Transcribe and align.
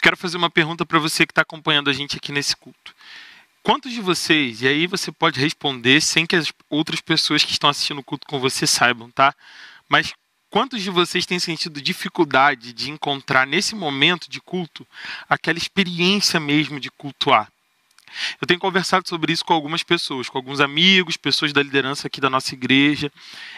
quero 0.00 0.16
fazer 0.16 0.36
uma 0.36 0.50
pergunta 0.50 0.84
para 0.86 0.98
você 0.98 1.26
que 1.26 1.32
está 1.32 1.42
acompanhando 1.42 1.90
a 1.90 1.92
gente 1.92 2.16
aqui 2.16 2.32
nesse 2.32 2.56
culto. 2.56 2.94
Quantos 3.62 3.92
de 3.92 4.00
vocês, 4.00 4.62
e 4.62 4.68
aí 4.68 4.86
você 4.86 5.12
pode 5.12 5.38
responder 5.38 6.00
sem 6.00 6.24
que 6.24 6.34
as 6.34 6.50
outras 6.68 7.00
pessoas 7.00 7.44
que 7.44 7.52
estão 7.52 7.68
assistindo 7.68 7.98
o 7.98 8.04
culto 8.04 8.26
com 8.26 8.40
você 8.40 8.66
saibam, 8.66 9.10
tá? 9.10 9.34
Mas 9.88 10.14
quantos 10.48 10.82
de 10.82 10.90
vocês 10.90 11.26
têm 11.26 11.38
sentido 11.38 11.80
dificuldade 11.80 12.72
de 12.72 12.90
encontrar 12.90 13.46
nesse 13.46 13.74
momento 13.74 14.30
de 14.30 14.40
culto 14.40 14.86
aquela 15.28 15.58
experiência 15.58 16.40
mesmo 16.40 16.80
de 16.80 16.90
cultuar? 16.90 17.52
Eu 18.40 18.46
tenho 18.46 18.60
conversado 18.60 19.08
sobre 19.08 19.32
isso 19.32 19.44
com 19.44 19.52
algumas 19.52 19.82
pessoas, 19.82 20.28
com 20.28 20.38
alguns 20.38 20.60
amigos, 20.60 21.16
pessoas 21.16 21.52
da 21.52 21.62
liderança 21.62 22.06
aqui 22.06 22.20
da 22.20 22.30
nossa 22.30 22.54
igreja. 22.54 23.10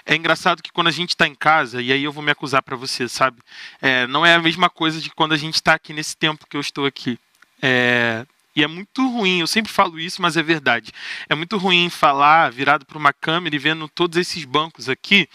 É 0.05 0.15
engraçado 0.15 0.63
que 0.63 0.73
quando 0.73 0.89
a 0.89 0.93
gente 0.93 1.11
está 1.11 1.27
em 1.27 1.35
casa, 1.35 1.81
e 1.81 1.93
aí 1.93 2.05
eu 2.05 2.13
vou 2.13 2.23
me 2.23 2.31
acusar 2.31 2.63
para 2.63 2.77
você, 2.77 3.09
sabe? 3.09 3.39
É, 3.81 4.07
não 4.07 4.25
é 4.25 4.35
a 4.35 4.43
mesma 4.43 4.69
coisa 4.69 5.01
de 5.01 5.11
quando 5.11 5.33
a 5.33 5.37
gente 5.37 5.55
está 5.55 5.75
aqui 5.75 5.93
nesse 5.93 6.17
tempo 6.17 6.47
que 6.49 6.57
eu 6.57 6.61
estou 6.61 6.87
aqui. 6.87 7.19
É, 7.61 8.27
e 8.55 8.63
é 8.63 8.67
muito 8.67 9.09
ruim, 9.09 9.41
eu 9.41 9.47
sempre 9.47 9.73
falo 9.73 9.99
isso, 9.99 10.21
mas 10.21 10.37
é 10.37 10.43
verdade. 10.43 10.93
É 11.29 11.35
muito 11.35 11.57
ruim 11.57 11.89
falar 11.89 12.51
virado 12.51 12.85
para 12.85 12.99
uma 12.99 13.13
câmera 13.13 13.57
e 13.57 13.59
vendo 13.59 13.89
todos 13.89 14.19
esses 14.19 14.45
bancos 14.45 14.89
aqui, 14.89 15.29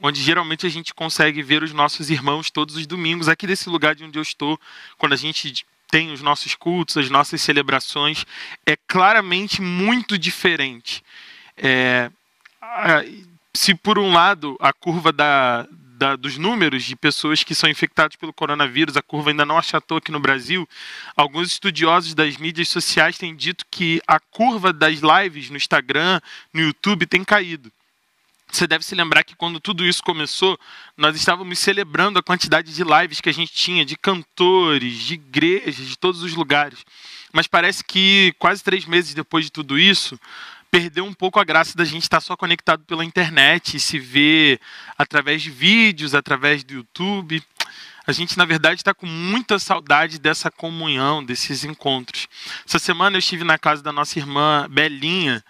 onde 0.00 0.22
geralmente 0.22 0.66
a 0.66 0.70
gente 0.70 0.94
consegue 0.94 1.42
ver 1.42 1.62
os 1.62 1.72
nossos 1.72 2.08
irmãos 2.08 2.50
todos 2.50 2.76
os 2.76 2.86
domingos, 2.86 3.28
aqui 3.28 3.46
desse 3.46 3.68
lugar 3.68 3.94
de 3.94 4.04
onde 4.04 4.18
eu 4.18 4.22
estou, 4.22 4.58
quando 4.96 5.12
a 5.12 5.16
gente 5.16 5.66
tem 5.92 6.10
os 6.10 6.22
nossos 6.22 6.54
cultos, 6.54 6.96
as 6.96 7.10
nossas 7.10 7.42
celebrações, 7.42 8.24
é 8.64 8.74
claramente 8.88 9.60
muito 9.60 10.16
diferente. 10.16 11.04
É, 11.54 12.10
se 13.52 13.74
por 13.74 13.98
um 13.98 14.10
lado 14.10 14.56
a 14.58 14.72
curva 14.72 15.12
da, 15.12 15.68
da, 15.70 16.16
dos 16.16 16.38
números 16.38 16.82
de 16.84 16.96
pessoas 16.96 17.44
que 17.44 17.54
são 17.54 17.68
infectadas 17.68 18.16
pelo 18.16 18.32
coronavírus, 18.32 18.96
a 18.96 19.02
curva 19.02 19.28
ainda 19.28 19.44
não 19.44 19.58
achatou 19.58 19.98
aqui 19.98 20.10
no 20.10 20.18
Brasil, 20.18 20.66
alguns 21.14 21.52
estudiosos 21.52 22.14
das 22.14 22.38
mídias 22.38 22.70
sociais 22.70 23.18
têm 23.18 23.36
dito 23.36 23.66
que 23.70 24.00
a 24.06 24.18
curva 24.18 24.72
das 24.72 25.00
lives 25.00 25.50
no 25.50 25.58
Instagram, 25.58 26.22
no 26.54 26.62
YouTube, 26.62 27.04
tem 27.04 27.22
caído. 27.22 27.70
Você 28.52 28.66
deve 28.66 28.84
se 28.84 28.94
lembrar 28.94 29.24
que 29.24 29.34
quando 29.34 29.58
tudo 29.58 29.82
isso 29.82 30.02
começou, 30.02 30.60
nós 30.94 31.16
estávamos 31.16 31.58
celebrando 31.58 32.18
a 32.18 32.22
quantidade 32.22 32.74
de 32.74 32.84
lives 32.84 33.18
que 33.18 33.30
a 33.30 33.32
gente 33.32 33.50
tinha, 33.50 33.82
de 33.82 33.96
cantores, 33.96 34.98
de 34.98 35.14
igrejas, 35.14 35.88
de 35.88 35.96
todos 35.96 36.22
os 36.22 36.34
lugares. 36.34 36.84
Mas 37.32 37.46
parece 37.46 37.82
que 37.82 38.34
quase 38.38 38.62
três 38.62 38.84
meses 38.84 39.14
depois 39.14 39.46
de 39.46 39.50
tudo 39.50 39.78
isso, 39.78 40.20
perdeu 40.70 41.06
um 41.06 41.14
pouco 41.14 41.40
a 41.40 41.44
graça 41.44 41.74
da 41.74 41.84
gente 41.86 42.02
estar 42.02 42.20
só 42.20 42.36
conectado 42.36 42.84
pela 42.84 43.02
internet 43.02 43.78
e 43.78 43.80
se 43.80 43.98
ver 43.98 44.60
através 44.98 45.40
de 45.40 45.50
vídeos, 45.50 46.14
através 46.14 46.62
do 46.62 46.74
YouTube. 46.74 47.42
A 48.06 48.12
gente, 48.12 48.36
na 48.36 48.44
verdade, 48.44 48.80
está 48.80 48.92
com 48.92 49.06
muita 49.06 49.58
saudade 49.58 50.18
dessa 50.18 50.50
comunhão, 50.50 51.24
desses 51.24 51.64
encontros. 51.64 52.28
Essa 52.68 52.78
semana 52.78 53.16
eu 53.16 53.20
estive 53.20 53.44
na 53.44 53.58
casa 53.58 53.82
da 53.82 53.92
nossa 53.92 54.18
irmã 54.18 54.66
Belinha, 54.68 55.42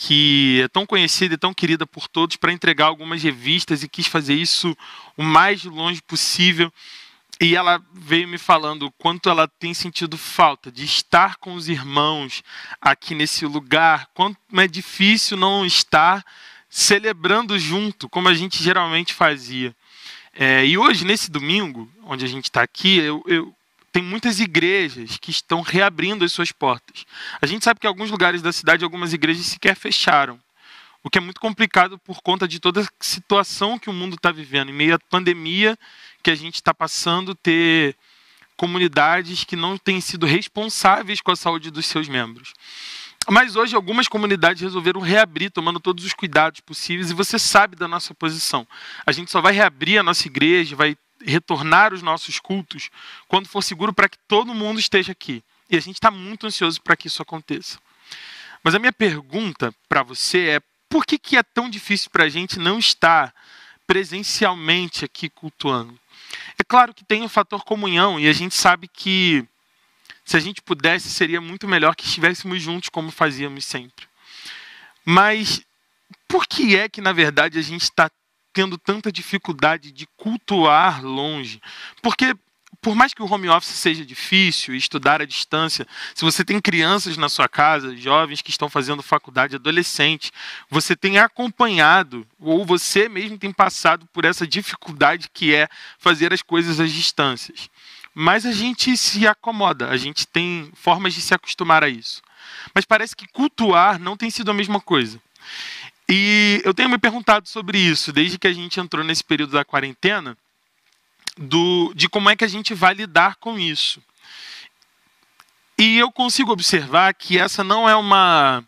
que 0.00 0.60
é 0.62 0.68
tão 0.68 0.86
conhecida 0.86 1.34
e 1.34 1.36
tão 1.36 1.52
querida 1.52 1.84
por 1.84 2.06
todos, 2.06 2.36
para 2.36 2.52
entregar 2.52 2.86
algumas 2.86 3.20
revistas 3.20 3.82
e 3.82 3.88
quis 3.88 4.06
fazer 4.06 4.34
isso 4.34 4.76
o 5.16 5.24
mais 5.24 5.64
longe 5.64 6.00
possível. 6.00 6.72
E 7.40 7.56
ela 7.56 7.82
veio 7.92 8.28
me 8.28 8.38
falando 8.38 8.86
o 8.86 8.92
quanto 8.92 9.28
ela 9.28 9.48
tem 9.48 9.74
sentido 9.74 10.16
falta 10.16 10.70
de 10.70 10.84
estar 10.84 11.36
com 11.38 11.54
os 11.54 11.68
irmãos 11.68 12.44
aqui 12.80 13.12
nesse 13.12 13.44
lugar, 13.44 14.08
quanto 14.14 14.38
é 14.54 14.68
difícil 14.68 15.36
não 15.36 15.66
estar 15.66 16.24
celebrando 16.70 17.58
junto, 17.58 18.08
como 18.08 18.28
a 18.28 18.34
gente 18.34 18.62
geralmente 18.62 19.12
fazia. 19.12 19.74
É, 20.32 20.64
e 20.64 20.78
hoje, 20.78 21.04
nesse 21.04 21.28
domingo, 21.28 21.90
onde 22.04 22.24
a 22.24 22.28
gente 22.28 22.44
está 22.44 22.62
aqui, 22.62 22.98
eu, 22.98 23.20
eu, 23.26 23.52
tem 23.98 24.04
muitas 24.04 24.38
igrejas 24.38 25.16
que 25.16 25.32
estão 25.32 25.60
reabrindo 25.60 26.24
as 26.24 26.30
suas 26.30 26.52
portas. 26.52 27.04
A 27.42 27.46
gente 27.46 27.64
sabe 27.64 27.80
que 27.80 27.86
em 27.86 27.88
alguns 27.88 28.12
lugares 28.12 28.40
da 28.40 28.52
cidade 28.52 28.84
algumas 28.84 29.12
igrejas 29.12 29.46
sequer 29.46 29.74
fecharam, 29.74 30.38
o 31.02 31.10
que 31.10 31.18
é 31.18 31.20
muito 31.20 31.40
complicado 31.40 31.98
por 31.98 32.22
conta 32.22 32.46
de 32.46 32.60
toda 32.60 32.82
a 32.82 32.86
situação 33.00 33.76
que 33.76 33.90
o 33.90 33.92
mundo 33.92 34.14
está 34.14 34.30
vivendo, 34.30 34.68
em 34.68 34.72
meio 34.72 34.94
à 34.94 35.00
pandemia 35.00 35.76
que 36.22 36.30
a 36.30 36.34
gente 36.36 36.54
está 36.54 36.72
passando, 36.72 37.34
ter 37.34 37.96
comunidades 38.56 39.42
que 39.42 39.56
não 39.56 39.76
têm 39.76 40.00
sido 40.00 40.26
responsáveis 40.26 41.20
com 41.20 41.32
a 41.32 41.36
saúde 41.36 41.68
dos 41.68 41.86
seus 41.86 42.06
membros. 42.06 42.54
Mas 43.28 43.56
hoje 43.56 43.74
algumas 43.74 44.06
comunidades 44.06 44.62
resolveram 44.62 45.00
reabrir, 45.00 45.50
tomando 45.50 45.80
todos 45.80 46.04
os 46.04 46.12
cuidados 46.12 46.60
possíveis, 46.60 47.10
e 47.10 47.14
você 47.14 47.36
sabe 47.36 47.74
da 47.74 47.88
nossa 47.88 48.14
posição. 48.14 48.64
A 49.04 49.10
gente 49.10 49.28
só 49.28 49.40
vai 49.40 49.52
reabrir 49.52 49.98
a 49.98 50.04
nossa 50.04 50.28
igreja, 50.28 50.76
vai 50.76 50.96
retornar 51.24 51.92
os 51.92 52.02
nossos 52.02 52.38
cultos 52.38 52.90
quando 53.26 53.48
for 53.48 53.62
seguro 53.62 53.92
para 53.92 54.08
que 54.08 54.18
todo 54.26 54.54
mundo 54.54 54.78
esteja 54.78 55.12
aqui. 55.12 55.42
E 55.70 55.76
a 55.76 55.80
gente 55.80 55.96
está 55.96 56.10
muito 56.10 56.46
ansioso 56.46 56.80
para 56.80 56.96
que 56.96 57.08
isso 57.08 57.22
aconteça. 57.22 57.78
Mas 58.62 58.74
a 58.74 58.78
minha 58.78 58.92
pergunta 58.92 59.74
para 59.88 60.02
você 60.02 60.48
é: 60.48 60.60
por 60.88 61.04
que, 61.04 61.18
que 61.18 61.36
é 61.36 61.42
tão 61.42 61.68
difícil 61.68 62.10
para 62.10 62.24
a 62.24 62.28
gente 62.28 62.58
não 62.58 62.78
estar 62.78 63.34
presencialmente 63.86 65.04
aqui 65.04 65.28
cultuando? 65.28 65.98
É 66.58 66.64
claro 66.64 66.94
que 66.94 67.04
tem 67.04 67.22
o 67.22 67.28
fator 67.28 67.64
comunhão, 67.64 68.18
e 68.18 68.28
a 68.28 68.32
gente 68.32 68.54
sabe 68.54 68.88
que 68.88 69.46
se 70.24 70.36
a 70.36 70.40
gente 70.40 70.60
pudesse, 70.60 71.08
seria 71.08 71.40
muito 71.40 71.66
melhor 71.66 71.94
que 71.94 72.04
estivéssemos 72.04 72.60
juntos 72.60 72.88
como 72.88 73.10
fazíamos 73.10 73.64
sempre. 73.64 74.06
Mas 75.04 75.62
por 76.26 76.46
que 76.46 76.76
é 76.76 76.88
que, 76.88 77.00
na 77.00 77.12
verdade, 77.12 77.58
a 77.58 77.62
gente 77.62 77.84
está 77.84 78.10
tendo 78.58 78.76
tanta 78.76 79.12
dificuldade 79.12 79.92
de 79.92 80.04
cultuar 80.16 81.00
longe? 81.04 81.62
Porque 82.02 82.34
por 82.82 82.96
mais 82.96 83.14
que 83.14 83.22
o 83.22 83.32
home 83.32 83.48
office 83.48 83.70
seja 83.70 84.04
difícil, 84.04 84.74
estudar 84.74 85.22
à 85.22 85.24
distância, 85.24 85.86
se 86.12 86.24
você 86.24 86.44
tem 86.44 86.60
crianças 86.60 87.16
na 87.16 87.28
sua 87.28 87.48
casa, 87.48 87.96
jovens 87.96 88.42
que 88.42 88.50
estão 88.50 88.68
fazendo 88.68 89.00
faculdade, 89.00 89.54
adolescentes, 89.54 90.32
você 90.68 90.96
tem 90.96 91.18
acompanhado, 91.18 92.26
ou 92.40 92.66
você 92.66 93.08
mesmo 93.08 93.38
tem 93.38 93.52
passado 93.52 94.06
por 94.12 94.24
essa 94.24 94.44
dificuldade 94.44 95.30
que 95.32 95.54
é 95.54 95.68
fazer 95.96 96.32
as 96.32 96.42
coisas 96.42 96.80
às 96.80 96.92
distâncias. 96.92 97.70
Mas 98.12 98.44
a 98.44 98.52
gente 98.52 98.96
se 98.96 99.24
acomoda, 99.24 99.88
a 99.88 99.96
gente 99.96 100.26
tem 100.26 100.68
formas 100.74 101.14
de 101.14 101.20
se 101.20 101.32
acostumar 101.32 101.84
a 101.84 101.88
isso. 101.88 102.20
Mas 102.74 102.84
parece 102.84 103.14
que 103.14 103.28
cultuar 103.28 104.00
não 104.00 104.16
tem 104.16 104.30
sido 104.30 104.50
a 104.50 104.54
mesma 104.54 104.80
coisa. 104.80 105.20
E 106.08 106.62
eu 106.64 106.72
tenho 106.72 106.88
me 106.88 106.98
perguntado 106.98 107.48
sobre 107.48 107.78
isso 107.78 108.12
desde 108.12 108.38
que 108.38 108.46
a 108.46 108.52
gente 108.52 108.80
entrou 108.80 109.04
nesse 109.04 109.22
período 109.22 109.52
da 109.52 109.64
quarentena, 109.64 110.36
do, 111.36 111.92
de 111.94 112.08
como 112.08 112.30
é 112.30 112.36
que 112.36 112.44
a 112.44 112.48
gente 112.48 112.72
vai 112.72 112.94
lidar 112.94 113.36
com 113.36 113.58
isso. 113.58 114.02
E 115.78 115.98
eu 115.98 116.10
consigo 116.10 116.50
observar 116.50 117.12
que 117.14 117.38
essa 117.38 117.62
não 117.62 117.88
é 117.88 117.94
uma 117.94 118.64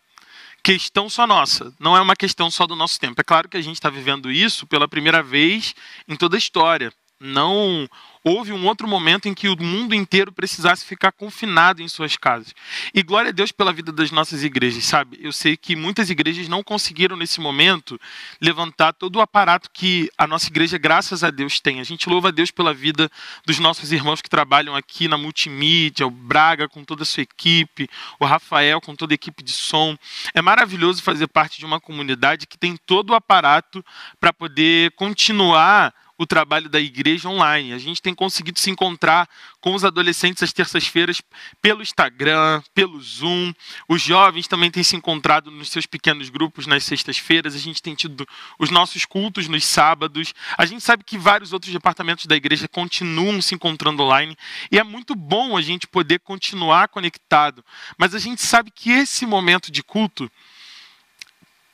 questão 0.63 1.09
só 1.09 1.27
nossa, 1.27 1.75
não 1.81 1.97
é 1.97 2.01
uma 2.01 2.15
questão 2.15 2.51
só 2.51 2.67
do 2.67 2.77
nosso 2.77 3.01
tempo. 3.01 3.21
É 3.21 3.25
claro 3.25 3.49
que 3.49 3.57
a 3.57 3.63
gente 3.63 3.77
está 3.77 3.89
vivendo 3.89 4.31
isso 4.31 4.67
pela 4.67 4.87
primeira 4.87 5.23
vez 5.23 5.75
em 6.07 6.15
toda 6.15 6.37
a 6.37 6.39
história. 6.39 6.93
Não 7.21 7.87
houve 8.25 8.51
um 8.51 8.67
outro 8.67 8.89
momento 8.89 9.29
em 9.29 9.35
que 9.35 9.49
o 9.49 9.63
mundo 9.63 9.95
inteiro 9.95 10.33
precisasse 10.33 10.85
ficar 10.85 11.13
confinado 11.13 11.83
em 11.83 11.89
suas 11.89 12.17
casas. 12.17 12.55
E 12.95 13.03
glória 13.03 13.29
a 13.29 13.33
Deus 13.33 13.53
pela 13.53 13.73
vida 13.73 13.93
das 13.93 14.11
nossas 14.11 14.43
igrejas, 14.43 14.85
sabe? 14.85 15.19
Eu 15.21 15.31
sei 15.31 15.55
que 15.55 15.77
muitas 15.77 16.09
igrejas 16.09 16.49
não 16.49 16.63
conseguiram 16.63 17.17
nesse 17.17 17.39
momento 17.39 18.01
levantar 18.41 18.95
todo 18.95 19.17
o 19.17 19.21
aparato 19.21 19.71
que 19.71 20.11
a 20.17 20.27
nossa 20.27 20.49
igreja, 20.49 20.79
graças 20.79 21.23
a 21.23 21.31
Deus, 21.31 21.61
tem. 21.61 21.81
A 21.81 21.85
gente 21.85 22.09
louva 22.09 22.29
a 22.29 22.31
Deus 22.31 22.51
pela 22.51 22.73
vida 22.73 23.11
dos 23.47 23.59
nossos 23.59 23.93
irmãos 23.93 24.23
que 24.23 24.31
trabalham 24.31 24.75
aqui 24.75 25.07
na 25.07 25.19
multimídia, 25.19 26.07
o 26.07 26.11
Braga 26.11 26.69
com 26.69 26.85
toda 26.85 27.03
a 27.03 27.07
sua 27.07 27.23
equipe, 27.23 27.89
o 28.19 28.25
Rafael 28.25 28.81
com 28.81 28.97
toda 28.97 29.13
a 29.13 29.17
equipe 29.17 29.43
de 29.43 29.53
som. 29.53 29.97
É 30.35 30.41
maravilhoso 30.41 31.03
fazer 31.03 31.27
parte 31.27 31.59
de 31.59 31.67
uma 31.67 31.81
comunidade 31.81 32.47
que 32.47 32.57
tem 32.57 32.77
todo 32.77 33.11
o 33.11 33.15
aparato 33.15 33.85
para 34.19 34.33
poder 34.33 34.93
continuar 34.93 35.93
o 36.21 36.27
trabalho 36.27 36.69
da 36.69 36.79
igreja 36.79 37.31
online. 37.31 37.73
A 37.73 37.79
gente 37.79 38.03
tem 38.03 38.15
conseguido 38.15 38.59
se 38.61 38.69
encontrar 38.69 39.27
com 39.59 39.75
os 39.75 39.87
adolescentes 39.87 40.43
às 40.43 40.53
terças-feiras 40.53 41.23
pelo 41.63 41.81
Instagram, 41.81 42.63
pelo 42.75 43.01
Zoom. 43.01 43.55
Os 43.89 44.03
jovens 44.03 44.47
também 44.47 44.71
têm 44.71 44.83
se 44.83 44.95
encontrado 44.95 45.51
nos 45.51 45.71
seus 45.71 45.87
pequenos 45.87 46.29
grupos 46.29 46.67
nas 46.67 46.85
sextas-feiras. 46.85 47.55
A 47.55 47.59
gente 47.59 47.81
tem 47.81 47.95
tido 47.95 48.29
os 48.59 48.69
nossos 48.69 49.07
cultos 49.07 49.49
nos 49.49 49.65
sábados. 49.65 50.35
A 50.59 50.67
gente 50.67 50.83
sabe 50.83 51.05
que 51.05 51.17
vários 51.17 51.55
outros 51.55 51.73
departamentos 51.73 52.27
da 52.27 52.37
igreja 52.37 52.69
continuam 52.69 53.41
se 53.41 53.55
encontrando 53.55 54.03
online 54.03 54.37
e 54.71 54.79
é 54.79 54.85
muito 54.85 55.15
bom 55.15 55.57
a 55.57 55.63
gente 55.63 55.87
poder 55.87 56.19
continuar 56.19 56.89
conectado. 56.89 57.65
Mas 57.97 58.15
a 58.15 58.19
gente 58.19 58.43
sabe 58.43 58.71
que 58.71 58.91
esse 58.91 59.25
momento 59.25 59.73
de 59.73 59.83
culto 59.83 60.31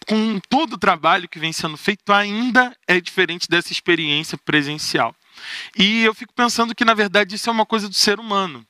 com 0.06 0.40
todo 0.48 0.74
o 0.74 0.78
trabalho 0.78 1.28
que 1.28 1.38
vem 1.38 1.52
sendo 1.52 1.76
feito, 1.76 2.12
ainda 2.12 2.76
é 2.86 3.00
diferente 3.00 3.48
dessa 3.48 3.72
experiência 3.72 4.38
presencial. 4.38 5.14
E 5.76 6.02
eu 6.02 6.14
fico 6.14 6.32
pensando 6.32 6.74
que, 6.74 6.84
na 6.84 6.94
verdade, 6.94 7.34
isso 7.34 7.50
é 7.50 7.52
uma 7.52 7.66
coisa 7.66 7.88
do 7.88 7.94
ser 7.94 8.18
humano. 8.18 8.64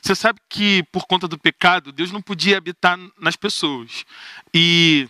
Você 0.00 0.14
sabe 0.14 0.38
que, 0.48 0.84
por 0.92 1.06
conta 1.06 1.26
do 1.26 1.38
pecado, 1.38 1.92
Deus 1.92 2.12
não 2.12 2.22
podia 2.22 2.58
habitar 2.58 2.98
nas 3.18 3.36
pessoas. 3.36 4.04
E 4.52 5.08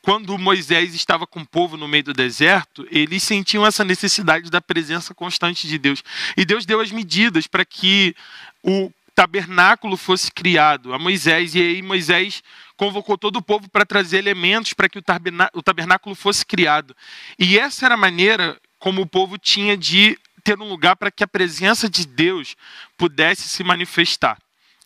quando 0.00 0.36
Moisés 0.38 0.94
estava 0.94 1.26
com 1.26 1.40
o 1.40 1.46
povo 1.46 1.76
no 1.76 1.86
meio 1.86 2.04
do 2.04 2.12
deserto, 2.12 2.86
eles 2.90 3.22
sentiam 3.22 3.64
essa 3.64 3.84
necessidade 3.84 4.50
da 4.50 4.60
presença 4.60 5.14
constante 5.14 5.68
de 5.68 5.78
Deus. 5.78 6.02
E 6.36 6.44
Deus 6.44 6.66
deu 6.66 6.80
as 6.80 6.90
medidas 6.90 7.46
para 7.46 7.64
que 7.64 8.16
o 8.62 8.90
tabernáculo 9.14 9.96
fosse 9.96 10.32
criado 10.32 10.94
a 10.94 10.98
Moisés, 10.98 11.54
e 11.54 11.60
aí 11.60 11.82
Moisés 11.82 12.42
convocou 12.82 13.16
todo 13.16 13.36
o 13.36 13.42
povo 13.42 13.70
para 13.70 13.86
trazer 13.86 14.18
elementos 14.18 14.72
para 14.72 14.88
que 14.88 14.98
o 14.98 15.62
tabernáculo 15.62 16.16
fosse 16.16 16.44
criado. 16.44 16.96
E 17.38 17.56
essa 17.56 17.84
era 17.84 17.94
a 17.94 17.96
maneira 17.96 18.60
como 18.76 19.02
o 19.02 19.06
povo 19.06 19.38
tinha 19.38 19.76
de 19.76 20.18
ter 20.42 20.58
um 20.58 20.68
lugar 20.68 20.96
para 20.96 21.08
que 21.08 21.22
a 21.22 21.28
presença 21.28 21.88
de 21.88 22.04
Deus 22.04 22.56
pudesse 22.98 23.48
se 23.48 23.62
manifestar. 23.62 24.36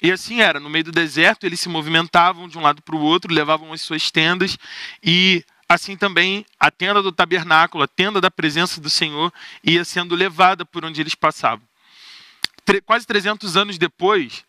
E 0.03 0.13
assim 0.13 0.43
era, 0.43 0.61
no 0.61 0.69
meio 0.69 0.85
do 0.85 0.93
deserto, 0.93 1.45
eles 1.45 1.59
se 1.59 1.71
movimentavam 1.71 2.47
de 2.47 2.59
um 2.59 2.61
lado 2.61 2.83
para 2.83 2.95
o 2.95 3.01
outro, 3.01 3.33
levavam 3.33 3.73
as 3.73 3.81
suas 3.81 4.11
tendas, 4.11 4.59
e 5.03 5.43
assim 5.67 5.97
também 5.97 6.45
a 6.61 6.71
tenda 6.71 7.01
do 7.01 7.11
tabernáculo, 7.11 7.83
a 7.83 7.89
tenda 7.89 8.21
da 8.21 8.31
presença 8.31 8.79
do 8.79 8.91
Senhor, 8.91 9.33
ia 9.65 9.87
sendo 9.87 10.15
levada 10.15 10.67
por 10.67 10.85
onde 10.85 11.01
eles 11.01 11.15
passavam. 11.15 11.67
Quase 12.85 13.07
300 13.07 13.57
anos 13.57 13.79
depois, 13.79 14.45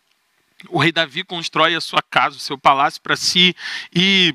o 0.69 0.80
rei 0.80 0.92
Davi 0.92 1.24
constrói 1.24 1.75
a 1.75 1.81
sua 1.81 2.01
casa, 2.01 2.38
o 2.38 2.39
seu 2.39 2.57
palácio 2.57 3.01
para 3.01 3.15
si, 3.15 3.56
e 3.94 4.33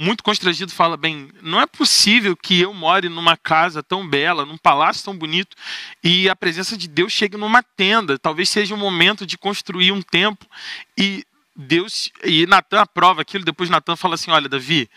muito 0.00 0.24
constrangido, 0.24 0.72
fala: 0.72 0.96
bem, 0.96 1.30
não 1.42 1.60
é 1.60 1.66
possível 1.66 2.36
que 2.36 2.58
eu 2.58 2.72
more 2.72 3.08
numa 3.08 3.36
casa 3.36 3.82
tão 3.82 4.08
bela, 4.08 4.46
num 4.46 4.56
palácio 4.56 5.04
tão 5.04 5.16
bonito, 5.16 5.56
e 6.02 6.28
a 6.28 6.34
presença 6.34 6.76
de 6.76 6.88
Deus 6.88 7.12
chegue 7.12 7.36
numa 7.36 7.62
tenda. 7.62 8.18
Talvez 8.18 8.48
seja 8.48 8.74
o 8.74 8.78
momento 8.78 9.26
de 9.26 9.36
construir 9.36 9.92
um 9.92 10.00
templo. 10.00 10.48
E 10.96 11.24
Deus, 11.54 12.10
e 12.24 12.46
Natan 12.46 12.80
aprova 12.80 13.20
aquilo, 13.20 13.44
depois 13.44 13.68
Natan 13.68 13.94
fala 13.94 14.14
assim: 14.14 14.30
olha, 14.30 14.48
Davi, 14.48 14.88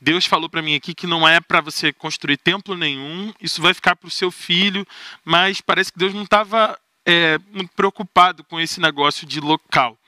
Deus 0.00 0.26
falou 0.26 0.48
para 0.48 0.62
mim 0.62 0.76
aqui 0.76 0.94
que 0.94 1.06
não 1.06 1.26
é 1.26 1.40
para 1.40 1.60
você 1.60 1.92
construir 1.92 2.36
templo 2.36 2.76
nenhum, 2.76 3.32
isso 3.40 3.60
vai 3.60 3.74
ficar 3.74 3.96
para 3.96 4.06
o 4.06 4.10
seu 4.10 4.30
filho, 4.30 4.86
mas 5.24 5.60
parece 5.60 5.92
que 5.92 5.98
Deus 5.98 6.14
não 6.14 6.22
estava 6.22 6.78
é, 7.04 7.38
muito 7.52 7.72
preocupado 7.74 8.44
com 8.44 8.60
esse 8.60 8.80
negócio 8.80 9.26
de 9.26 9.40
local. 9.40 9.98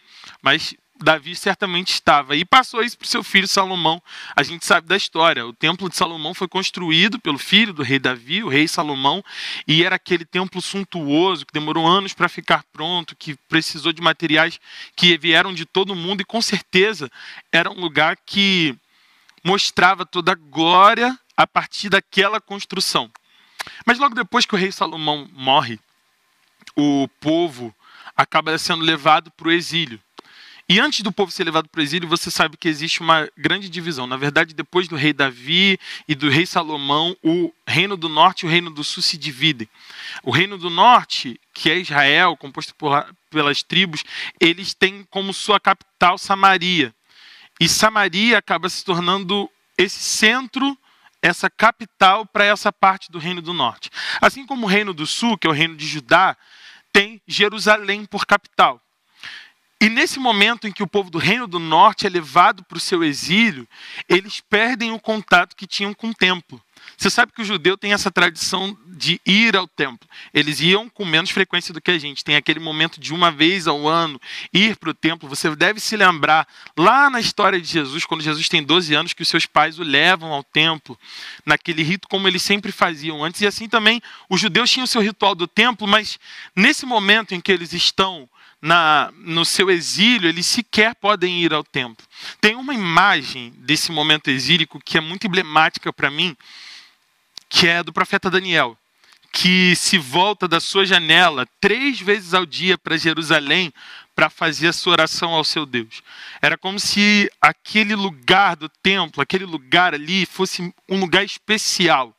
Mas 0.43 0.75
Davi 1.03 1.35
certamente 1.35 1.93
estava. 1.93 2.37
E 2.37 2.44
passou 2.44 2.82
isso 2.82 2.97
para 2.97 3.05
o 3.05 3.09
seu 3.09 3.23
filho 3.23 3.49
Salomão. 3.49 4.00
A 4.35 4.43
gente 4.43 4.65
sabe 4.65 4.87
da 4.87 4.97
história. 4.97 5.47
O 5.47 5.53
templo 5.53 5.88
de 5.88 5.97
Salomão 5.97 6.32
foi 6.32 6.47
construído 6.47 7.19
pelo 7.19 7.38
filho 7.38 7.73
do 7.73 7.82
rei 7.82 7.99
Davi, 7.99 8.43
o 8.43 8.49
rei 8.49 8.69
Salomão, 8.69 9.23
e 9.67 9.85
era 9.85 9.97
aquele 9.97 10.25
templo 10.25 10.62
suntuoso 10.62 11.44
que 11.44 11.53
demorou 11.53 11.87
anos 11.87 12.15
para 12.15 12.29
ficar 12.29 12.65
pronto, 12.73 13.17
que 13.17 13.35
precisou 13.49 13.93
de 13.93 14.00
materiais 14.00 14.61
que 14.94 15.19
vieram 15.19 15.53
de 15.53 15.65
todo 15.65 15.94
mundo 15.94 16.21
e 16.21 16.25
com 16.25 16.41
certeza 16.41 17.11
era 17.53 17.70
um 17.70 17.81
lugar 17.81 18.17
que 18.25 18.77
mostrava 19.43 20.06
toda 20.06 20.32
a 20.32 20.37
glória 20.37 21.19
a 21.37 21.47
partir 21.47 21.88
daquela 21.88 22.41
construção. 22.41 23.11
Mas 23.85 23.99
logo 23.99 24.15
depois 24.15 24.47
que 24.47 24.55
o 24.55 24.59
rei 24.59 24.70
Salomão 24.70 25.29
morre, 25.32 25.79
o 26.77 27.09
povo 27.20 27.75
acaba 28.17 28.56
sendo 28.59 28.85
levado 28.85 29.31
para 29.32 29.49
o 29.49 29.53
exílio. 29.53 30.00
E 30.67 30.81
antes 30.81 31.03
do 31.03 31.13
povo 31.13 31.31
ser 31.31 31.45
levado 31.45 31.69
para 31.69 31.79
o 31.79 31.83
exílio, 31.83 32.09
você 32.09 32.31
sabe 32.31 32.57
que 32.57 32.69
existe 32.69 33.01
uma 33.01 33.29
grande 33.37 33.69
divisão. 33.69 34.07
Na 34.07 34.17
verdade, 34.17 34.55
depois 34.55 34.89
do 34.89 34.97
rei 34.97 35.13
Davi 35.13 35.79
e 36.09 36.15
do 36.15 36.31
rei 36.31 36.47
Salomão, 36.47 37.15
o 37.23 37.53
reino 37.67 37.99
do 37.99 38.09
norte 38.09 38.43
e 38.43 38.47
o 38.47 38.51
reino 38.51 38.71
do 38.71 38.83
sul 38.83 39.03
se 39.03 39.19
dividem. 39.19 39.69
O 40.23 40.31
reino 40.31 40.57
do 40.57 40.71
norte, 40.71 41.39
que 41.53 41.71
é 41.71 41.79
Israel, 41.79 42.35
composto 42.35 42.75
por, 42.77 43.15
pelas 43.31 43.63
tribos, 43.63 44.05
eles 44.41 44.73
têm 44.73 45.07
como 45.11 45.35
sua 45.35 45.61
capital 45.61 46.17
Samaria. 46.17 46.95
E 47.61 47.69
Samaria 47.69 48.39
acaba 48.39 48.69
se 48.71 48.83
tornando 48.83 49.51
esse 49.77 50.01
centro, 50.01 50.79
essa 51.21 51.51
capital 51.51 52.25
para 52.25 52.45
essa 52.47 52.73
parte 52.73 53.13
do 53.13 53.19
reino 53.19 53.43
do 53.43 53.53
norte. 53.53 53.91
Assim 54.19 54.47
como 54.47 54.67
o 54.67 54.69
reino 54.69 54.95
do 54.95 55.07
sul, 55.07 55.37
que 55.37 55.47
é 55.47 55.51
o 55.51 55.55
reino 55.55 55.77
de 55.77 55.87
Judá, 55.87 56.35
tem 56.91 57.21
Jerusalém 57.27 58.07
por 58.07 58.25
capital. 58.25 58.81
E 59.85 59.91
nesse 59.91 60.19
momento 60.19 60.67
em 60.67 60.73
que 60.73 60.83
o 60.83 60.87
povo 60.87 61.11
do 61.11 61.19
Reino 61.19 61.47
do 61.47 61.59
Norte 61.59 62.07
é 62.07 62.09
levado 62.09 62.65
para 62.65 62.79
o 62.79 62.81
seu 62.81 63.05
exílio, 63.05 63.69
eles 64.09 64.41
perdem 64.41 64.93
o 64.93 64.99
contato 64.99 65.55
que 65.55 65.67
tinham 65.67 65.93
com 65.93 66.09
o 66.09 66.15
templo. 66.15 66.59
Você 66.97 67.11
sabe 67.11 67.33
que 67.33 67.43
o 67.43 67.45
judeu 67.45 67.77
tem 67.77 67.93
essa 67.93 68.11
tradição 68.11 68.75
de 68.87 69.21
ir 69.27 69.55
ao 69.55 69.69
templo. 69.69 70.09
Eles 70.33 70.59
iam 70.61 70.89
com 70.89 71.05
menos 71.05 71.29
frequência 71.29 71.75
do 71.75 71.83
que 71.83 71.91
a 71.91 71.99
gente. 71.99 72.25
Tem 72.25 72.35
aquele 72.35 72.61
momento 72.61 72.99
de 72.99 73.13
uma 73.13 73.31
vez 73.31 73.67
ao 73.67 73.87
ano 73.87 74.19
ir 74.55 74.75
para 74.77 74.89
o 74.89 74.95
templo. 74.95 75.29
Você 75.29 75.55
deve 75.55 75.79
se 75.81 75.99
lembrar 75.99 76.49
lá 76.75 77.11
na 77.11 77.21
história 77.21 77.61
de 77.61 77.69
Jesus, 77.69 78.07
quando 78.07 78.23
Jesus 78.23 78.49
tem 78.49 78.63
12 78.63 78.95
anos, 78.95 79.13
que 79.13 79.21
os 79.21 79.29
seus 79.29 79.45
pais 79.45 79.79
o 79.79 79.83
levam 79.83 80.33
ao 80.33 80.43
templo, 80.43 80.99
naquele 81.45 81.83
rito 81.83 82.09
como 82.09 82.27
eles 82.27 82.41
sempre 82.43 82.73
faziam 82.73 83.23
antes. 83.23 83.43
E 83.43 83.47
assim 83.47 83.69
também 83.69 84.01
os 84.31 84.41
judeus 84.41 84.71
tinham 84.71 84.85
o 84.85 84.89
seu 84.89 85.03
ritual 85.03 85.35
do 85.35 85.47
templo, 85.47 85.87
mas 85.87 86.19
nesse 86.57 86.87
momento 86.87 87.35
em 87.35 87.41
que 87.41 87.53
eles 87.53 87.75
estão 87.75 88.27
na, 88.65 89.13
no 89.19 89.45
seu 89.45 89.71
exílio, 89.71 90.27
eles 90.27 90.47
sequer 90.47 90.95
podem 90.95 91.43
ir 91.43 91.53
ao 91.53 91.63
templo. 91.63 92.07
Tem 92.41 92.57
uma 92.57 92.73
imagem 92.73 93.53
desse 93.59 93.93
momento 93.93 94.29
exílico 94.29 94.81
que 94.83 94.97
é 94.97 95.03
muito 95.03 95.27
emblemática 95.27 95.93
para 95.93 96.11
mim, 96.11 96.35
que 97.51 97.69
é 97.69 97.83
do 97.83 97.93
profeta 97.93 98.31
Daniel, 98.31 98.75
que 99.31 99.77
se 99.77 99.99
volta 99.99 100.49
da 100.49 100.61
sua 100.61 100.87
janela 100.87 101.47
três 101.61 102.01
vezes 102.01 102.33
ao 102.33 102.47
dia 102.47 102.79
para 102.79 102.97
Jerusalém 102.97 103.71
para 104.17 104.31
fazer 104.31 104.69
a 104.69 104.73
sua 104.73 104.93
oração 104.95 105.35
ao 105.35 105.45
seu 105.45 105.67
Deus. 105.67 106.03
Era 106.41 106.57
como 106.57 106.81
se 106.81 107.31
aquele 107.43 107.95
lugar 107.95 108.57
do 108.57 108.71
templo, 108.83 109.21
aquele 109.21 109.45
lugar 109.45 109.93
ali, 109.93 110.25
fosse 110.25 110.73
um 110.89 110.99
lugar 110.99 111.23
especial 111.23 112.14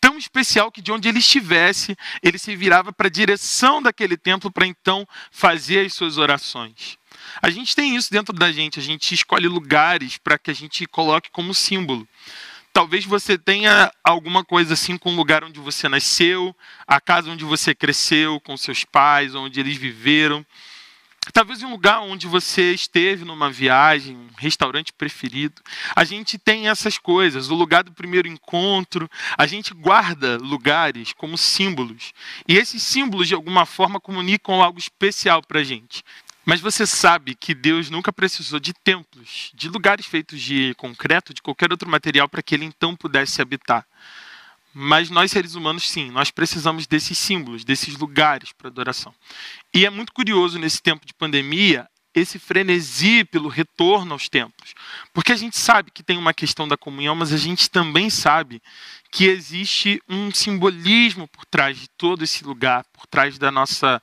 tão 0.00 0.18
especial 0.18 0.70
que 0.70 0.82
de 0.82 0.92
onde 0.92 1.08
ele 1.08 1.18
estivesse, 1.18 1.96
ele 2.22 2.38
se 2.38 2.54
virava 2.56 2.92
para 2.92 3.06
a 3.06 3.10
direção 3.10 3.82
daquele 3.82 4.16
templo 4.16 4.50
para 4.50 4.66
então 4.66 5.06
fazer 5.30 5.86
as 5.86 5.94
suas 5.94 6.18
orações. 6.18 6.98
A 7.42 7.50
gente 7.50 7.74
tem 7.74 7.96
isso 7.96 8.10
dentro 8.10 8.34
da 8.34 8.50
gente, 8.50 8.78
a 8.78 8.82
gente 8.82 9.14
escolhe 9.14 9.48
lugares 9.48 10.18
para 10.18 10.38
que 10.38 10.50
a 10.50 10.54
gente 10.54 10.86
coloque 10.86 11.30
como 11.30 11.54
símbolo. 11.54 12.08
Talvez 12.72 13.04
você 13.04 13.36
tenha 13.36 13.92
alguma 14.04 14.44
coisa 14.44 14.74
assim 14.74 14.96
com 14.96 15.12
o 15.12 15.16
lugar 15.16 15.42
onde 15.42 15.58
você 15.58 15.88
nasceu, 15.88 16.54
a 16.86 17.00
casa 17.00 17.30
onde 17.30 17.44
você 17.44 17.74
cresceu, 17.74 18.40
com 18.40 18.56
seus 18.56 18.84
pais, 18.84 19.34
onde 19.34 19.58
eles 19.58 19.76
viveram. 19.76 20.46
Talvez 21.34 21.62
um 21.62 21.70
lugar 21.70 22.00
onde 22.00 22.26
você 22.26 22.72
esteve 22.72 23.26
numa 23.26 23.50
viagem, 23.50 24.16
um 24.16 24.28
restaurante 24.38 24.90
preferido. 24.92 25.60
A 25.94 26.02
gente 26.02 26.38
tem 26.38 26.68
essas 26.68 26.96
coisas, 26.96 27.50
o 27.50 27.54
lugar 27.54 27.84
do 27.84 27.92
primeiro 27.92 28.26
encontro. 28.26 29.08
A 29.36 29.46
gente 29.46 29.74
guarda 29.74 30.38
lugares 30.38 31.12
como 31.12 31.36
símbolos. 31.36 32.14
E 32.48 32.56
esses 32.56 32.82
símbolos, 32.82 33.28
de 33.28 33.34
alguma 33.34 33.66
forma, 33.66 34.00
comunicam 34.00 34.62
algo 34.62 34.78
especial 34.78 35.42
para 35.42 35.60
a 35.60 35.64
gente. 35.64 36.02
Mas 36.44 36.60
você 36.60 36.86
sabe 36.86 37.34
que 37.34 37.54
Deus 37.54 37.90
nunca 37.90 38.12
precisou 38.12 38.58
de 38.58 38.72
templos, 38.72 39.52
de 39.54 39.68
lugares 39.68 40.06
feitos 40.06 40.40
de 40.40 40.74
concreto, 40.76 41.34
de 41.34 41.42
qualquer 41.42 41.70
outro 41.70 41.88
material, 41.88 42.28
para 42.28 42.42
que 42.42 42.54
ele 42.54 42.64
então 42.64 42.96
pudesse 42.96 43.42
habitar. 43.42 43.86
Mas 44.72 45.10
nós, 45.10 45.32
seres 45.32 45.54
humanos, 45.54 45.88
sim, 45.88 46.10
nós 46.10 46.30
precisamos 46.30 46.86
desses 46.86 47.18
símbolos, 47.18 47.64
desses 47.64 47.96
lugares 47.96 48.52
para 48.52 48.68
adoração. 48.68 49.12
E 49.72 49.86
é 49.86 49.90
muito 49.90 50.12
curioso 50.12 50.58
nesse 50.58 50.82
tempo 50.82 51.06
de 51.06 51.14
pandemia 51.14 51.88
esse 52.12 52.40
frenesi 52.40 53.24
pelo 53.24 53.48
retorno 53.48 54.12
aos 54.12 54.28
templos. 54.28 54.74
Porque 55.12 55.32
a 55.32 55.36
gente 55.36 55.56
sabe 55.56 55.92
que 55.92 56.02
tem 56.02 56.18
uma 56.18 56.34
questão 56.34 56.66
da 56.66 56.76
comunhão, 56.76 57.14
mas 57.14 57.32
a 57.32 57.36
gente 57.36 57.70
também 57.70 58.10
sabe 58.10 58.60
que 59.12 59.26
existe 59.26 60.02
um 60.08 60.32
simbolismo 60.32 61.28
por 61.28 61.44
trás 61.46 61.78
de 61.78 61.88
todo 61.90 62.24
esse 62.24 62.44
lugar, 62.44 62.84
por 62.92 63.06
trás 63.06 63.38
da 63.38 63.50
nossa 63.50 64.02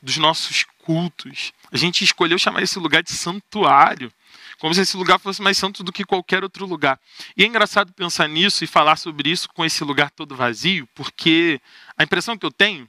dos 0.00 0.16
nossos 0.16 0.64
cultos. 0.78 1.52
A 1.70 1.76
gente 1.76 2.02
escolheu 2.02 2.36
chamar 2.36 2.62
esse 2.62 2.78
lugar 2.78 3.04
de 3.04 3.12
santuário 3.12 4.12
como 4.58 4.74
se 4.74 4.80
esse 4.80 4.96
lugar 4.96 5.18
fosse 5.18 5.42
mais 5.42 5.58
santo 5.58 5.82
do 5.82 5.92
que 5.92 6.04
qualquer 6.04 6.44
outro 6.44 6.66
lugar. 6.66 6.98
E 7.36 7.42
é 7.42 7.46
engraçado 7.46 7.92
pensar 7.92 8.28
nisso 8.28 8.62
e 8.62 8.66
falar 8.66 8.96
sobre 8.96 9.28
isso 9.28 9.48
com 9.48 9.64
esse 9.64 9.82
lugar 9.82 10.10
todo 10.10 10.36
vazio, 10.36 10.88
porque 10.94 11.60
a 11.98 12.04
impressão 12.04 12.38
que 12.38 12.46
eu 12.46 12.50
tenho 12.50 12.88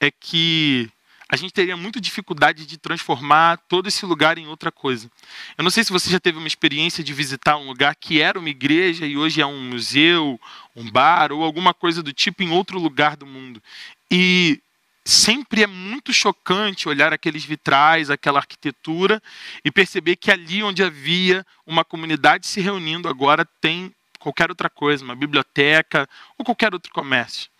é 0.00 0.10
que 0.10 0.90
a 1.32 1.36
gente 1.36 1.54
teria 1.54 1.78
muita 1.78 1.98
dificuldade 1.98 2.66
de 2.66 2.76
transformar 2.76 3.56
todo 3.66 3.88
esse 3.88 4.04
lugar 4.04 4.36
em 4.36 4.46
outra 4.46 4.70
coisa. 4.70 5.10
Eu 5.56 5.64
não 5.64 5.70
sei 5.70 5.82
se 5.82 5.90
você 5.90 6.10
já 6.10 6.20
teve 6.20 6.36
uma 6.36 6.46
experiência 6.46 7.02
de 7.02 7.14
visitar 7.14 7.56
um 7.56 7.66
lugar 7.66 7.96
que 7.96 8.20
era 8.20 8.38
uma 8.38 8.50
igreja 8.50 9.06
e 9.06 9.16
hoje 9.16 9.40
é 9.40 9.46
um 9.46 9.70
museu, 9.70 10.38
um 10.76 10.90
bar 10.90 11.32
ou 11.32 11.42
alguma 11.42 11.72
coisa 11.72 12.02
do 12.02 12.12
tipo 12.12 12.42
em 12.42 12.50
outro 12.50 12.78
lugar 12.78 13.16
do 13.16 13.24
mundo. 13.24 13.62
E 14.10 14.60
sempre 15.06 15.62
é 15.62 15.66
muito 15.66 16.12
chocante 16.12 16.86
olhar 16.86 17.14
aqueles 17.14 17.46
vitrais, 17.46 18.10
aquela 18.10 18.38
arquitetura 18.38 19.22
e 19.64 19.70
perceber 19.70 20.16
que 20.16 20.30
ali 20.30 20.62
onde 20.62 20.82
havia 20.82 21.46
uma 21.66 21.82
comunidade 21.82 22.46
se 22.46 22.60
reunindo 22.60 23.08
agora 23.08 23.48
tem 23.58 23.90
qualquer 24.18 24.50
outra 24.50 24.68
coisa, 24.68 25.02
uma 25.02 25.16
biblioteca 25.16 26.06
ou 26.36 26.44
qualquer 26.44 26.74
outro 26.74 26.92
comércio. 26.92 27.50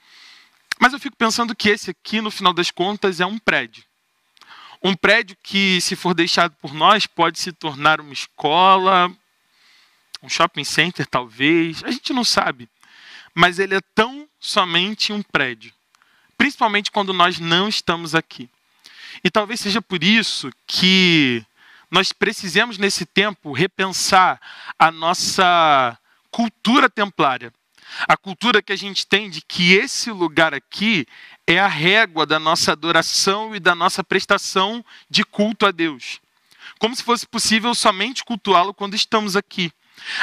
Mas 0.82 0.92
eu 0.92 0.98
fico 0.98 1.16
pensando 1.16 1.54
que 1.54 1.68
esse 1.68 1.90
aqui, 1.90 2.20
no 2.20 2.30
final 2.30 2.52
das 2.52 2.70
contas, 2.70 3.20
é 3.20 3.24
um 3.26 3.38
prédio. 3.38 3.84
Um 4.82 4.96
prédio 4.96 5.36
que, 5.40 5.80
se 5.80 5.94
for 5.94 6.12
deixado 6.12 6.56
por 6.60 6.74
nós, 6.74 7.06
pode 7.06 7.38
se 7.38 7.52
tornar 7.52 8.00
uma 8.00 8.12
escola, 8.12 9.08
um 10.20 10.28
shopping 10.28 10.64
center, 10.64 11.06
talvez. 11.06 11.84
A 11.84 11.90
gente 11.92 12.12
não 12.12 12.24
sabe. 12.24 12.68
Mas 13.32 13.60
ele 13.60 13.76
é 13.76 13.80
tão 13.94 14.28
somente 14.40 15.12
um 15.12 15.22
prédio 15.22 15.72
principalmente 16.42 16.90
quando 16.90 17.12
nós 17.12 17.38
não 17.38 17.68
estamos 17.68 18.16
aqui. 18.16 18.50
E 19.22 19.30
talvez 19.30 19.60
seja 19.60 19.80
por 19.80 20.02
isso 20.02 20.50
que 20.66 21.46
nós 21.88 22.12
precisemos, 22.12 22.78
nesse 22.78 23.06
tempo, 23.06 23.52
repensar 23.52 24.40
a 24.76 24.90
nossa 24.90 25.96
cultura 26.32 26.90
templária. 26.90 27.52
A 28.08 28.16
cultura 28.16 28.62
que 28.62 28.72
a 28.72 28.76
gente 28.76 29.06
tem 29.06 29.28
de 29.28 29.40
que 29.40 29.74
esse 29.74 30.10
lugar 30.10 30.54
aqui 30.54 31.06
é 31.46 31.58
a 31.58 31.68
régua 31.68 32.24
da 32.24 32.38
nossa 32.38 32.72
adoração 32.72 33.54
e 33.54 33.60
da 33.60 33.74
nossa 33.74 34.02
prestação 34.02 34.84
de 35.08 35.24
culto 35.24 35.66
a 35.66 35.70
Deus. 35.70 36.20
Como 36.78 36.96
se 36.96 37.02
fosse 37.02 37.26
possível 37.26 37.74
somente 37.74 38.24
cultuá-lo 38.24 38.74
quando 38.74 38.94
estamos 38.94 39.36
aqui. 39.36 39.72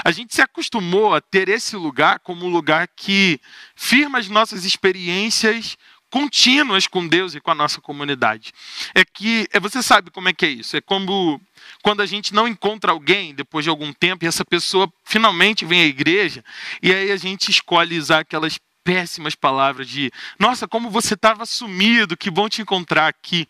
A 0.04 0.12
gente 0.12 0.36
se 0.36 0.42
acostumou 0.42 1.14
a 1.14 1.22
ter 1.22 1.48
esse 1.48 1.76
lugar 1.76 2.20
como 2.20 2.46
um 2.46 2.50
lugar 2.50 2.88
que 2.96 3.40
firma 3.76 4.20
as 4.20 4.28
nossas 4.28 4.66
experiências 4.66 5.78
contínuas 6.10 6.88
com 6.88 7.08
Deus 7.08 7.36
e 7.36 7.40
com 7.40 7.52
a 7.52 7.56
nossa 7.56 7.80
comunidade. 7.80 8.52
É 8.96 9.06
que 9.06 9.48
é, 9.52 9.60
você 9.60 9.82
sabe 9.84 10.10
como 10.12 10.28
é 10.28 10.34
que 10.34 10.46
é 10.46 10.50
isso. 10.50 10.76
É 10.76 10.82
como 10.82 11.40
quando 11.82 12.02
a 12.02 12.06
gente 12.06 12.34
não 12.34 12.48
encontra 12.48 12.92
alguém 12.92 13.34
depois 13.34 13.64
de 13.64 13.70
algum 13.70 13.94
tempo 13.94 14.24
e 14.24 14.28
essa 14.28 14.44
pessoa 14.44 14.92
finalmente 15.04 15.66
vem 15.66 15.82
à 15.82 15.86
igreja 15.86 16.44
e 16.82 16.94
aí 16.94 17.12
a 17.12 17.18
gente 17.18 17.50
escolhe 17.50 17.98
usar 17.98 18.20
aquelas 18.20 18.60
péssimas 18.84 19.36
palavras 19.36 19.88
de 19.88 20.12
nossa, 20.38 20.68
como 20.68 20.90
você 20.90 21.14
estava 21.14 21.46
sumido, 21.46 22.18
que 22.18 22.32
bom 22.32 22.50
te 22.50 22.62
encontrar 22.62 23.08
aqui. 23.08 23.48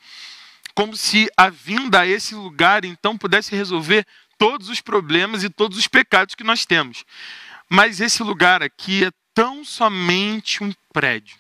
Como 0.76 0.96
se 0.96 1.30
a 1.36 1.50
vinda 1.50 2.02
a 2.02 2.08
esse 2.08 2.36
lugar 2.36 2.86
então 2.86 3.18
pudesse 3.18 3.56
resolver 3.56 4.06
todos 4.38 4.70
os 4.70 4.80
problemas 4.80 5.44
e 5.44 5.50
todos 5.50 5.78
os 5.78 5.88
pecados 5.88 6.36
que 6.36 6.44
nós 6.44 6.66
temos. 6.66 7.04
Mas 7.70 8.00
esse 8.00 8.24
lugar 8.24 8.64
aqui 8.64 9.06
é 9.06 9.12
tão 9.34 9.64
somente 9.64 10.64
um 10.64 10.74
prédio. 10.94 11.38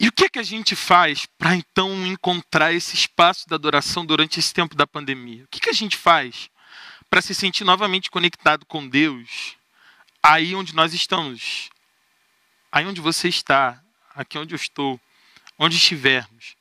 E 0.00 0.08
o 0.08 0.12
que, 0.12 0.24
é 0.24 0.28
que 0.30 0.38
a 0.38 0.42
gente 0.42 0.74
faz 0.74 1.26
para 1.38 1.54
então 1.54 2.06
encontrar 2.06 2.72
esse 2.72 2.94
espaço 2.94 3.46
da 3.46 3.56
adoração 3.56 4.06
durante 4.06 4.40
esse 4.40 4.54
tempo 4.54 4.74
da 4.74 4.86
pandemia? 4.86 5.44
O 5.44 5.48
que, 5.48 5.58
é 5.58 5.60
que 5.60 5.68
a 5.68 5.74
gente 5.74 5.94
faz 5.94 6.48
para 7.10 7.20
se 7.20 7.34
sentir 7.34 7.64
novamente 7.64 8.10
conectado 8.10 8.64
com 8.64 8.88
Deus 8.88 9.56
aí 10.22 10.54
onde 10.54 10.74
nós 10.74 10.94
estamos? 10.94 11.68
Aí 12.72 12.86
onde 12.86 12.98
você 12.98 13.28
está, 13.28 13.78
aqui 14.14 14.38
onde 14.38 14.54
eu 14.54 14.56
estou, 14.56 14.98
onde 15.58 15.76
estivermos. 15.76 16.56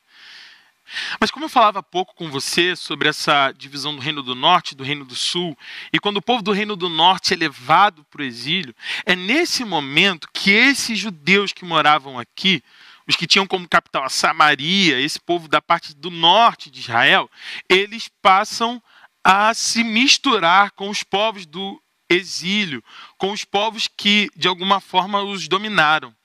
Mas 1.17 1.31
como 1.31 1.45
eu 1.45 1.49
falava 1.49 1.79
há 1.79 1.83
pouco 1.83 2.13
com 2.15 2.29
você 2.29 2.75
sobre 2.75 3.07
essa 3.07 3.53
divisão 3.53 3.95
do 3.95 4.01
Reino 4.01 4.21
do 4.21 4.35
Norte 4.35 4.73
e 4.73 4.75
do 4.75 4.83
Reino 4.83 5.05
do 5.05 5.15
Sul, 5.15 5.57
e 5.93 5.99
quando 5.99 6.17
o 6.17 6.21
povo 6.21 6.43
do 6.43 6.51
Reino 6.51 6.75
do 6.75 6.89
Norte 6.89 7.33
é 7.33 7.37
levado 7.37 8.03
para 8.11 8.21
o 8.21 8.25
exílio, 8.25 8.75
é 9.05 9.15
nesse 9.15 9.63
momento 9.63 10.27
que 10.33 10.51
esses 10.51 10.99
judeus 10.99 11.53
que 11.53 11.63
moravam 11.63 12.19
aqui 12.19 12.61
os 13.09 13.15
que 13.15 13.25
tinham 13.25 13.47
como 13.47 13.67
capital 13.67 14.03
a 14.03 14.09
Samaria, 14.09 15.01
esse 15.01 15.19
povo 15.19 15.47
da 15.47 15.59
parte 15.59 15.95
do 15.95 16.11
norte 16.11 16.69
de 16.69 16.79
Israel, 16.79 17.27
eles 17.67 18.07
passam 18.21 18.81
a 19.23 19.51
se 19.55 19.83
misturar 19.83 20.69
com 20.71 20.89
os 20.89 21.01
povos 21.01 21.47
do 21.47 21.81
exílio, 22.07 22.83
com 23.17 23.31
os 23.31 23.43
povos 23.43 23.87
que 23.87 24.29
de 24.35 24.47
alguma 24.47 24.79
forma 24.79 25.23
os 25.23 25.47
dominaram. 25.47 26.15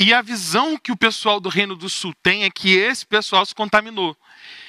E 0.00 0.14
a 0.14 0.22
visão 0.22 0.78
que 0.78 0.90
o 0.90 0.96
pessoal 0.96 1.38
do 1.38 1.50
Reino 1.50 1.76
do 1.76 1.88
Sul 1.88 2.14
tem 2.22 2.44
é 2.44 2.50
que 2.50 2.74
esse 2.74 3.04
pessoal 3.04 3.44
se 3.44 3.54
contaminou. 3.54 4.16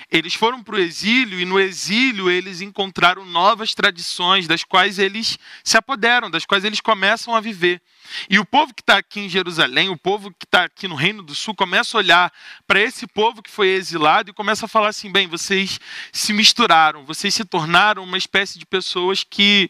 Eles 0.09 0.33
foram 0.33 0.63
para 0.63 0.75
o 0.75 0.79
exílio 0.79 1.37
e 1.37 1.43
no 1.43 1.59
exílio 1.59 2.29
eles 2.29 2.61
encontraram 2.61 3.25
novas 3.25 3.73
tradições 3.73 4.47
das 4.47 4.63
quais 4.63 4.99
eles 4.99 5.37
se 5.61 5.77
apoderam, 5.77 6.31
das 6.31 6.45
quais 6.45 6.63
eles 6.63 6.79
começam 6.79 7.35
a 7.35 7.41
viver. 7.41 7.81
E 8.29 8.39
o 8.39 8.45
povo 8.45 8.73
que 8.73 8.81
está 8.81 8.97
aqui 8.97 9.19
em 9.19 9.27
Jerusalém, 9.29 9.89
o 9.89 9.97
povo 9.97 10.31
que 10.31 10.45
está 10.45 10.63
aqui 10.63 10.87
no 10.87 10.95
Reino 10.95 11.21
do 11.21 11.35
Sul, 11.35 11.53
começa 11.53 11.97
a 11.97 11.99
olhar 11.99 12.33
para 12.65 12.79
esse 12.79 13.05
povo 13.05 13.43
que 13.43 13.51
foi 13.51 13.67
exilado 13.67 14.29
e 14.29 14.33
começa 14.33 14.65
a 14.65 14.69
falar 14.69 14.87
assim: 14.87 15.11
bem, 15.11 15.27
vocês 15.27 15.77
se 16.13 16.31
misturaram, 16.31 17.03
vocês 17.05 17.35
se 17.35 17.43
tornaram 17.43 18.01
uma 18.01 18.17
espécie 18.17 18.57
de 18.57 18.65
pessoas 18.65 19.25
que 19.25 19.69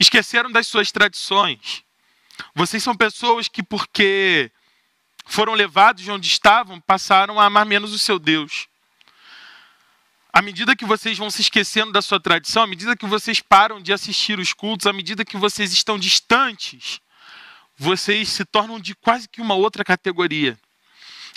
esqueceram 0.00 0.50
das 0.50 0.66
suas 0.66 0.90
tradições. 0.90 1.84
Vocês 2.54 2.82
são 2.82 2.96
pessoas 2.96 3.46
que, 3.46 3.62
porque 3.62 4.50
foram 5.26 5.52
levados 5.52 6.02
de 6.02 6.10
onde 6.10 6.26
estavam, 6.28 6.80
passaram 6.80 7.38
a 7.38 7.44
amar 7.44 7.66
menos 7.66 7.92
o 7.92 7.98
seu 7.98 8.18
Deus. 8.18 8.68
À 10.36 10.42
medida 10.42 10.76
que 10.76 10.84
vocês 10.84 11.16
vão 11.16 11.30
se 11.30 11.40
esquecendo 11.40 11.92
da 11.92 12.02
sua 12.02 12.20
tradição, 12.20 12.62
à 12.62 12.66
medida 12.66 12.94
que 12.94 13.06
vocês 13.06 13.40
param 13.40 13.80
de 13.80 13.90
assistir 13.90 14.38
os 14.38 14.52
cultos, 14.52 14.86
à 14.86 14.92
medida 14.92 15.24
que 15.24 15.38
vocês 15.38 15.72
estão 15.72 15.98
distantes, 15.98 17.00
vocês 17.74 18.28
se 18.28 18.44
tornam 18.44 18.78
de 18.78 18.94
quase 18.94 19.26
que 19.26 19.40
uma 19.40 19.54
outra 19.54 19.82
categoria. 19.82 20.58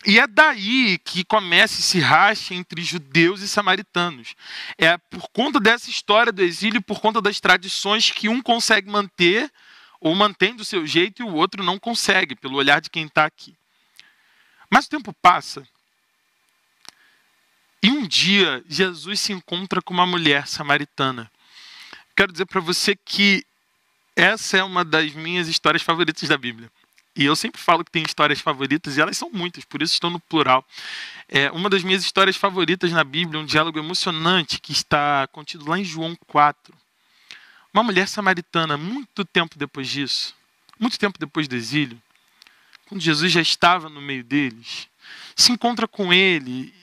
E 0.05 0.19
é 0.19 0.27
daí 0.27 0.97
que 0.97 1.23
começa 1.23 1.79
esse 1.79 1.97
racha 2.01 2.53
entre 2.53 2.81
judeus 2.81 3.39
e 3.39 3.47
samaritanos. 3.47 4.35
É 4.77 4.97
por 4.97 5.29
conta 5.29 5.61
dessa 5.61 5.89
história 5.89 6.33
do 6.33 6.43
exílio, 6.43 6.81
por 6.81 6.99
conta 6.99 7.21
das 7.21 7.39
tradições 7.39 8.11
que 8.11 8.27
um 8.27 8.41
consegue 8.41 8.91
manter, 8.91 9.49
ou 10.01 10.13
mantém 10.13 10.53
do 10.53 10.65
seu 10.65 10.85
jeito, 10.85 11.21
e 11.21 11.25
o 11.25 11.35
outro 11.35 11.63
não 11.63 11.79
consegue, 11.79 12.35
pelo 12.35 12.57
olhar 12.57 12.81
de 12.81 12.89
quem 12.89 13.05
está 13.05 13.23
aqui. 13.23 13.55
Mas 14.69 14.87
o 14.87 14.89
tempo 14.89 15.13
passa, 15.21 15.65
e 17.81 17.89
um 17.89 18.05
dia, 18.05 18.63
Jesus 18.67 19.19
se 19.19 19.31
encontra 19.31 19.81
com 19.81 19.93
uma 19.93 20.05
mulher 20.05 20.47
samaritana. 20.47 21.31
Quero 22.15 22.31
dizer 22.31 22.45
para 22.45 22.59
você 22.59 22.95
que 22.95 23.45
essa 24.15 24.57
é 24.57 24.63
uma 24.63 24.83
das 24.83 25.13
minhas 25.13 25.47
histórias 25.47 25.81
favoritas 25.81 26.27
da 26.27 26.37
Bíblia. 26.37 26.69
E 27.15 27.25
eu 27.25 27.35
sempre 27.35 27.61
falo 27.61 27.83
que 27.83 27.91
tem 27.91 28.03
histórias 28.03 28.39
favoritas, 28.39 28.97
e 28.97 29.01
elas 29.01 29.17
são 29.17 29.29
muitas, 29.31 29.65
por 29.65 29.81
isso 29.81 29.93
estão 29.93 30.09
no 30.09 30.19
plural. 30.19 30.65
É 31.27 31.49
uma 31.51 31.69
das 31.69 31.83
minhas 31.83 32.03
histórias 32.03 32.35
favoritas 32.35 32.91
na 32.91 33.03
Bíblia, 33.03 33.39
um 33.39 33.45
diálogo 33.45 33.79
emocionante 33.79 34.59
que 34.59 34.71
está 34.71 35.27
contido 35.27 35.69
lá 35.69 35.79
em 35.79 35.83
João 35.83 36.17
4. 36.27 36.73
Uma 37.73 37.83
mulher 37.83 38.07
samaritana, 38.07 38.77
muito 38.77 39.23
tempo 39.23 39.57
depois 39.57 39.87
disso, 39.87 40.35
muito 40.79 40.97
tempo 40.99 41.19
depois 41.19 41.47
do 41.47 41.55
exílio, 41.55 42.01
quando 42.87 43.01
Jesus 43.01 43.31
já 43.31 43.41
estava 43.41 43.87
no 43.87 44.01
meio 44.01 44.23
deles, 44.23 44.87
se 45.35 45.51
encontra 45.51 45.87
com 45.87 46.11
ele 46.11 46.73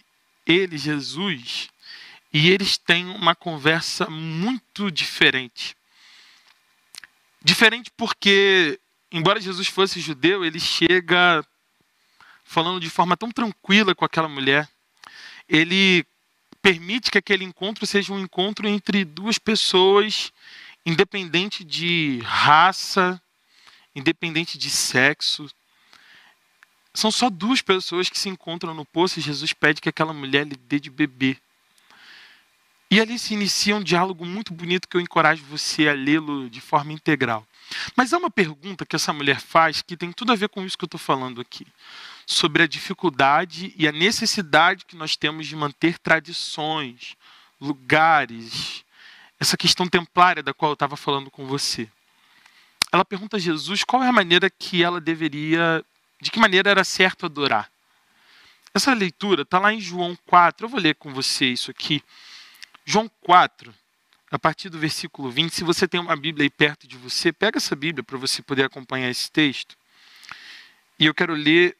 ele, 0.47 0.79
Jesus, 0.79 1.69
e 2.33 2.51
eles 2.51 2.79
têm 2.79 3.07
uma 3.07 3.35
conversa 3.35 4.09
muito 4.09 4.91
diferente. 4.91 5.77
Diferente 7.43 7.91
porque, 7.97 8.79
embora 9.11 9.41
Jesus 9.41 9.69
fosse 9.69 10.01
judeu, 10.01 10.45
ele 10.45 10.61
chega 10.61 11.45
falando 12.45 12.81
de 12.81 12.89
forma 12.89 13.17
tão 13.17 13.31
tranquila 13.31 13.95
com 13.95 14.05
aquela 14.05 14.29
mulher. 14.29 14.69
Ele 15.49 16.05
permite 16.63 17.11
que 17.11 17.19
aquele 17.19 17.45
encontro 17.45 17.87
seja 17.87 18.13
um 18.13 18.21
encontro 18.21 18.67
entre 18.69 19.05
duas 19.05 19.39
pessoas, 19.39 20.33
independente 20.85 21.65
de 21.65 22.21
raça, 22.25 23.21
independente 23.95 24.59
de 24.59 24.69
sexo, 24.69 25.49
são 26.97 27.11
só 27.11 27.29
duas 27.29 27.61
pessoas 27.61 28.09
que 28.09 28.19
se 28.19 28.29
encontram 28.29 28.73
no 28.73 28.85
poço 28.85 29.19
e 29.19 29.23
Jesus 29.23 29.53
pede 29.53 29.83
que 29.83 29.89
aquela 29.89 30.15
mulher 30.15 30.47
lhe 30.47 30.57
dê 30.57 30.81
de 30.81 30.89
beber. 30.89 31.39
E 32.91 33.01
ali 33.01 33.19
se 33.19 33.35
inicia 33.35 33.77
um 33.77 33.83
diálogo 33.83 34.25
muito 34.25 34.55
bonito 34.55 34.89
que 34.89 34.97
eu 34.97 35.01
encorajo 35.01 35.45
você 35.45 35.89
a 35.89 35.93
lê-lo 35.93 36.49
de 36.49 36.61
forma 36.61 36.93
integral. 36.93 37.47
Mas 37.95 38.13
há 38.13 38.19
uma 38.19 38.31
pergunta 38.31 38.87
que 38.87 38.97
essa 38.97 39.13
mulher 39.13 39.41
faz 39.41 39.83
que 39.83 39.97
tem 39.97 40.11
tudo 40.11 40.33
a 40.33 40.37
ver 40.37 40.49
com 40.49 40.65
isso 40.65 40.79
que 40.79 40.85
eu 40.85 40.87
estou 40.87 40.99
falando 40.99 41.41
aqui. 41.41 41.67
Sobre 42.25 42.63
a 42.63 42.67
dificuldade 42.67 43.75
e 43.77 43.87
a 43.87 43.93
necessidade 43.93 44.87
que 44.87 44.97
nós 44.97 45.17
temos 45.17 45.47
de 45.47 45.55
manter 45.55 45.99
tradições, 45.99 47.15
lugares, 47.61 48.85
essa 49.39 49.57
questão 49.57 49.87
templária 49.87 50.43
da 50.43 50.55
qual 50.55 50.71
eu 50.71 50.75
estava 50.75 50.97
falando 50.97 51.31
com 51.31 51.47
você. 51.47 51.89
Ela 52.91 53.05
pergunta 53.05 53.37
a 53.37 53.41
Jesus 53.41 53.85
qual 53.85 54.03
é 54.03 54.09
a 54.09 54.13
maneira 54.13 54.49
que 54.49 54.83
ela 54.83 55.01
deveria 55.01 55.85
de 56.21 56.31
que 56.31 56.39
maneira 56.39 56.71
era 56.71 56.85
certo 56.85 57.27
adorar. 57.27 57.71
Essa 58.73 58.93
leitura 58.93 59.43
está 59.43 59.59
lá 59.59 59.73
em 59.73 59.81
João 59.81 60.17
4. 60.27 60.67
Eu 60.67 60.71
vou 60.71 60.81
ler 60.81 60.95
com 60.97 61.13
você 61.13 61.47
isso 61.47 61.71
aqui. 61.71 62.03
João 62.85 63.11
4, 63.23 63.75
a 64.31 64.39
partir 64.39 64.69
do 64.69 64.79
versículo 64.79 65.31
20. 65.31 65.55
Se 65.55 65.65
você 65.65 65.89
tem 65.89 65.99
uma 65.99 66.17
Bíblia 66.17 66.45
aí 66.45 66.51
perto 66.51 66.87
de 66.87 66.97
você, 66.97 67.33
pega 67.33 67.59
essa 67.59 67.75
Bíblia 67.75 68.05
para 68.05 68.19
você 68.19 68.43
poder 68.43 68.65
acompanhar 68.65 69.11
esse 69.11 69.31
texto. 69.31 69.77
E 70.99 71.07
eu 71.07 71.15
quero 71.15 71.35
ler 71.35 71.77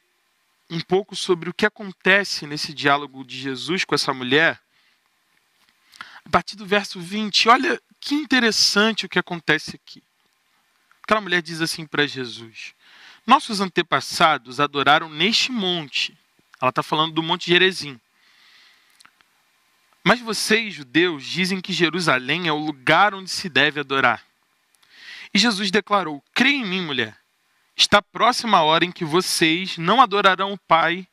um 0.69 0.81
pouco 0.81 1.15
sobre 1.15 1.49
o 1.49 1.53
que 1.53 1.65
acontece 1.65 2.45
nesse 2.45 2.73
diálogo 2.73 3.23
de 3.23 3.39
Jesus 3.39 3.85
com 3.85 3.95
essa 3.95 4.13
mulher. 4.13 4.59
A 6.25 6.29
partir 6.29 6.55
do 6.55 6.65
verso 6.65 6.99
20, 6.99 7.47
olha 7.47 7.81
que 7.99 8.15
interessante 8.15 9.05
o 9.05 9.09
que 9.09 9.17
acontece 9.17 9.75
aqui. 9.75 10.03
Aquela 11.03 11.21
mulher 11.21 11.41
diz 11.41 11.61
assim 11.61 11.85
para 11.85 12.05
Jesus: 12.05 12.73
nossos 13.27 13.59
antepassados 13.59 14.61
adoraram 14.61 15.09
neste 15.09 15.51
monte. 15.51 16.17
Ela 16.61 16.69
está 16.69 16.81
falando 16.81 17.13
do 17.13 17.21
Monte 17.21 17.51
Gerezim. 17.51 17.99
Mas 20.01 20.21
vocês, 20.21 20.73
judeus, 20.73 21.25
dizem 21.25 21.59
que 21.59 21.73
Jerusalém 21.73 22.47
é 22.47 22.53
o 22.53 22.57
lugar 22.57 23.13
onde 23.13 23.29
se 23.29 23.49
deve 23.49 23.81
adorar. 23.81 24.23
E 25.33 25.37
Jesus 25.37 25.69
declarou: 25.69 26.23
Crê 26.33 26.51
em 26.51 26.65
mim, 26.65 26.81
mulher. 26.81 27.17
Está 27.75 28.01
próxima 28.01 28.59
a 28.59 28.63
hora 28.63 28.85
em 28.85 28.91
que 28.91 29.03
vocês 29.03 29.77
não 29.77 30.01
adorarão 30.01 30.53
o 30.53 30.57
Pai, 30.57 31.05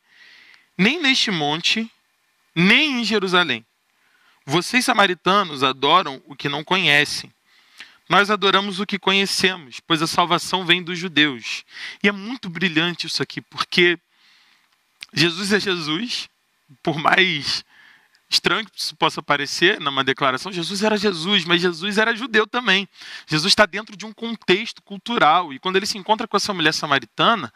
nem 0.77 1.01
neste 1.01 1.29
monte, 1.29 1.91
nem 2.55 3.01
em 3.01 3.03
Jerusalém. 3.03 3.65
Vocês, 4.45 4.85
samaritanos, 4.85 5.63
adoram 5.63 6.23
o 6.25 6.35
que 6.35 6.47
não 6.47 6.63
conhecem. 6.63 7.34
Nós 8.09 8.29
adoramos 8.29 8.79
o 8.79 8.85
que 8.85 8.99
conhecemos, 8.99 9.79
pois 9.79 10.01
a 10.01 10.07
salvação 10.07 10.65
vem 10.65 10.83
dos 10.83 10.97
judeus. 10.97 11.63
E 12.03 12.07
é 12.07 12.11
muito 12.11 12.49
brilhante 12.49 13.07
isso 13.07 13.23
aqui, 13.23 13.41
porque 13.41 13.97
Jesus 15.13 15.51
é 15.51 15.59
Jesus, 15.59 16.29
por 16.83 16.99
mais 16.99 17.65
estranho 18.29 18.65
que 18.65 18.79
isso 18.79 18.95
possa 18.95 19.21
parecer 19.21 19.79
numa 19.79 20.03
declaração, 20.03 20.51
Jesus 20.51 20.83
era 20.83 20.97
Jesus, 20.97 21.45
mas 21.45 21.61
Jesus 21.61 21.97
era 21.97 22.15
judeu 22.15 22.45
também. 22.45 22.87
Jesus 23.27 23.51
está 23.51 23.65
dentro 23.65 23.95
de 23.95 24.05
um 24.05 24.13
contexto 24.13 24.81
cultural. 24.81 25.53
E 25.53 25.59
quando 25.59 25.77
ele 25.77 25.85
se 25.85 25.97
encontra 25.97 26.27
com 26.27 26.37
essa 26.37 26.53
mulher 26.53 26.73
samaritana, 26.73 27.51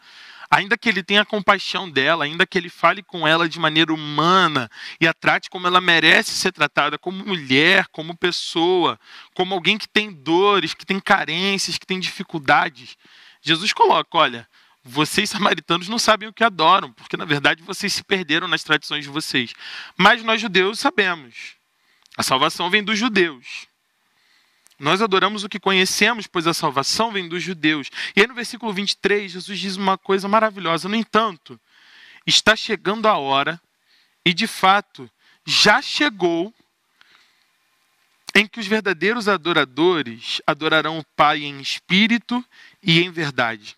ainda 0.50 0.76
que 0.76 0.88
ele 0.88 1.02
tenha 1.02 1.24
compaixão 1.24 1.88
dela, 1.88 2.24
ainda 2.24 2.44
que 2.44 2.58
ele 2.58 2.68
fale 2.68 3.02
com 3.02 3.26
ela 3.26 3.48
de 3.48 3.58
maneira 3.58 3.94
humana 3.94 4.68
e 5.00 5.06
a 5.06 5.14
trate 5.14 5.48
como 5.48 5.66
ela 5.66 5.80
merece 5.80 6.32
ser 6.32 6.52
tratada, 6.52 6.98
como 6.98 7.24
mulher, 7.24 7.86
como 7.92 8.16
pessoa, 8.16 8.98
como 9.34 9.54
alguém 9.54 9.78
que 9.78 9.88
tem 9.88 10.10
dores, 10.10 10.74
que 10.74 10.84
tem 10.84 10.98
carências, 10.98 11.78
que 11.78 11.86
tem 11.86 12.00
dificuldades, 12.00 12.96
Jesus 13.40 13.72
coloca: 13.72 14.18
olha, 14.18 14.48
vocês 14.82 15.30
samaritanos 15.30 15.88
não 15.88 15.98
sabem 15.98 16.28
o 16.28 16.32
que 16.32 16.44
adoram, 16.44 16.92
porque 16.92 17.16
na 17.16 17.24
verdade 17.24 17.62
vocês 17.62 17.92
se 17.92 18.02
perderam 18.02 18.48
nas 18.48 18.64
tradições 18.64 19.04
de 19.04 19.10
vocês. 19.10 19.52
Mas 19.96 20.22
nós 20.22 20.40
judeus 20.40 20.78
sabemos. 20.78 21.54
A 22.16 22.22
salvação 22.22 22.68
vem 22.68 22.82
dos 22.82 22.98
judeus. 22.98 23.69
Nós 24.80 25.02
adoramos 25.02 25.44
o 25.44 25.48
que 25.48 25.60
conhecemos, 25.60 26.26
pois 26.26 26.46
a 26.46 26.54
salvação 26.54 27.12
vem 27.12 27.28
dos 27.28 27.42
judeus. 27.42 27.90
E 28.16 28.20
aí 28.22 28.26
no 28.26 28.34
versículo 28.34 28.72
23, 28.72 29.30
Jesus 29.30 29.58
diz 29.58 29.76
uma 29.76 29.98
coisa 29.98 30.26
maravilhosa. 30.26 30.88
No 30.88 30.96
entanto, 30.96 31.60
está 32.26 32.56
chegando 32.56 33.06
a 33.06 33.18
hora, 33.18 33.60
e 34.24 34.32
de 34.32 34.46
fato 34.46 35.08
já 35.44 35.82
chegou, 35.82 36.54
em 38.34 38.46
que 38.46 38.58
os 38.58 38.66
verdadeiros 38.66 39.28
adoradores 39.28 40.40
adorarão 40.46 40.98
o 40.98 41.04
Pai 41.14 41.42
em 41.42 41.60
espírito 41.60 42.42
e 42.82 43.02
em 43.02 43.10
verdade. 43.10 43.76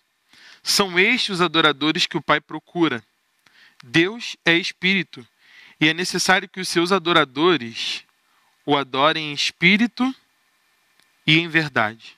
São 0.63 0.97
estes 0.97 1.31
os 1.31 1.41
adoradores 1.41 2.05
que 2.05 2.15
o 2.15 2.21
Pai 2.21 2.39
procura. 2.39 3.03
Deus 3.83 4.37
é 4.45 4.55
espírito, 4.55 5.27
e 5.81 5.89
é 5.89 5.93
necessário 5.93 6.47
que 6.47 6.61
os 6.61 6.69
seus 6.69 6.93
adoradores 6.93 8.05
o 8.65 8.77
adorem 8.77 9.31
em 9.31 9.33
espírito 9.33 10.15
e 11.25 11.39
em 11.39 11.47
verdade. 11.47 12.17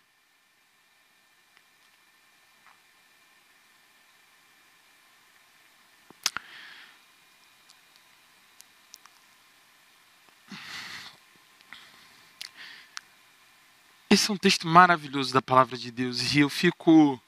Esse 14.09 14.31
é 14.31 14.33
um 14.33 14.37
texto 14.37 14.65
maravilhoso 14.65 15.33
da 15.33 15.41
palavra 15.41 15.77
de 15.77 15.91
Deus 15.91 16.33
e 16.33 16.39
eu 16.39 16.49
fico 16.49 17.21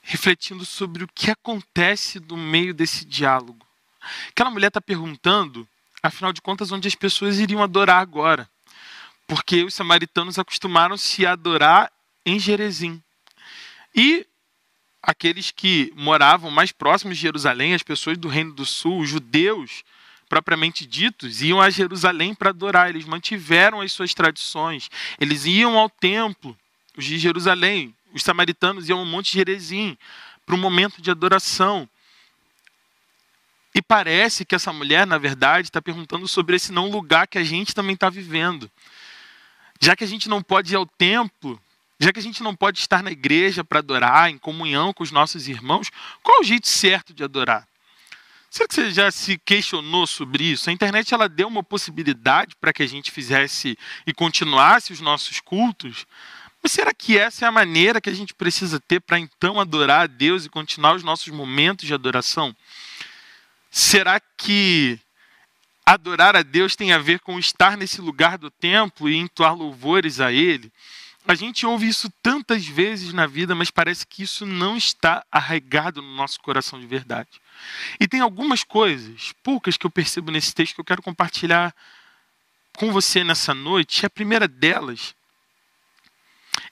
refletindo 0.00 0.64
sobre 0.64 1.04
o 1.04 1.08
que 1.08 1.30
acontece 1.30 2.20
no 2.20 2.36
meio 2.36 2.72
desse 2.72 3.04
diálogo. 3.04 3.66
Aquela 4.28 4.50
mulher 4.50 4.68
está 4.68 4.80
perguntando, 4.80 5.68
afinal 6.02 6.32
de 6.32 6.40
contas, 6.40 6.70
onde 6.70 6.86
as 6.86 6.94
pessoas 6.94 7.38
iriam 7.38 7.62
adorar 7.62 8.00
agora 8.00 8.48
porque 9.32 9.64
os 9.64 9.72
samaritanos 9.72 10.38
acostumaram-se 10.38 11.24
a 11.24 11.32
adorar 11.32 11.90
em 12.22 12.38
Jerezim. 12.38 13.02
E 13.94 14.26
aqueles 15.02 15.50
que 15.50 15.90
moravam 15.96 16.50
mais 16.50 16.70
próximos 16.70 17.16
de 17.16 17.22
Jerusalém, 17.22 17.72
as 17.72 17.82
pessoas 17.82 18.18
do 18.18 18.28
Reino 18.28 18.52
do 18.52 18.66
Sul, 18.66 19.00
os 19.00 19.08
judeus 19.08 19.84
propriamente 20.28 20.84
ditos, 20.84 21.40
iam 21.40 21.62
a 21.62 21.70
Jerusalém 21.70 22.34
para 22.34 22.50
adorar. 22.50 22.90
Eles 22.90 23.06
mantiveram 23.06 23.80
as 23.80 23.90
suas 23.90 24.12
tradições. 24.12 24.90
Eles 25.18 25.46
iam 25.46 25.78
ao 25.78 25.88
templo, 25.88 26.54
os 26.94 27.06
de 27.06 27.18
Jerusalém. 27.18 27.96
Os 28.12 28.22
samaritanos 28.22 28.90
iam 28.90 28.98
ao 28.98 29.06
Monte 29.06 29.32
Jerezim 29.32 29.96
para 30.44 30.54
um 30.54 30.58
momento 30.58 31.00
de 31.00 31.10
adoração. 31.10 31.88
E 33.74 33.80
parece 33.80 34.44
que 34.44 34.54
essa 34.54 34.74
mulher, 34.74 35.06
na 35.06 35.16
verdade, 35.16 35.68
está 35.68 35.80
perguntando 35.80 36.28
sobre 36.28 36.54
esse 36.54 36.70
não 36.70 36.90
lugar 36.90 37.26
que 37.26 37.38
a 37.38 37.44
gente 37.44 37.74
também 37.74 37.94
está 37.94 38.10
vivendo. 38.10 38.70
Já 39.82 39.96
que 39.96 40.04
a 40.04 40.06
gente 40.06 40.28
não 40.28 40.40
pode 40.40 40.72
ir 40.72 40.76
ao 40.76 40.86
templo, 40.86 41.60
já 41.98 42.12
que 42.12 42.20
a 42.20 42.22
gente 42.22 42.40
não 42.40 42.54
pode 42.54 42.78
estar 42.78 43.02
na 43.02 43.10
igreja 43.10 43.64
para 43.64 43.80
adorar, 43.80 44.30
em 44.30 44.38
comunhão 44.38 44.92
com 44.92 45.02
os 45.02 45.10
nossos 45.10 45.48
irmãos, 45.48 45.90
qual 46.22 46.40
o 46.40 46.44
jeito 46.44 46.68
certo 46.68 47.12
de 47.12 47.24
adorar? 47.24 47.66
Será 48.48 48.68
que 48.68 48.74
você 48.74 48.92
já 48.92 49.10
se 49.10 49.36
questionou 49.38 50.06
sobre 50.06 50.44
isso? 50.44 50.70
A 50.70 50.72
internet 50.72 51.12
ela 51.12 51.28
deu 51.28 51.48
uma 51.48 51.64
possibilidade 51.64 52.54
para 52.60 52.72
que 52.72 52.84
a 52.84 52.86
gente 52.86 53.10
fizesse 53.10 53.76
e 54.06 54.14
continuasse 54.14 54.92
os 54.92 55.00
nossos 55.00 55.40
cultos, 55.40 56.06
mas 56.62 56.70
será 56.70 56.94
que 56.94 57.18
essa 57.18 57.44
é 57.44 57.48
a 57.48 57.52
maneira 57.52 58.00
que 58.00 58.08
a 58.08 58.14
gente 58.14 58.34
precisa 58.34 58.78
ter 58.78 59.00
para 59.00 59.18
então 59.18 59.58
adorar 59.58 60.02
a 60.02 60.06
Deus 60.06 60.44
e 60.44 60.48
continuar 60.48 60.94
os 60.94 61.02
nossos 61.02 61.32
momentos 61.32 61.88
de 61.88 61.94
adoração? 61.94 62.54
Será 63.68 64.20
que 64.36 65.00
adorar 65.84 66.36
a 66.36 66.42
Deus 66.42 66.76
tem 66.76 66.92
a 66.92 66.98
ver 66.98 67.20
com 67.20 67.38
estar 67.38 67.76
nesse 67.76 68.00
lugar 68.00 68.38
do 68.38 68.50
templo 68.50 69.08
e 69.08 69.16
entoar 69.16 69.54
louvores 69.54 70.20
a 70.20 70.32
Ele. 70.32 70.72
A 71.26 71.34
gente 71.34 71.64
ouve 71.64 71.86
isso 71.86 72.12
tantas 72.22 72.66
vezes 72.66 73.12
na 73.12 73.26
vida, 73.26 73.54
mas 73.54 73.70
parece 73.70 74.04
que 74.06 74.24
isso 74.24 74.44
não 74.44 74.76
está 74.76 75.24
arraigado 75.30 76.02
no 76.02 76.16
nosso 76.16 76.40
coração 76.40 76.80
de 76.80 76.86
verdade. 76.86 77.30
E 78.00 78.08
tem 78.08 78.20
algumas 78.20 78.64
coisas, 78.64 79.32
poucas 79.42 79.76
que 79.76 79.86
eu 79.86 79.90
percebo 79.90 80.32
nesse 80.32 80.52
texto 80.52 80.74
que 80.74 80.80
eu 80.80 80.84
quero 80.84 81.02
compartilhar 81.02 81.72
com 82.76 82.90
você 82.90 83.22
nessa 83.22 83.54
noite. 83.54 84.02
E 84.02 84.06
a 84.06 84.10
primeira 84.10 84.48
delas 84.48 85.14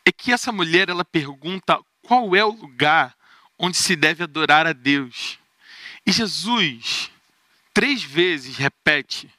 é 0.04 0.10
que 0.10 0.32
essa 0.32 0.50
mulher 0.50 0.88
ela 0.88 1.04
pergunta 1.04 1.78
qual 2.02 2.34
é 2.34 2.44
o 2.44 2.50
lugar 2.50 3.14
onde 3.56 3.76
se 3.76 3.94
deve 3.94 4.24
adorar 4.24 4.66
a 4.66 4.72
Deus. 4.72 5.38
E 6.04 6.10
Jesus, 6.10 7.10
três 7.72 8.02
vezes 8.02 8.56
repete 8.56 9.32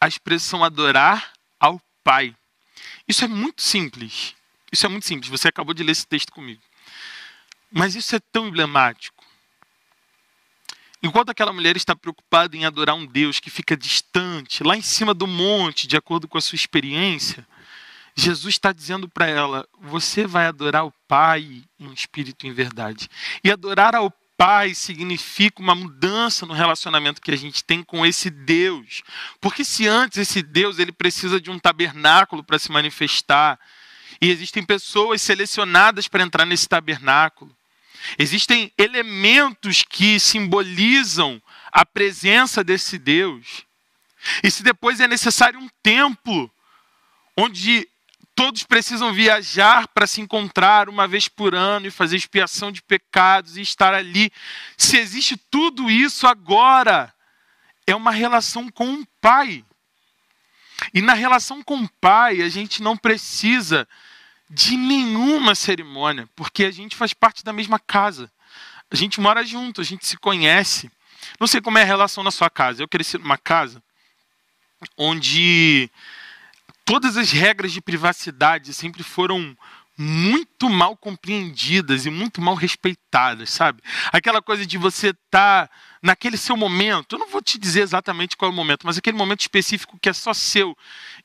a 0.00 0.08
expressão 0.08 0.64
adorar 0.64 1.32
ao 1.60 1.80
Pai. 2.02 2.34
Isso 3.06 3.24
é 3.24 3.28
muito 3.28 3.62
simples. 3.62 4.34
Isso 4.72 4.84
é 4.84 4.88
muito 4.88 5.06
simples. 5.06 5.30
Você 5.30 5.48
acabou 5.48 5.74
de 5.74 5.82
ler 5.82 5.92
esse 5.92 6.06
texto 6.06 6.32
comigo. 6.32 6.62
Mas 7.70 7.94
isso 7.94 8.16
é 8.16 8.20
tão 8.32 8.48
emblemático. 8.48 9.24
Enquanto 11.02 11.30
aquela 11.30 11.52
mulher 11.52 11.76
está 11.76 11.96
preocupada 11.96 12.56
em 12.56 12.64
adorar 12.64 12.94
um 12.94 13.06
Deus 13.06 13.40
que 13.40 13.50
fica 13.50 13.76
distante, 13.76 14.62
lá 14.62 14.76
em 14.76 14.82
cima 14.82 15.12
do 15.12 15.26
monte, 15.26 15.86
de 15.86 15.96
acordo 15.96 16.28
com 16.28 16.38
a 16.38 16.40
sua 16.40 16.56
experiência, 16.56 17.46
Jesus 18.14 18.54
está 18.54 18.72
dizendo 18.72 19.08
para 19.08 19.26
ela: 19.26 19.68
você 19.80 20.26
vai 20.26 20.46
adorar 20.46 20.86
o 20.86 20.92
Pai 21.08 21.64
em 21.78 21.92
espírito 21.92 22.46
e 22.46 22.48
em 22.48 22.52
verdade. 22.52 23.08
E 23.42 23.50
adorar 23.50 23.94
ao 23.94 24.12
paz 24.36 24.78
significa 24.78 25.62
uma 25.62 25.74
mudança 25.74 26.44
no 26.46 26.54
relacionamento 26.54 27.20
que 27.20 27.30
a 27.30 27.36
gente 27.36 27.62
tem 27.62 27.82
com 27.82 28.04
esse 28.04 28.30
Deus. 28.30 29.02
Porque 29.40 29.64
se 29.64 29.86
antes 29.86 30.18
esse 30.18 30.42
Deus 30.42 30.78
ele 30.78 30.92
precisa 30.92 31.40
de 31.40 31.50
um 31.50 31.58
tabernáculo 31.58 32.42
para 32.42 32.58
se 32.58 32.70
manifestar, 32.70 33.58
e 34.20 34.30
existem 34.30 34.62
pessoas 34.62 35.20
selecionadas 35.20 36.06
para 36.06 36.22
entrar 36.22 36.46
nesse 36.46 36.68
tabernáculo. 36.68 37.54
Existem 38.18 38.72
elementos 38.78 39.82
que 39.82 40.18
simbolizam 40.20 41.42
a 41.72 41.84
presença 41.84 42.62
desse 42.62 42.98
Deus. 42.98 43.64
E 44.42 44.50
se 44.50 44.62
depois 44.62 45.00
é 45.00 45.08
necessário 45.08 45.58
um 45.58 45.68
templo 45.82 46.50
onde 47.36 47.88
Todos 48.34 48.62
precisam 48.62 49.12
viajar 49.12 49.88
para 49.88 50.06
se 50.06 50.20
encontrar 50.20 50.88
uma 50.88 51.06
vez 51.06 51.28
por 51.28 51.54
ano 51.54 51.86
e 51.86 51.90
fazer 51.90 52.16
expiação 52.16 52.72
de 52.72 52.82
pecados 52.82 53.56
e 53.56 53.60
estar 53.60 53.92
ali. 53.92 54.32
Se 54.76 54.96
existe 54.96 55.36
tudo 55.36 55.90
isso 55.90 56.26
agora, 56.26 57.12
é 57.86 57.94
uma 57.94 58.10
relação 58.10 58.70
com 58.70 58.94
o 58.94 59.06
Pai. 59.20 59.64
E 60.94 61.02
na 61.02 61.12
relação 61.12 61.62
com 61.62 61.82
o 61.82 61.88
Pai, 62.00 62.40
a 62.40 62.48
gente 62.48 62.82
não 62.82 62.96
precisa 62.96 63.86
de 64.48 64.76
nenhuma 64.76 65.54
cerimônia, 65.54 66.28
porque 66.34 66.64
a 66.64 66.70
gente 66.70 66.96
faz 66.96 67.12
parte 67.12 67.44
da 67.44 67.52
mesma 67.52 67.78
casa. 67.78 68.30
A 68.90 68.96
gente 68.96 69.20
mora 69.20 69.44
junto, 69.44 69.80
a 69.80 69.84
gente 69.84 70.06
se 70.06 70.16
conhece. 70.16 70.90
Não 71.38 71.46
sei 71.46 71.60
como 71.60 71.78
é 71.78 71.82
a 71.82 71.86
relação 71.86 72.22
na 72.22 72.30
sua 72.30 72.50
casa. 72.50 72.82
Eu 72.82 72.88
cresci 72.88 73.16
numa 73.18 73.38
casa 73.38 73.82
onde 74.96 75.90
todas 76.84 77.16
as 77.16 77.30
regras 77.30 77.72
de 77.72 77.80
privacidade 77.80 78.72
sempre 78.74 79.02
foram 79.02 79.56
muito 79.96 80.70
mal 80.70 80.96
compreendidas 80.96 82.06
e 82.06 82.10
muito 82.10 82.40
mal 82.40 82.54
respeitadas, 82.54 83.50
sabe? 83.50 83.82
Aquela 84.10 84.40
coisa 84.40 84.64
de 84.64 84.78
você 84.78 85.08
estar 85.08 85.68
tá 85.68 85.70
naquele 86.02 86.36
seu 86.36 86.56
momento, 86.56 87.14
eu 87.14 87.18
não 87.18 87.28
vou 87.28 87.42
te 87.42 87.58
dizer 87.58 87.82
exatamente 87.82 88.36
qual 88.36 88.50
é 88.50 88.52
o 88.52 88.56
momento, 88.56 88.86
mas 88.86 88.96
aquele 88.98 89.16
momento 89.16 89.42
específico 89.42 89.98
que 90.00 90.08
é 90.08 90.12
só 90.12 90.32
seu, 90.32 90.76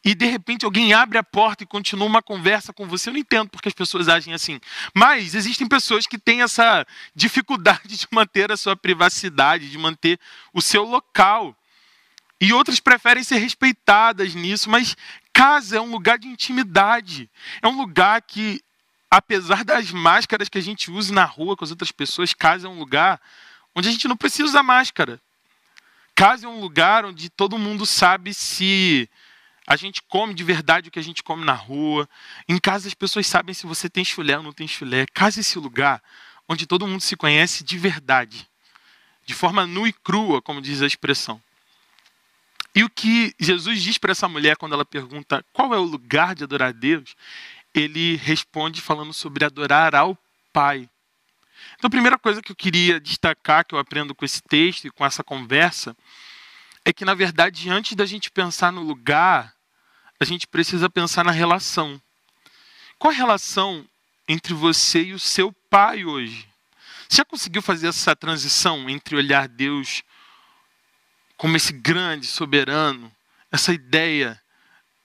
e 0.03 0.13
de 0.13 0.25
repente 0.25 0.65
alguém 0.65 0.93
abre 0.93 1.17
a 1.17 1.23
porta 1.23 1.63
e 1.63 1.67
continua 1.67 2.05
uma 2.05 2.21
conversa 2.21 2.73
com 2.73 2.85
você. 2.85 3.09
Eu 3.09 3.13
não 3.13 3.19
entendo 3.19 3.49
porque 3.49 3.69
as 3.69 3.73
pessoas 3.73 4.07
agem 4.07 4.33
assim. 4.33 4.59
Mas 4.93 5.33
existem 5.33 5.67
pessoas 5.67 6.05
que 6.05 6.17
têm 6.17 6.41
essa 6.41 6.85
dificuldade 7.15 7.97
de 7.97 8.07
manter 8.11 8.51
a 8.51 8.57
sua 8.57 8.75
privacidade, 8.75 9.71
de 9.71 9.77
manter 9.77 10.19
o 10.53 10.61
seu 10.61 10.83
local. 10.83 11.55
E 12.39 12.53
outras 12.53 12.79
preferem 12.79 13.23
ser 13.23 13.37
respeitadas 13.37 14.35
nisso, 14.35 14.69
mas 14.69 14.95
casa 15.37 15.77
é 15.77 15.79
um 15.79 15.91
lugar 15.91 16.17
de 16.17 16.27
intimidade. 16.27 17.29
É 17.61 17.67
um 17.67 17.77
lugar 17.77 18.23
que, 18.23 18.59
apesar 19.09 19.63
das 19.63 19.91
máscaras 19.91 20.49
que 20.49 20.57
a 20.57 20.61
gente 20.61 20.89
usa 20.89 21.13
na 21.13 21.25
rua 21.25 21.55
com 21.55 21.63
as 21.63 21.69
outras 21.69 21.91
pessoas, 21.91 22.33
casa 22.33 22.65
é 22.65 22.69
um 22.69 22.79
lugar 22.79 23.21
onde 23.75 23.87
a 23.87 23.91
gente 23.91 24.07
não 24.07 24.17
precisa 24.17 24.45
usar 24.45 24.63
máscara. 24.63 25.21
Casa 26.15 26.47
é 26.47 26.49
um 26.49 26.59
lugar 26.59 27.05
onde 27.05 27.29
todo 27.29 27.59
mundo 27.59 27.85
sabe 27.85 28.33
se 28.33 29.07
a 29.67 29.75
gente 29.75 30.01
come 30.01 30.33
de 30.33 30.43
verdade 30.43 30.89
o 30.89 30.91
que 30.91 30.97
a 30.97 31.03
gente 31.03 31.21
come 31.21 31.45
na 31.45 31.53
rua. 31.53 32.09
Em 32.49 32.57
casa 32.57 32.87
as 32.87 32.95
pessoas 32.95 33.27
sabem 33.27 33.53
se 33.53 33.67
você 33.67 33.87
tem 33.87 34.03
chulé 34.03 34.35
ou 34.37 34.41
não 34.41 34.51
tem 34.51 34.67
chulé. 34.67 35.05
Casa 35.13 35.39
é 35.39 35.41
esse 35.41 35.59
lugar 35.59 36.01
onde 36.49 36.65
todo 36.65 36.87
mundo 36.87 37.01
se 37.01 37.15
conhece 37.15 37.63
de 37.63 37.77
verdade. 37.77 38.49
De 39.23 39.35
forma 39.35 39.67
nua 39.67 39.87
e 39.87 39.93
crua, 39.93 40.41
como 40.41 40.63
diz 40.63 40.81
a 40.81 40.87
expressão. 40.87 41.39
E 42.75 42.83
o 42.83 42.89
que 42.89 43.33
Jesus 43.39 43.81
diz 43.81 43.97
para 43.97 44.11
essa 44.11 44.27
mulher 44.27 44.55
quando 44.57 44.73
ela 44.73 44.85
pergunta 44.85 45.43
qual 45.51 45.73
é 45.73 45.77
o 45.77 45.83
lugar 45.83 46.35
de 46.35 46.43
adorar 46.43 46.69
a 46.69 46.71
Deus, 46.71 47.15
ele 47.73 48.15
responde 48.17 48.81
falando 48.81 49.13
sobre 49.13 49.45
adorar 49.45 49.95
ao 49.95 50.17
Pai. 50.53 50.89
Então, 51.75 51.87
a 51.87 51.91
primeira 51.91 52.17
coisa 52.17 52.41
que 52.41 52.51
eu 52.51 52.55
queria 52.55 52.99
destacar, 52.99 53.65
que 53.65 53.75
eu 53.75 53.79
aprendo 53.79 54.15
com 54.15 54.25
esse 54.25 54.41
texto 54.41 54.85
e 54.85 54.91
com 54.91 55.05
essa 55.05 55.23
conversa, 55.23 55.95
é 56.83 56.93
que, 56.93 57.05
na 57.05 57.13
verdade, 57.13 57.69
antes 57.69 57.95
da 57.95 58.05
gente 58.05 58.31
pensar 58.31 58.71
no 58.71 58.81
lugar, 58.81 59.53
a 60.19 60.25
gente 60.25 60.47
precisa 60.47 60.89
pensar 60.89 61.23
na 61.23 61.31
relação. 61.31 62.01
Qual 62.97 63.11
a 63.11 63.15
relação 63.15 63.85
entre 64.27 64.53
você 64.53 65.03
e 65.03 65.13
o 65.13 65.19
seu 65.19 65.51
pai 65.69 66.05
hoje? 66.05 66.47
Você 67.07 67.17
já 67.17 67.25
conseguiu 67.25 67.61
fazer 67.61 67.87
essa 67.87 68.15
transição 68.15 68.89
entre 68.89 69.15
olhar 69.15 69.47
Deus 69.47 70.03
como 71.37 71.55
esse 71.55 71.71
grande 71.71 72.25
soberano, 72.25 73.11
essa 73.51 73.71
ideia 73.71 74.41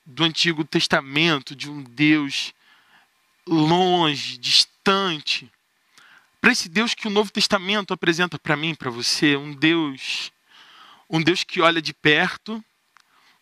do 0.05 0.25
Antigo 0.25 0.65
Testamento 0.65 1.55
de 1.55 1.71
um 1.71 1.83
Deus 1.83 2.55
longe, 3.47 4.39
distante, 4.39 5.51
para 6.41 6.51
esse 6.51 6.69
Deus 6.69 6.95
que 6.95 7.07
o 7.07 7.11
Novo 7.11 7.31
Testamento 7.31 7.95
apresenta 7.95 8.39
para 8.39 8.57
mim, 8.57 8.75
para 8.75 8.91
você, 8.91 9.37
um 9.37 9.55
Deus, 9.55 10.33
um 11.09 11.23
Deus 11.23 11.45
que 11.45 11.61
olha 11.61 11.81
de 11.81 11.93
perto, 11.93 12.65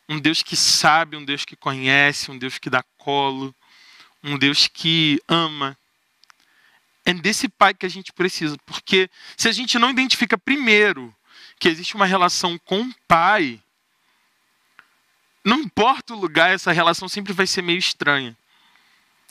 um 0.08 0.18
Deus 0.18 0.42
que 0.42 0.56
sabe, 0.56 1.16
um 1.16 1.24
Deus 1.24 1.44
que 1.44 1.56
conhece, 1.56 2.30
um 2.30 2.36
Deus 2.36 2.58
que 2.58 2.68
dá 2.68 2.82
colo, 2.98 3.54
um 4.22 4.36
Deus 4.36 4.66
que 4.66 5.22
ama. 5.28 5.78
É 7.06 7.14
desse 7.14 7.48
Pai 7.48 7.72
que 7.72 7.86
a 7.86 7.88
gente 7.88 8.12
precisa, 8.12 8.56
porque 8.66 9.08
se 9.36 9.48
a 9.48 9.52
gente 9.52 9.78
não 9.78 9.90
identifica 9.90 10.36
primeiro 10.36 11.14
que 11.60 11.68
existe 11.68 11.94
uma 11.94 12.06
relação 12.06 12.58
com 12.58 12.80
o 12.80 12.94
pai, 13.06 13.60
não 15.44 15.60
importa 15.60 16.14
o 16.14 16.18
lugar, 16.18 16.50
essa 16.50 16.72
relação 16.72 17.06
sempre 17.06 17.34
vai 17.34 17.46
ser 17.46 17.62
meio 17.62 17.78
estranha. 17.78 18.36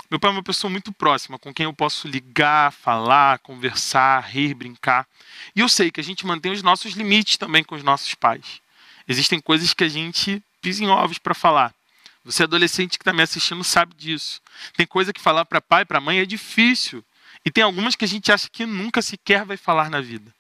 Meu 0.10 0.20
pai 0.20 0.30
é 0.30 0.34
uma 0.34 0.44
pessoa 0.44 0.70
muito 0.70 0.92
próxima, 0.92 1.38
com 1.38 1.54
quem 1.54 1.66
eu 1.66 1.74
posso 1.74 2.08
ligar, 2.08 2.72
falar, 2.72 3.40
conversar, 3.40 4.22
rir, 4.22 4.54
brincar. 4.54 5.08
E 5.56 5.60
eu 5.60 5.68
sei 5.68 5.92
que 5.92 6.00
a 6.00 6.04
gente 6.04 6.26
mantém 6.26 6.52
os 6.52 6.64
nossos 6.64 6.94
limites 6.94 7.38
também 7.38 7.64
com 7.64 7.76
os 7.76 7.84
nossos 7.84 8.14
pais. 8.16 8.62
Existem 9.08 9.40
coisas 9.40 9.74
que 9.74 9.84
a 9.84 9.90
gente 9.90 10.42
pisa 10.62 10.84
em 10.84 10.88
ovos 10.88 11.18
para 11.18 11.34
falar. 11.34 11.74
Você 12.24 12.44
adolescente 12.44 12.98
que 12.98 13.04
está 13.04 13.14
me 13.14 13.24
assistindo 13.24 13.64
sabe 13.64 13.96
disso. 13.96 14.42
Tem 14.76 14.86
coisa 14.86 15.12
que 15.12 15.22
falar 15.22 15.46
para 15.46 15.62
pai, 15.62 15.84
para 15.84 16.00
mãe 16.00 16.20
é 16.20 16.26
difícil. 16.26 17.04
E 17.44 17.50
tem 17.50 17.64
algumas 17.64 17.96
que 17.96 18.06
a 18.06 18.08
gente 18.08 18.32
acha 18.32 18.50
que 18.50 18.66
nunca 18.66 19.02
sequer 19.02 19.46
vai 19.46 19.58
falar 19.58 19.90
na 19.90 20.02
vida. 20.02 20.34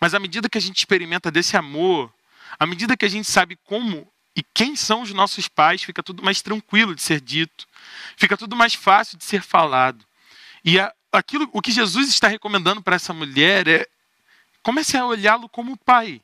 Mas 0.00 0.14
à 0.14 0.18
medida 0.18 0.48
que 0.48 0.58
a 0.58 0.60
gente 0.60 0.78
experimenta 0.78 1.30
desse 1.30 1.56
amor, 1.56 2.12
à 2.58 2.66
medida 2.66 2.96
que 2.96 3.04
a 3.04 3.08
gente 3.08 3.30
sabe 3.30 3.56
como 3.64 4.10
e 4.34 4.42
quem 4.42 4.76
são 4.76 5.02
os 5.02 5.12
nossos 5.12 5.48
pais, 5.48 5.82
fica 5.82 6.02
tudo 6.02 6.22
mais 6.22 6.42
tranquilo 6.42 6.94
de 6.94 7.02
ser 7.02 7.20
dito, 7.20 7.66
fica 8.16 8.36
tudo 8.36 8.54
mais 8.54 8.74
fácil 8.74 9.16
de 9.16 9.24
ser 9.24 9.42
falado. 9.42 10.04
E 10.64 10.76
aquilo, 11.10 11.48
o 11.52 11.62
que 11.62 11.72
Jesus 11.72 12.08
está 12.08 12.28
recomendando 12.28 12.82
para 12.82 12.96
essa 12.96 13.14
mulher 13.14 13.66
é 13.66 13.88
comece 14.62 14.96
a 14.96 15.06
olhá-lo 15.06 15.48
como 15.48 15.76
pai. 15.76 16.20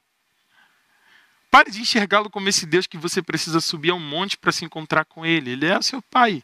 Pare 1.51 1.71
de 1.71 1.81
enxergá-lo 1.81 2.29
como 2.31 2.49
esse 2.49 2.67
Deus 2.67 2.87
que 2.87 2.99
você 2.99 3.23
precisa 3.23 3.61
subir 3.61 3.91
a 3.91 3.95
um 3.95 4.01
monte 4.01 4.37
para 4.37 4.53
se 4.53 4.65
encontrar 4.65 5.05
com 5.05 5.25
ele. 5.25 5.53
Ele 5.53 5.67
é 5.67 5.79
o 5.79 5.83
seu 5.83 6.03
pai. 6.03 6.43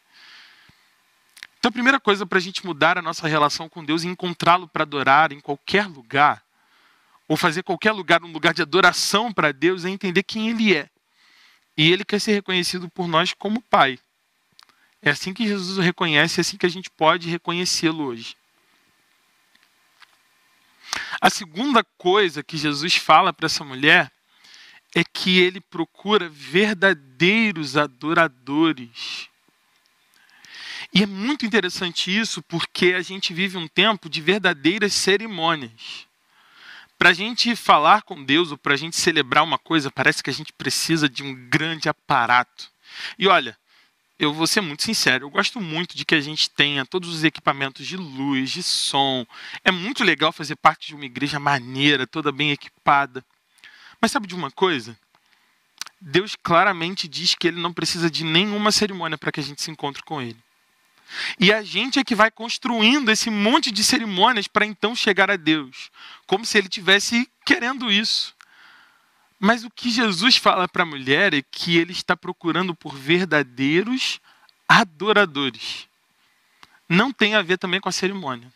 Então, 1.59 1.71
a 1.71 1.73
primeira 1.73 1.99
coisa 1.99 2.25
para 2.25 2.39
a 2.39 2.41
gente 2.41 2.65
mudar 2.65 2.97
a 2.97 3.03
nossa 3.03 3.27
relação 3.27 3.69
com 3.69 3.85
Deus 3.85 4.05
e 4.05 4.07
encontrá-lo 4.07 4.69
para 4.69 4.85
adorar 4.85 5.33
em 5.33 5.41
qualquer 5.41 5.87
lugar 5.87 6.43
ou 7.29 7.37
fazer 7.37 7.63
qualquer 7.63 7.93
lugar 7.93 8.25
um 8.25 8.33
lugar 8.33 8.55
de 8.55 8.63
adoração 8.63 9.31
para 9.31 9.53
Deus, 9.53 9.85
é 9.85 9.91
entender 9.91 10.23
quem 10.23 10.49
Ele 10.49 10.75
é. 10.75 10.89
E 11.77 11.93
Ele 11.93 12.05
quer 12.05 12.19
ser 12.19 12.33
reconhecido 12.33 12.89
por 12.89 13.07
nós 13.07 13.35
como 13.35 13.61
Pai. 13.61 13.99
É 15.03 15.11
assim 15.11 15.33
que 15.33 15.47
Jesus 15.47 15.79
o 15.79 15.81
reconhece, 15.83 16.41
é 16.41 16.43
assim 16.43 16.57
que 16.57 16.67
a 16.67 16.71
gente 16.71 16.91
pode 16.91 17.29
reconhecê-lo 17.29 18.05
hoje. 18.05 18.35
A 21.21 21.31
segunda 21.31 21.85
coisa 21.97 22.43
que 22.43 22.57
Jesus 22.57 22.97
fala 22.97 23.33
para 23.33 23.47
essa 23.47 23.65
mulher 23.65 24.11
é 24.95 25.05
que 25.05 25.39
ele 25.39 25.61
procura 25.61 26.29
verdadeiros 26.29 27.77
adoradores. 27.77 29.29
E 30.93 31.03
é 31.03 31.07
muito 31.07 31.45
interessante 31.45 32.17
isso 32.17 32.43
porque 32.43 32.95
a 32.95 33.03
gente 33.03 33.35
vive 33.35 33.59
um 33.59 33.69
tempo 33.69 34.09
de 34.09 34.21
verdadeiras 34.21 34.95
cerimônias. 34.95 36.08
Para 36.99 37.11
a 37.11 37.13
gente 37.13 37.55
falar 37.55 38.03
com 38.03 38.25
Deus 38.25 38.51
ou 38.51 38.59
para 38.59 38.75
a 38.75 38.77
gente 38.77 38.97
celebrar 38.97 39.45
uma 39.45 39.57
coisa, 39.57 39.89
parece 39.89 40.21
que 40.21 40.31
a 40.31 40.33
gente 40.33 40.53
precisa 40.53 41.09
de 41.09 41.23
um 41.23 41.33
grande 41.49 41.89
aparato. 41.89 42.69
E 43.17 43.29
olha, 43.29 43.57
eu 44.19 44.35
vou 44.35 44.49
ser 44.49 44.61
muito 44.61 44.83
sincero, 44.83 45.27
eu 45.27 45.31
gosto 45.31 45.61
muito 45.61 45.97
de 45.97 46.05
que 46.05 46.17
a 46.17 46.21
gente 46.21 46.51
tenha 46.51 46.85
todos 46.85 47.09
os 47.09 47.23
equipamentos 47.23 47.87
de 47.87 47.97
luz, 47.97 48.51
de 48.51 48.65
som. 48.65 49.25
É 49.63 49.71
muito 49.71 50.03
legal 50.03 50.33
fazer 50.33 50.57
parte 50.57 50.89
de 50.89 50.97
uma 50.97 51.05
igreja 51.05 51.39
maneira, 51.39 52.05
toda 52.05 52.33
bem 52.33 52.51
equipada. 52.51 53.25
Mas 54.01 54.11
sabe 54.11 54.27
de 54.27 54.35
uma 54.35 54.51
coisa? 54.51 54.99
Deus 56.01 56.35
claramente 56.35 57.07
diz 57.07 57.35
que 57.35 57.47
ele 57.47 57.61
não 57.61 57.73
precisa 57.73 58.11
de 58.11 58.25
nenhuma 58.25 58.73
cerimônia 58.73 59.17
para 59.17 59.31
que 59.31 59.39
a 59.39 59.43
gente 59.43 59.63
se 59.63 59.71
encontre 59.71 60.03
com 60.03 60.21
ele. 60.21 60.37
E 61.39 61.53
a 61.53 61.63
gente 61.63 61.99
é 61.99 62.05
que 62.05 62.15
vai 62.15 62.31
construindo 62.31 63.11
esse 63.11 63.31
monte 63.31 63.71
de 63.71 63.83
cerimônias 63.83 64.47
para 64.47 64.67
então 64.67 64.95
chegar 64.95 65.31
a 65.31 65.37
Deus, 65.37 65.91
como 66.27 66.45
se 66.45 66.59
ele 66.59 66.69
tivesse 66.69 67.29
querendo 67.45 67.91
isso. 67.91 68.35
Mas 69.41 69.65
o 69.65 69.71
que 69.71 69.91
Jesus 69.91 70.37
fala 70.37 70.69
para 70.69 70.83
a 70.83 70.87
mulher 70.87 71.33
é 71.33 71.43
que 71.43 71.77
ele 71.77 71.93
está 71.93 72.17
procurando 72.17 72.75
por 72.75 72.95
verdadeiros 72.95 74.21
adoradores. 74.69 75.87
Não 76.89 77.13
tem 77.13 77.35
a 77.35 77.43
ver 77.43 77.59
também 77.59 77.81
com 77.81 77.89
a 77.89 77.93
cerimônia. 77.93 78.53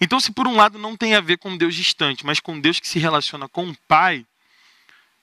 Então, 0.00 0.20
se 0.20 0.32
por 0.32 0.46
um 0.46 0.56
lado 0.56 0.78
não 0.78 0.96
tem 0.96 1.14
a 1.14 1.20
ver 1.20 1.38
com 1.38 1.56
Deus 1.56 1.74
distante, 1.74 2.26
mas 2.26 2.40
com 2.40 2.60
Deus 2.60 2.80
que 2.80 2.88
se 2.88 2.98
relaciona 2.98 3.48
com 3.48 3.68
o 3.68 3.76
Pai, 3.88 4.26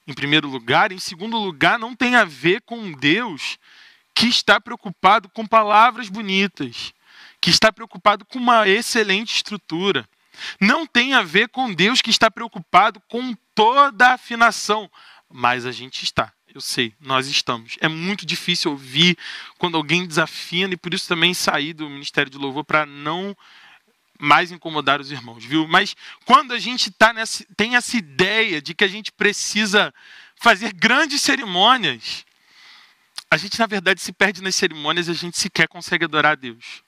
em 0.06 0.14
primeiro 0.14 0.48
lugar, 0.48 0.90
em 0.90 0.98
segundo 0.98 1.38
lugar, 1.38 1.78
não 1.78 1.94
tem 1.94 2.16
a 2.16 2.24
ver 2.24 2.62
com 2.62 2.90
Deus 2.92 3.58
que 4.20 4.26
está 4.26 4.60
preocupado 4.60 5.30
com 5.30 5.46
palavras 5.46 6.10
bonitas, 6.10 6.92
que 7.40 7.48
está 7.48 7.72
preocupado 7.72 8.22
com 8.26 8.38
uma 8.38 8.68
excelente 8.68 9.34
estrutura. 9.34 10.06
Não 10.60 10.86
tem 10.86 11.14
a 11.14 11.22
ver 11.22 11.48
com 11.48 11.72
Deus 11.72 12.02
que 12.02 12.10
está 12.10 12.30
preocupado 12.30 13.00
com 13.08 13.34
toda 13.54 14.08
a 14.08 14.14
afinação, 14.14 14.90
mas 15.26 15.64
a 15.64 15.72
gente 15.72 16.04
está. 16.04 16.30
Eu 16.54 16.60
sei, 16.60 16.92
nós 17.00 17.28
estamos. 17.28 17.78
É 17.80 17.88
muito 17.88 18.26
difícil 18.26 18.72
ouvir 18.72 19.16
quando 19.56 19.78
alguém 19.78 20.06
desafina 20.06 20.74
e 20.74 20.76
por 20.76 20.92
isso 20.92 21.08
também 21.08 21.32
sair 21.32 21.72
do 21.72 21.88
Ministério 21.88 22.30
de 22.30 22.36
Louvor 22.36 22.64
para 22.64 22.84
não 22.84 23.34
mais 24.18 24.52
incomodar 24.52 25.00
os 25.00 25.10
irmãos, 25.10 25.42
viu? 25.42 25.66
Mas 25.66 25.96
quando 26.26 26.52
a 26.52 26.58
gente 26.58 26.90
tá 26.90 27.14
nessa, 27.14 27.42
tem 27.56 27.74
essa 27.74 27.96
ideia 27.96 28.60
de 28.60 28.74
que 28.74 28.84
a 28.84 28.88
gente 28.88 29.12
precisa 29.12 29.94
fazer 30.36 30.74
grandes 30.74 31.22
cerimônias, 31.22 32.26
a 33.30 33.36
gente, 33.36 33.58
na 33.58 33.66
verdade, 33.66 34.00
se 34.00 34.12
perde 34.12 34.42
nas 34.42 34.56
cerimônias 34.56 35.06
e 35.06 35.12
a 35.12 35.14
gente 35.14 35.38
sequer 35.38 35.68
consegue 35.68 36.04
adorar 36.04 36.32
a 36.32 36.34
Deus. 36.34 36.82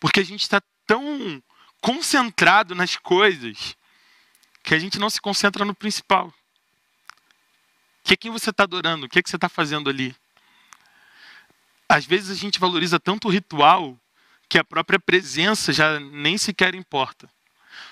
Porque 0.00 0.18
a 0.18 0.24
gente 0.24 0.42
está 0.42 0.60
tão 0.86 1.42
concentrado 1.80 2.74
nas 2.74 2.96
coisas 2.96 3.76
que 4.64 4.74
a 4.74 4.78
gente 4.78 4.98
não 4.98 5.08
se 5.08 5.20
concentra 5.20 5.64
no 5.64 5.74
principal. 5.74 6.34
Que 8.02 8.14
é 8.14 8.16
quem 8.16 8.30
você 8.30 8.50
está 8.50 8.64
adorando, 8.64 9.06
o 9.06 9.08
que, 9.08 9.20
é 9.20 9.22
que 9.22 9.30
você 9.30 9.36
está 9.36 9.48
fazendo 9.48 9.88
ali. 9.88 10.14
Às 11.88 12.04
vezes 12.04 12.30
a 12.30 12.40
gente 12.40 12.58
valoriza 12.58 12.98
tanto 12.98 13.28
o 13.28 13.30
ritual 13.30 13.96
que 14.48 14.58
a 14.58 14.64
própria 14.64 14.98
presença 14.98 15.72
já 15.72 16.00
nem 16.00 16.36
sequer 16.36 16.74
importa. 16.74 17.30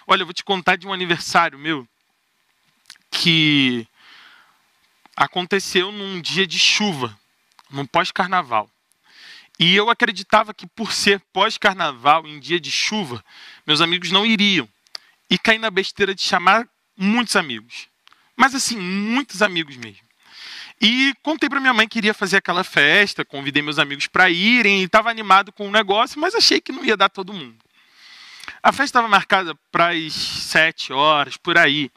Olha, 0.06 0.22
eu 0.22 0.26
vou 0.26 0.34
te 0.34 0.42
contar 0.42 0.76
de 0.76 0.86
um 0.86 0.92
aniversário 0.92 1.58
meu 1.58 1.86
que 3.10 3.86
aconteceu 5.16 5.92
num 5.92 6.20
dia 6.20 6.46
de 6.46 6.58
chuva, 6.58 7.16
num 7.70 7.86
pós-carnaval. 7.86 8.70
E 9.58 9.74
eu 9.74 9.88
acreditava 9.88 10.52
que 10.52 10.66
por 10.66 10.92
ser 10.92 11.20
pós-carnaval, 11.32 12.26
em 12.26 12.38
dia 12.38 12.60
de 12.60 12.70
chuva, 12.70 13.24
meus 13.66 13.80
amigos 13.80 14.10
não 14.10 14.26
iriam. 14.26 14.68
E 15.30 15.38
caí 15.38 15.58
na 15.58 15.70
besteira 15.70 16.14
de 16.14 16.22
chamar 16.22 16.68
muitos 16.96 17.36
amigos. 17.36 17.88
Mas 18.36 18.54
assim, 18.54 18.76
muitos 18.76 19.40
amigos 19.40 19.76
mesmo. 19.76 20.06
E 20.80 21.14
contei 21.22 21.48
para 21.48 21.58
minha 21.58 21.72
mãe 21.72 21.88
que 21.88 21.98
iria 21.98 22.12
fazer 22.12 22.36
aquela 22.36 22.62
festa, 22.62 23.24
convidei 23.24 23.62
meus 23.62 23.78
amigos 23.78 24.06
para 24.06 24.28
irem, 24.28 24.82
estava 24.82 25.10
animado 25.10 25.50
com 25.50 25.66
o 25.66 25.70
negócio, 25.70 26.20
mas 26.20 26.34
achei 26.34 26.60
que 26.60 26.70
não 26.70 26.84
ia 26.84 26.96
dar 26.96 27.08
todo 27.08 27.32
mundo. 27.32 27.56
A 28.62 28.72
festa 28.72 28.84
estava 28.84 29.08
marcada 29.08 29.54
para 29.72 29.90
as 29.90 30.12
sete 30.12 30.92
horas, 30.92 31.36
por 31.38 31.56
aí. 31.56 31.90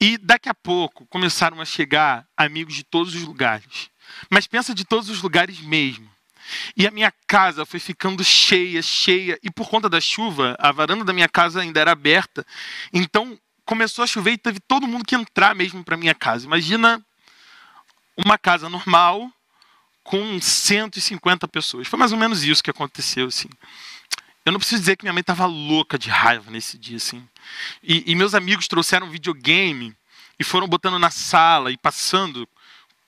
E 0.00 0.18
daqui 0.18 0.48
a 0.48 0.54
pouco 0.54 1.06
começaram 1.06 1.60
a 1.60 1.64
chegar 1.64 2.26
amigos 2.36 2.74
de 2.74 2.82
todos 2.82 3.14
os 3.14 3.22
lugares. 3.22 3.88
Mas 4.30 4.46
pensa 4.46 4.74
de 4.74 4.84
todos 4.84 5.08
os 5.08 5.22
lugares 5.22 5.60
mesmo. 5.60 6.08
E 6.76 6.86
a 6.86 6.90
minha 6.90 7.12
casa 7.26 7.66
foi 7.66 7.78
ficando 7.78 8.24
cheia, 8.24 8.80
cheia. 8.82 9.38
E 9.42 9.50
por 9.50 9.68
conta 9.68 9.88
da 9.88 10.00
chuva, 10.00 10.56
a 10.58 10.72
varanda 10.72 11.04
da 11.04 11.12
minha 11.12 11.28
casa 11.28 11.60
ainda 11.60 11.80
era 11.80 11.92
aberta. 11.92 12.46
Então 12.92 13.38
começou 13.64 14.02
a 14.02 14.06
chover 14.06 14.32
e 14.32 14.38
teve 14.38 14.60
todo 14.60 14.86
mundo 14.86 15.04
que 15.04 15.14
entrar 15.14 15.54
mesmo 15.54 15.84
para 15.84 15.96
minha 15.96 16.14
casa. 16.14 16.46
Imagina 16.46 17.04
uma 18.16 18.38
casa 18.38 18.68
normal 18.68 19.30
com 20.02 20.40
150 20.40 21.46
pessoas. 21.48 21.86
Foi 21.86 21.98
mais 21.98 22.12
ou 22.12 22.18
menos 22.18 22.42
isso 22.42 22.62
que 22.62 22.70
aconteceu, 22.70 23.26
assim. 23.26 23.50
Eu 24.44 24.52
não 24.52 24.58
preciso 24.58 24.80
dizer 24.80 24.96
que 24.96 25.04
minha 25.04 25.12
mãe 25.12 25.20
estava 25.20 25.44
louca 25.44 25.98
de 25.98 26.08
raiva 26.08 26.50
nesse 26.50 26.78
dia, 26.78 26.96
assim. 26.96 27.22
E, 27.82 28.10
e 28.10 28.14
meus 28.14 28.34
amigos 28.34 28.66
trouxeram 28.66 29.10
videogame 29.10 29.94
e 30.38 30.44
foram 30.44 30.66
botando 30.66 30.98
na 30.98 31.10
sala 31.10 31.70
e 31.70 31.76
passando 31.76 32.48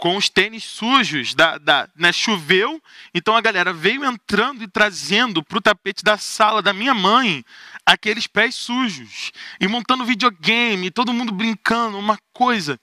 com 0.00 0.16
os 0.16 0.30
tênis 0.30 0.64
sujos, 0.64 1.34
da, 1.34 1.58
da, 1.58 1.86
né, 1.94 2.10
choveu, 2.10 2.82
então 3.12 3.36
a 3.36 3.40
galera 3.42 3.70
veio 3.70 4.02
entrando 4.02 4.64
e 4.64 4.66
trazendo 4.66 5.42
para 5.44 5.58
o 5.58 5.60
tapete 5.60 6.02
da 6.02 6.16
sala 6.16 6.62
da 6.62 6.72
minha 6.72 6.94
mãe 6.94 7.44
aqueles 7.84 8.26
pés 8.26 8.54
sujos, 8.54 9.30
e 9.60 9.68
montando 9.68 10.06
videogame, 10.06 10.90
todo 10.90 11.12
mundo 11.12 11.32
brincando, 11.32 11.98
uma 11.98 12.18
coisa. 12.32 12.80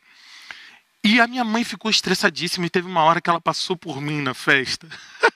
E 1.04 1.20
a 1.20 1.26
minha 1.26 1.44
mãe 1.44 1.64
ficou 1.64 1.90
estressadíssima 1.90 2.68
e 2.68 2.70
teve 2.70 2.88
uma 2.88 3.02
hora 3.02 3.20
que 3.20 3.30
ela 3.30 3.42
passou 3.42 3.76
por 3.76 4.00
mim 4.00 4.22
na 4.22 4.36
festa. 4.36 4.88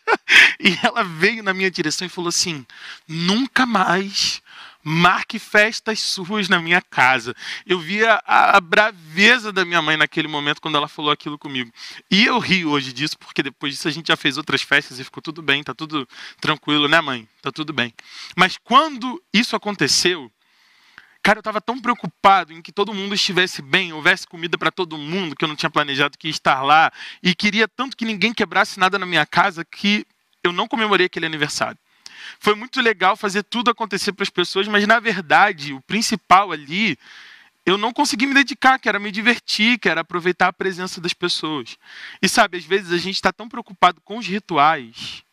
e 0.59 0.77
ela 0.83 1.03
veio 1.03 1.41
na 1.41 1.53
minha 1.53 1.71
direção 1.71 2.05
e 2.05 2.09
falou 2.09 2.29
assim: 2.29 2.63
nunca 3.07 3.65
mais 3.65 4.41
marque 4.83 5.39
festas 5.39 5.99
suas 5.99 6.49
na 6.49 6.59
minha 6.59 6.81
casa. 6.81 7.35
Eu 7.65 7.79
via 7.79 8.21
a, 8.25 8.57
a, 8.57 8.61
braveza 8.61 9.51
da 9.51 9.63
minha 9.63 9.81
mãe 9.81 9.97
naquele 9.97 10.27
momento 10.27 10.61
quando 10.61 10.77
ela 10.77 10.87
falou 10.87 11.11
aquilo 11.11 11.37
comigo. 11.37 11.71
E 12.09 12.25
eu 12.25 12.39
rio 12.39 12.71
hoje 12.71 12.93
disso, 12.93 13.17
porque 13.17 13.43
depois 13.43 13.73
disso 13.73 13.87
a 13.87 13.91
gente 13.91 14.07
já 14.07 14.17
fez 14.17 14.37
outras 14.37 14.61
festas 14.61 14.99
e 14.99 15.03
ficou 15.03 15.21
tudo 15.21 15.41
bem, 15.41 15.63
tá 15.63 15.73
tudo 15.73 16.07
tranquilo, 16.39 16.87
né, 16.87 16.99
mãe? 17.01 17.27
Tá 17.41 17.51
tudo 17.51 17.73
bem. 17.73 17.93
Mas 18.35 18.57
quando 18.57 19.21
isso 19.33 19.55
aconteceu, 19.55 20.31
cara, 21.21 21.37
eu 21.37 21.41
estava 21.41 21.61
tão 21.61 21.79
preocupado 21.79 22.53
em 22.53 22.61
que 22.61 22.71
todo 22.71 22.93
mundo 22.93 23.13
estivesse 23.13 23.61
bem, 23.61 23.93
houvesse 23.93 24.25
comida 24.27 24.57
para 24.57 24.71
todo 24.71 24.97
mundo, 24.97 25.35
que 25.35 25.43
eu 25.43 25.49
não 25.49 25.55
tinha 25.55 25.69
planejado 25.69 26.17
que 26.17 26.27
ia 26.27 26.31
estar 26.31 26.61
lá, 26.61 26.91
e 27.21 27.35
queria 27.35 27.67
tanto 27.67 27.95
que 27.95 28.05
ninguém 28.05 28.33
quebrasse 28.33 28.79
nada 28.79 28.97
na 28.97 29.05
minha 29.05 29.25
casa 29.25 29.63
que 29.63 30.05
eu 30.43 30.51
não 30.51 30.67
comemorei 30.67 31.05
aquele 31.05 31.25
aniversário. 31.25 31.77
Foi 32.39 32.55
muito 32.55 32.81
legal 32.81 33.15
fazer 33.15 33.43
tudo 33.43 33.69
acontecer 33.69 34.11
para 34.13 34.23
as 34.23 34.29
pessoas, 34.29 34.67
mas 34.67 34.85
na 34.87 34.99
verdade, 34.99 35.73
o 35.73 35.81
principal 35.81 36.51
ali, 36.51 36.97
eu 37.65 37.77
não 37.77 37.93
consegui 37.93 38.25
me 38.25 38.33
dedicar, 38.33 38.79
que 38.79 38.89
era 38.89 38.99
me 38.99 39.11
divertir, 39.11 39.77
que 39.79 39.89
era 39.89 40.01
aproveitar 40.01 40.47
a 40.47 40.53
presença 40.53 40.99
das 40.99 41.13
pessoas. 41.13 41.77
E 42.21 42.27
sabe, 42.27 42.57
às 42.57 42.65
vezes 42.65 42.91
a 42.91 42.97
gente 42.97 43.15
está 43.15 43.31
tão 43.31 43.47
preocupado 43.47 44.01
com 44.01 44.17
os 44.17 44.27
rituais, 44.27 45.23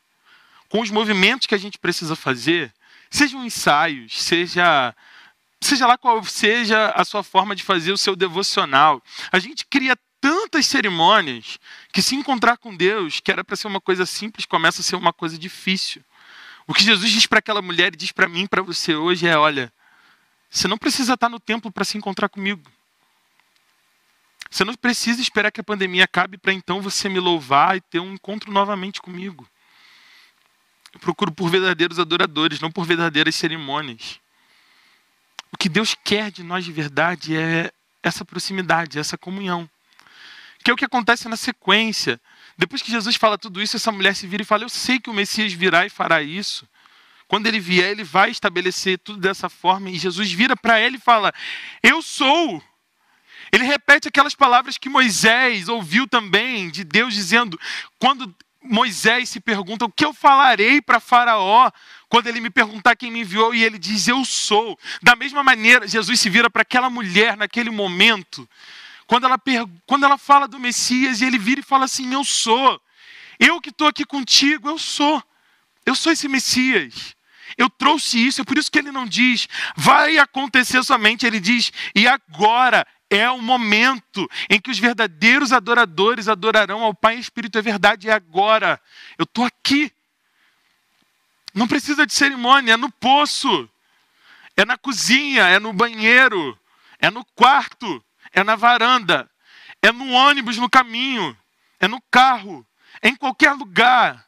com 0.68 0.80
os 0.80 0.90
movimentos 0.90 1.46
que 1.46 1.54
a 1.54 1.58
gente 1.58 1.78
precisa 1.78 2.14
fazer, 2.14 2.72
sejam 3.10 3.44
ensaios, 3.44 4.22
seja 4.22 4.94
seja 5.60 5.86
lá 5.86 5.98
qual 5.98 6.22
seja 6.24 6.90
a 6.90 7.04
sua 7.04 7.24
forma 7.24 7.54
de 7.56 7.64
fazer 7.64 7.90
o 7.90 7.98
seu 7.98 8.14
devocional. 8.14 9.02
A 9.32 9.38
gente 9.38 9.66
cria 9.66 9.96
tantas 10.20 10.66
cerimônias 10.66 11.58
que 11.92 12.02
se 12.02 12.14
encontrar 12.14 12.56
com 12.56 12.74
Deus, 12.74 13.20
que 13.20 13.30
era 13.30 13.44
para 13.44 13.56
ser 13.56 13.66
uma 13.66 13.80
coisa 13.80 14.06
simples, 14.06 14.46
começa 14.46 14.80
a 14.80 14.84
ser 14.84 14.96
uma 14.96 15.12
coisa 15.12 15.38
difícil. 15.38 16.02
O 16.68 16.74
que 16.74 16.84
Jesus 16.84 17.10
diz 17.10 17.24
para 17.24 17.38
aquela 17.38 17.62
mulher 17.62 17.94
e 17.94 17.96
diz 17.96 18.12
para 18.12 18.28
mim, 18.28 18.46
para 18.46 18.60
você 18.60 18.94
hoje 18.94 19.26
é: 19.26 19.38
olha, 19.38 19.72
você 20.50 20.68
não 20.68 20.76
precisa 20.76 21.14
estar 21.14 21.30
no 21.30 21.40
templo 21.40 21.72
para 21.72 21.82
se 21.82 21.96
encontrar 21.96 22.28
comigo. 22.28 22.70
Você 24.50 24.64
não 24.64 24.74
precisa 24.74 25.22
esperar 25.22 25.50
que 25.50 25.62
a 25.62 25.64
pandemia 25.64 26.04
acabe 26.04 26.36
para 26.36 26.52
então 26.52 26.82
você 26.82 27.08
me 27.08 27.18
louvar 27.18 27.76
e 27.76 27.80
ter 27.80 28.00
um 28.00 28.12
encontro 28.12 28.52
novamente 28.52 29.00
comigo. 29.00 29.48
Eu 30.92 31.00
procuro 31.00 31.32
por 31.32 31.48
verdadeiros 31.50 31.98
adoradores, 31.98 32.60
não 32.60 32.70
por 32.70 32.84
verdadeiras 32.84 33.34
cerimônias. 33.34 34.20
O 35.50 35.56
que 35.56 35.70
Deus 35.70 35.96
quer 36.04 36.30
de 36.30 36.42
nós 36.42 36.66
de 36.66 36.72
verdade 36.72 37.34
é 37.34 37.72
essa 38.02 38.26
proximidade, 38.26 38.98
essa 38.98 39.16
comunhão. 39.16 39.68
Que 40.62 40.70
é 40.70 40.74
o 40.74 40.76
que 40.76 40.84
acontece 40.84 41.28
na 41.30 41.36
sequência. 41.36 42.20
Depois 42.58 42.82
que 42.82 42.90
Jesus 42.90 43.14
fala 43.14 43.38
tudo 43.38 43.62
isso, 43.62 43.76
essa 43.76 43.92
mulher 43.92 44.16
se 44.16 44.26
vira 44.26 44.42
e 44.42 44.44
fala: 44.44 44.64
Eu 44.64 44.68
sei 44.68 44.98
que 44.98 45.08
o 45.08 45.14
Messias 45.14 45.52
virá 45.52 45.86
e 45.86 45.88
fará 45.88 46.20
isso. 46.20 46.68
Quando 47.28 47.46
ele 47.46 47.60
vier, 47.60 47.92
ele 47.92 48.02
vai 48.02 48.30
estabelecer 48.30 48.98
tudo 48.98 49.20
dessa 49.20 49.48
forma. 49.48 49.88
E 49.90 49.96
Jesus 49.96 50.32
vira 50.32 50.56
para 50.56 50.80
ele 50.80 50.96
e 50.96 51.00
fala: 51.00 51.32
Eu 51.80 52.02
sou. 52.02 52.60
Ele 53.52 53.64
repete 53.64 54.08
aquelas 54.08 54.34
palavras 54.34 54.76
que 54.76 54.88
Moisés 54.88 55.68
ouviu 55.68 56.08
também 56.08 56.68
de 56.68 56.82
Deus 56.82 57.14
dizendo: 57.14 57.60
Quando 57.96 58.34
Moisés 58.60 59.28
se 59.28 59.38
pergunta: 59.38 59.84
O 59.84 59.92
que 59.92 60.04
eu 60.04 60.12
falarei 60.12 60.82
para 60.82 60.98
Faraó? 60.98 61.70
Quando 62.08 62.26
ele 62.26 62.40
me 62.40 62.50
perguntar 62.50 62.96
quem 62.96 63.10
me 63.10 63.20
enviou, 63.20 63.54
e 63.54 63.62
ele 63.62 63.78
diz: 63.78 64.08
Eu 64.08 64.24
sou. 64.24 64.76
Da 65.00 65.14
mesma 65.14 65.44
maneira, 65.44 65.86
Jesus 65.86 66.18
se 66.18 66.28
vira 66.28 66.50
para 66.50 66.62
aquela 66.62 66.90
mulher 66.90 67.36
naquele 67.36 67.70
momento 67.70 68.48
quando 69.08 69.24
ela, 69.24 69.40
quando 69.86 70.04
ela 70.04 70.18
fala 70.18 70.46
do 70.46 70.60
Messias 70.60 71.20
e 71.20 71.24
ele 71.24 71.38
vira 71.38 71.60
e 71.60 71.64
fala 71.64 71.86
assim: 71.86 72.12
Eu 72.12 72.22
sou. 72.22 72.80
Eu 73.40 73.60
que 73.60 73.70
estou 73.70 73.88
aqui 73.88 74.04
contigo, 74.04 74.68
eu 74.68 74.78
sou. 74.78 75.22
Eu 75.86 75.94
sou 75.94 76.12
esse 76.12 76.28
Messias. 76.28 77.16
Eu 77.56 77.70
trouxe 77.70 78.18
isso, 78.18 78.42
é 78.42 78.44
por 78.44 78.58
isso 78.58 78.70
que 78.70 78.78
ele 78.78 78.92
não 78.92 79.06
diz, 79.06 79.48
vai 79.74 80.18
acontecer 80.18 80.84
somente, 80.84 81.26
ele 81.26 81.40
diz, 81.40 81.72
e 81.94 82.06
agora 82.06 82.86
é 83.08 83.28
o 83.30 83.40
momento 83.40 84.28
em 84.50 84.60
que 84.60 84.70
os 84.70 84.78
verdadeiros 84.78 85.50
adoradores 85.50 86.28
adorarão 86.28 86.82
ao 86.82 86.94
Pai 86.94 87.16
Espírito, 87.16 87.56
é 87.56 87.62
verdade, 87.62 88.10
é 88.10 88.12
agora. 88.12 88.78
Eu 89.16 89.22
estou 89.22 89.46
aqui. 89.46 89.90
Não 91.54 91.66
precisa 91.66 92.06
de 92.06 92.12
cerimônia, 92.12 92.74
é 92.74 92.76
no 92.76 92.92
poço, 92.92 93.68
é 94.54 94.66
na 94.66 94.76
cozinha, 94.76 95.44
é 95.44 95.58
no 95.58 95.72
banheiro, 95.72 96.58
é 96.98 97.10
no 97.10 97.24
quarto, 97.24 98.04
é 98.32 98.42
na 98.44 98.56
varanda, 98.56 99.30
é 99.82 99.92
no 99.92 100.10
ônibus 100.10 100.56
no 100.58 100.68
caminho, 100.68 101.36
é 101.80 101.88
no 101.88 102.00
carro, 102.10 102.66
é 103.00 103.08
em 103.08 103.16
qualquer 103.16 103.52
lugar. 103.52 104.26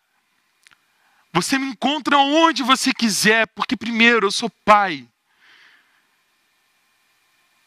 Você 1.32 1.58
me 1.58 1.66
encontra 1.66 2.18
onde 2.18 2.62
você 2.62 2.92
quiser, 2.92 3.46
porque 3.48 3.76
primeiro 3.76 4.26
eu 4.26 4.30
sou 4.30 4.50
pai. 4.64 5.08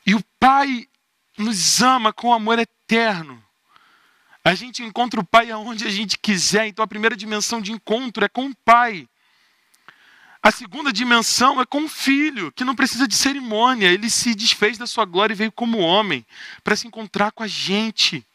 E 0.06 0.14
o 0.16 0.24
pai 0.40 0.88
nos 1.38 1.82
ama 1.82 2.12
com 2.12 2.34
amor 2.34 2.60
eterno. 2.60 3.44
A 4.44 4.54
gente 4.54 4.84
encontra 4.84 5.20
o 5.20 5.26
pai 5.26 5.50
aonde 5.50 5.88
a 5.88 5.90
gente 5.90 6.18
quiser, 6.18 6.68
então 6.68 6.84
a 6.84 6.88
primeira 6.88 7.16
dimensão 7.16 7.62
de 7.62 7.72
encontro 7.72 8.26
é 8.26 8.28
com 8.28 8.48
o 8.48 8.56
pai. 8.66 9.08
A 10.46 10.52
segunda 10.52 10.92
dimensão 10.92 11.62
é 11.62 11.66
com 11.66 11.86
o 11.86 11.90
filho, 11.90 12.52
que 12.52 12.66
não 12.66 12.76
precisa 12.76 13.08
de 13.08 13.16
cerimônia. 13.16 13.88
Ele 13.88 14.10
se 14.10 14.36
desfez 14.36 14.78
da 14.78 14.86
sua 14.86 15.06
glória 15.06 15.34
e 15.34 15.38
veio 15.38 15.54
como 15.54 15.80
homem 15.80 16.26
para 16.62 16.76
se 16.76 16.86
encontrar 16.86 17.32
com 17.32 17.44
a 17.44 17.48
gente 17.48 18.26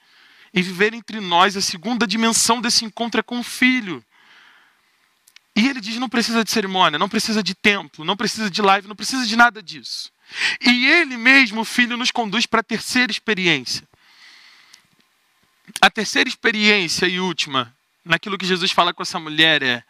e 0.54 0.62
viver 0.62 0.94
entre 0.94 1.20
nós. 1.20 1.54
A 1.54 1.60
segunda 1.60 2.06
dimensão 2.06 2.62
desse 2.62 2.82
encontro 2.82 3.20
é 3.20 3.22
com 3.22 3.38
o 3.38 3.44
filho. 3.44 4.02
E 5.54 5.68
ele 5.68 5.82
diz: 5.82 5.98
não 5.98 6.08
precisa 6.08 6.42
de 6.42 6.50
cerimônia, 6.50 6.98
não 6.98 7.10
precisa 7.10 7.42
de 7.42 7.54
templo, 7.54 8.06
não 8.06 8.16
precisa 8.16 8.50
de 8.50 8.62
live, 8.62 8.88
não 8.88 8.96
precisa 8.96 9.26
de 9.26 9.36
nada 9.36 9.62
disso. 9.62 10.10
E 10.62 10.86
ele 10.86 11.18
mesmo, 11.18 11.60
o 11.60 11.64
filho, 11.64 11.98
nos 11.98 12.10
conduz 12.10 12.46
para 12.46 12.60
a 12.60 12.64
terceira 12.64 13.12
experiência. 13.12 13.86
A 15.78 15.90
terceira 15.90 16.26
experiência 16.26 17.04
e 17.06 17.20
última, 17.20 17.74
naquilo 18.02 18.38
que 18.38 18.46
Jesus 18.46 18.70
fala 18.70 18.94
com 18.94 19.02
essa 19.02 19.18
mulher, 19.18 19.62
é: 19.62 19.84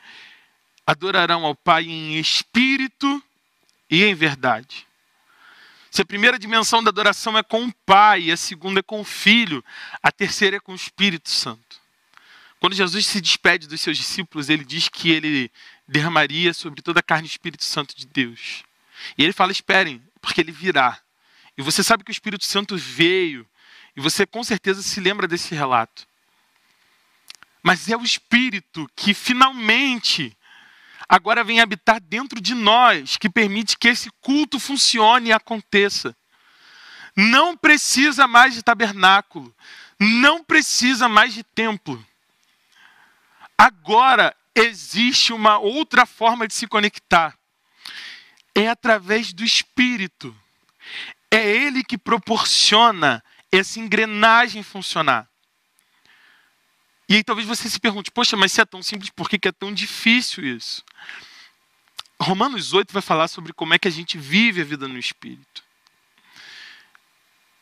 adorarão 0.89 1.45
ao 1.45 1.55
Pai 1.55 1.85
em 1.85 2.19
espírito 2.19 3.23
e 3.91 4.05
em 4.05 4.15
verdade. 4.15 4.87
Se 5.91 6.01
a 6.01 6.05
primeira 6.05 6.39
dimensão 6.39 6.83
da 6.83 6.89
adoração 6.89 7.37
é 7.37 7.43
com 7.43 7.67
o 7.67 7.73
Pai, 7.85 8.31
a 8.31 8.37
segunda 8.39 8.81
é 8.81 8.83
com 8.83 9.03
o 9.03 9.05
Filho, 9.05 9.63
a 10.03 10.11
terceira 10.11 10.57
é 10.57 10.61
com 10.61 10.73
o 10.73 10.75
Espírito 10.77 11.29
Santo. 11.29 11.79
Quando 12.59 12.75
Jesus 12.75 13.07
se 13.07 13.21
despede 13.21 13.69
dos 13.69 13.83
seus 13.83 13.99
discípulos, 13.99 14.49
ele 14.49 14.65
diz 14.65 14.89
que 14.89 15.11
ele 15.11 15.53
derramaria 15.87 16.55
sobre 16.55 16.81
toda 16.81 17.01
a 17.01 17.03
carne 17.03 17.29
o 17.29 17.31
Espírito 17.31 17.65
Santo 17.65 17.95
de 17.95 18.07
Deus. 18.07 18.65
E 19.19 19.23
ele 19.23 19.35
fala: 19.35 19.53
esperem, 19.53 20.03
porque 20.23 20.41
ele 20.41 20.53
virá. 20.53 20.99
E 21.57 21.61
você 21.61 21.85
sabe 21.85 22.03
que 22.03 22.11
o 22.11 22.13
Espírito 22.13 22.47
Santo 22.47 22.79
veio, 22.79 23.47
e 23.95 24.01
você 24.01 24.25
com 24.25 24.43
certeza 24.43 24.81
se 24.83 25.01
lembra 25.01 25.29
desse 25.29 25.55
relato. 25.55 26.09
Mas 27.63 27.91
é 27.91 27.97
o 27.97 28.03
Espírito 28.03 28.91
que 28.97 29.13
finalmente 29.13 30.35
agora 31.09 31.43
vem 31.43 31.61
habitar 31.61 32.01
dentro 32.01 32.41
de 32.41 32.55
nós, 32.55 33.17
que 33.17 33.31
permite 33.31 33.79
que 33.79 33.89
esse 33.89 34.11
culto 34.21 34.61
funcione 34.61 35.31
e 35.31 35.33
aconteça. 35.33 36.15
Não 37.17 37.57
precisa 37.57 38.29
mais 38.29 38.55
de 38.55 38.63
tabernáculo, 38.63 39.55
não 39.99 40.45
precisa 40.45 41.09
mais 41.09 41.35
de 41.35 41.43
templo. 41.43 42.05
Agora 43.57 44.37
existe 44.55 45.33
uma 45.33 45.59
outra 45.59 46.07
forma 46.07 46.47
de 46.47 46.55
se 46.55 46.67
conectar. 46.67 47.37
É 48.55 48.69
através 48.69 49.33
do 49.33 49.45
Espírito. 49.45 50.35
É 51.31 51.45
Ele 51.45 51.83
que 51.83 51.99
proporciona 51.99 53.23
essa 53.51 53.81
engrenagem 53.81 54.63
funcionar. 54.63 55.29
E 57.09 57.17
aí 57.17 57.25
talvez 57.25 57.47
você 57.47 57.69
se 57.71 57.81
pergunte, 57.81 58.11
poxa, 58.11 58.37
mas 58.37 58.53
se 58.53 58.61
é 58.61 58.65
tão 58.65 58.83
simples, 58.83 59.11
por 59.11 59.29
que 59.29 59.49
é 59.49 59.53
tão 59.53 59.73
difícil 59.73 60.45
isso? 60.45 60.85
Romanos 62.21 62.73
8 62.73 62.93
vai 62.93 63.01
falar 63.01 63.29
sobre 63.29 63.53
como 63.53 63.73
é 63.73 63.79
que 63.79 63.89
a 63.89 63.91
gente 63.91 64.19
vive 64.19 64.61
a 64.61 64.65
vida 64.65 64.87
no 64.87 64.99
Espírito. 64.99 65.63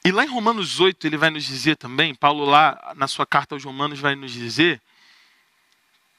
E 0.05 0.11
lá 0.11 0.25
em 0.25 0.29
Romanos 0.29 0.81
8 0.81 1.07
ele 1.07 1.17
vai 1.17 1.31
nos 1.31 1.45
dizer 1.45 1.77
também, 1.77 2.15
Paulo 2.15 2.45
lá 2.45 2.95
na 2.97 3.07
sua 3.07 3.27
carta 3.27 3.55
aos 3.55 3.65
Romanos 3.65 4.01
vai 4.01 4.15
nos 4.15 4.33
dizer 4.33 4.81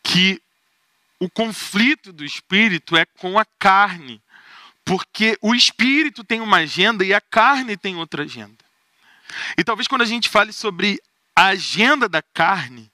que 0.04 0.42
o 1.20 1.30
conflito 1.30 2.14
do 2.14 2.24
Espírito 2.24 2.96
é 2.96 3.06
com 3.06 3.40
a 3.40 3.46
carne. 3.58 4.22
Porque 4.88 5.38
o 5.42 5.54
espírito 5.54 6.24
tem 6.24 6.40
uma 6.40 6.58
agenda 6.58 7.04
e 7.04 7.14
a 7.14 7.20
carne 7.20 7.76
tem 7.76 7.98
outra 7.98 8.24
agenda. 8.24 8.64
E 9.58 9.64
talvez 9.64 9.86
quando 9.86 10.02
a 10.02 10.06
gente 10.06 10.30
fale 10.30 10.54
sobre 10.54 11.02
a 11.36 11.48
agenda 11.48 12.08
da 12.08 12.22
carne, 12.22 12.90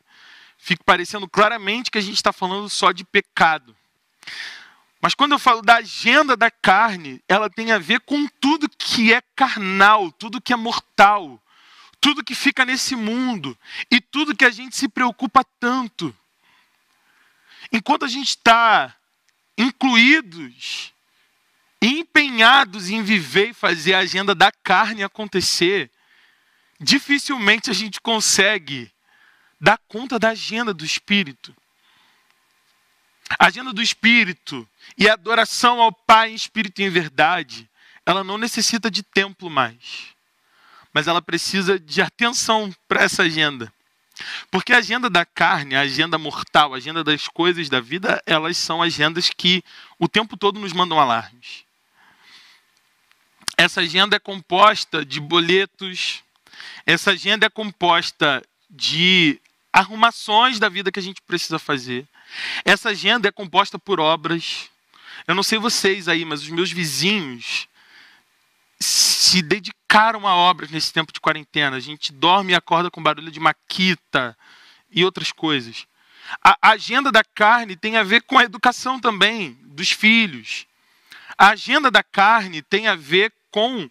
fique 0.63 0.81
parecendo 0.81 1.27
claramente 1.27 1.91
que 1.91 1.97
a 1.97 2.01
gente 2.01 2.15
está 2.15 2.31
falando 2.31 2.69
só 2.69 2.93
de 2.93 3.03
pecado. 3.03 3.75
Mas 5.01 5.13
quando 5.13 5.33
eu 5.33 5.39
falo 5.39 5.61
da 5.61 5.75
agenda 5.75 6.37
da 6.37 6.49
carne, 6.49 7.21
ela 7.27 7.49
tem 7.49 7.73
a 7.73 7.77
ver 7.77 7.99
com 7.99 8.25
tudo 8.39 8.69
que 8.69 9.13
é 9.13 9.21
carnal, 9.35 10.09
tudo 10.13 10.39
que 10.39 10.53
é 10.53 10.55
mortal, 10.55 11.37
tudo 11.99 12.23
que 12.23 12.33
fica 12.33 12.63
nesse 12.63 12.95
mundo 12.95 13.57
e 13.91 13.99
tudo 13.99 14.35
que 14.35 14.45
a 14.45 14.49
gente 14.49 14.77
se 14.77 14.87
preocupa 14.87 15.43
tanto. 15.59 16.15
Enquanto 17.69 18.05
a 18.05 18.07
gente 18.07 18.29
está 18.29 18.95
incluídos 19.57 20.93
empenhados 21.81 22.89
em 22.89 23.03
viver 23.03 23.49
e 23.49 23.53
fazer 23.53 23.95
a 23.95 23.99
agenda 23.99 24.33
da 24.33 24.49
carne 24.49 25.03
acontecer, 25.03 25.91
dificilmente 26.79 27.69
a 27.69 27.73
gente 27.73 27.99
consegue 27.99 28.89
dar 29.63 29.79
conta 29.87 30.19
da 30.19 30.31
agenda 30.31 30.73
do 30.73 30.83
Espírito. 30.83 31.55
A 33.39 33.47
agenda 33.47 33.71
do 33.71 33.81
Espírito 33.81 34.67
e 34.97 35.07
a 35.07 35.13
adoração 35.13 35.81
ao 35.81 35.89
Pai 35.89 36.31
em 36.31 36.35
Espírito 36.35 36.81
e 36.81 36.83
em 36.83 36.89
verdade, 36.89 37.69
ela 38.05 38.25
não 38.25 38.37
necessita 38.37 38.91
de 38.91 39.01
templo 39.01 39.49
mais. 39.49 40.13
Mas 40.93 41.07
ela 41.07 41.21
precisa 41.21 41.79
de 41.79 42.01
atenção 42.01 42.75
para 42.89 43.03
essa 43.03 43.23
agenda. 43.23 43.71
Porque 44.51 44.73
a 44.73 44.79
agenda 44.79 45.09
da 45.09 45.25
carne, 45.25 45.75
a 45.75 45.81
agenda 45.81 46.17
mortal, 46.17 46.73
a 46.73 46.77
agenda 46.77 47.01
das 47.01 47.29
coisas 47.29 47.69
da 47.69 47.79
vida, 47.79 48.21
elas 48.25 48.57
são 48.57 48.81
agendas 48.81 49.29
que 49.29 49.63
o 49.97 50.09
tempo 50.09 50.35
todo 50.35 50.59
nos 50.59 50.73
mandam 50.73 50.99
alarmes. 50.99 51.63
Essa 53.57 53.79
agenda 53.79 54.17
é 54.17 54.19
composta 54.19 55.05
de 55.05 55.21
boletos, 55.21 56.21
essa 56.85 57.11
agenda 57.11 57.45
é 57.45 57.49
composta 57.49 58.43
de 58.69 59.39
arrumações 59.73 60.59
da 60.59 60.69
vida 60.69 60.91
que 60.91 60.99
a 60.99 61.03
gente 61.03 61.21
precisa 61.23 61.57
fazer. 61.57 62.07
Essa 62.63 62.89
agenda 62.89 63.27
é 63.27 63.31
composta 63.31 63.79
por 63.79 63.99
obras. 63.99 64.69
Eu 65.27 65.33
não 65.33 65.41
sei 65.41 65.57
vocês 65.57 66.07
aí, 66.07 66.23
mas 66.23 66.43
os 66.43 66.49
meus 66.49 66.71
vizinhos 66.71 67.67
se 68.79 69.41
dedicaram 69.41 70.27
a 70.27 70.35
obras 70.35 70.69
nesse 70.69 70.93
tempo 70.93 71.11
de 71.11 71.19
quarentena. 71.19 71.75
A 71.75 71.79
gente 71.79 72.13
dorme 72.13 72.51
e 72.51 72.55
acorda 72.55 72.91
com 72.91 73.01
barulho 73.01 73.31
de 73.31 73.39
maquita 73.39 74.37
e 74.91 75.03
outras 75.03 75.31
coisas. 75.31 75.87
A 76.41 76.71
agenda 76.71 77.11
da 77.11 77.23
carne 77.23 77.75
tem 77.75 77.97
a 77.97 78.03
ver 78.03 78.21
com 78.21 78.37
a 78.37 78.43
educação 78.43 78.99
também 78.99 79.57
dos 79.61 79.91
filhos. 79.91 80.65
A 81.37 81.49
agenda 81.49 81.89
da 81.89 82.03
carne 82.03 82.61
tem 82.61 82.87
a 82.87 82.95
ver 82.95 83.33
com 83.49 83.89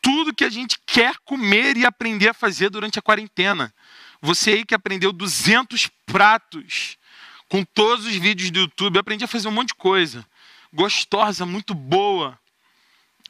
tudo 0.00 0.34
que 0.34 0.44
a 0.44 0.48
gente 0.50 0.78
quer 0.86 1.16
comer 1.24 1.76
e 1.76 1.84
aprender 1.84 2.28
a 2.28 2.34
fazer 2.34 2.70
durante 2.70 2.98
a 2.98 3.02
quarentena. 3.02 3.74
Você 4.20 4.50
aí 4.50 4.64
que 4.64 4.74
aprendeu 4.74 5.12
200 5.12 5.88
pratos 6.04 6.96
com 7.48 7.64
todos 7.64 8.06
os 8.06 8.14
vídeos 8.14 8.50
do 8.50 8.60
YouTube, 8.60 8.98
aprendi 8.98 9.24
a 9.24 9.28
fazer 9.28 9.48
um 9.48 9.52
monte 9.52 9.68
de 9.68 9.74
coisa. 9.74 10.26
Gostosa, 10.72 11.46
muito 11.46 11.74
boa. 11.74 12.38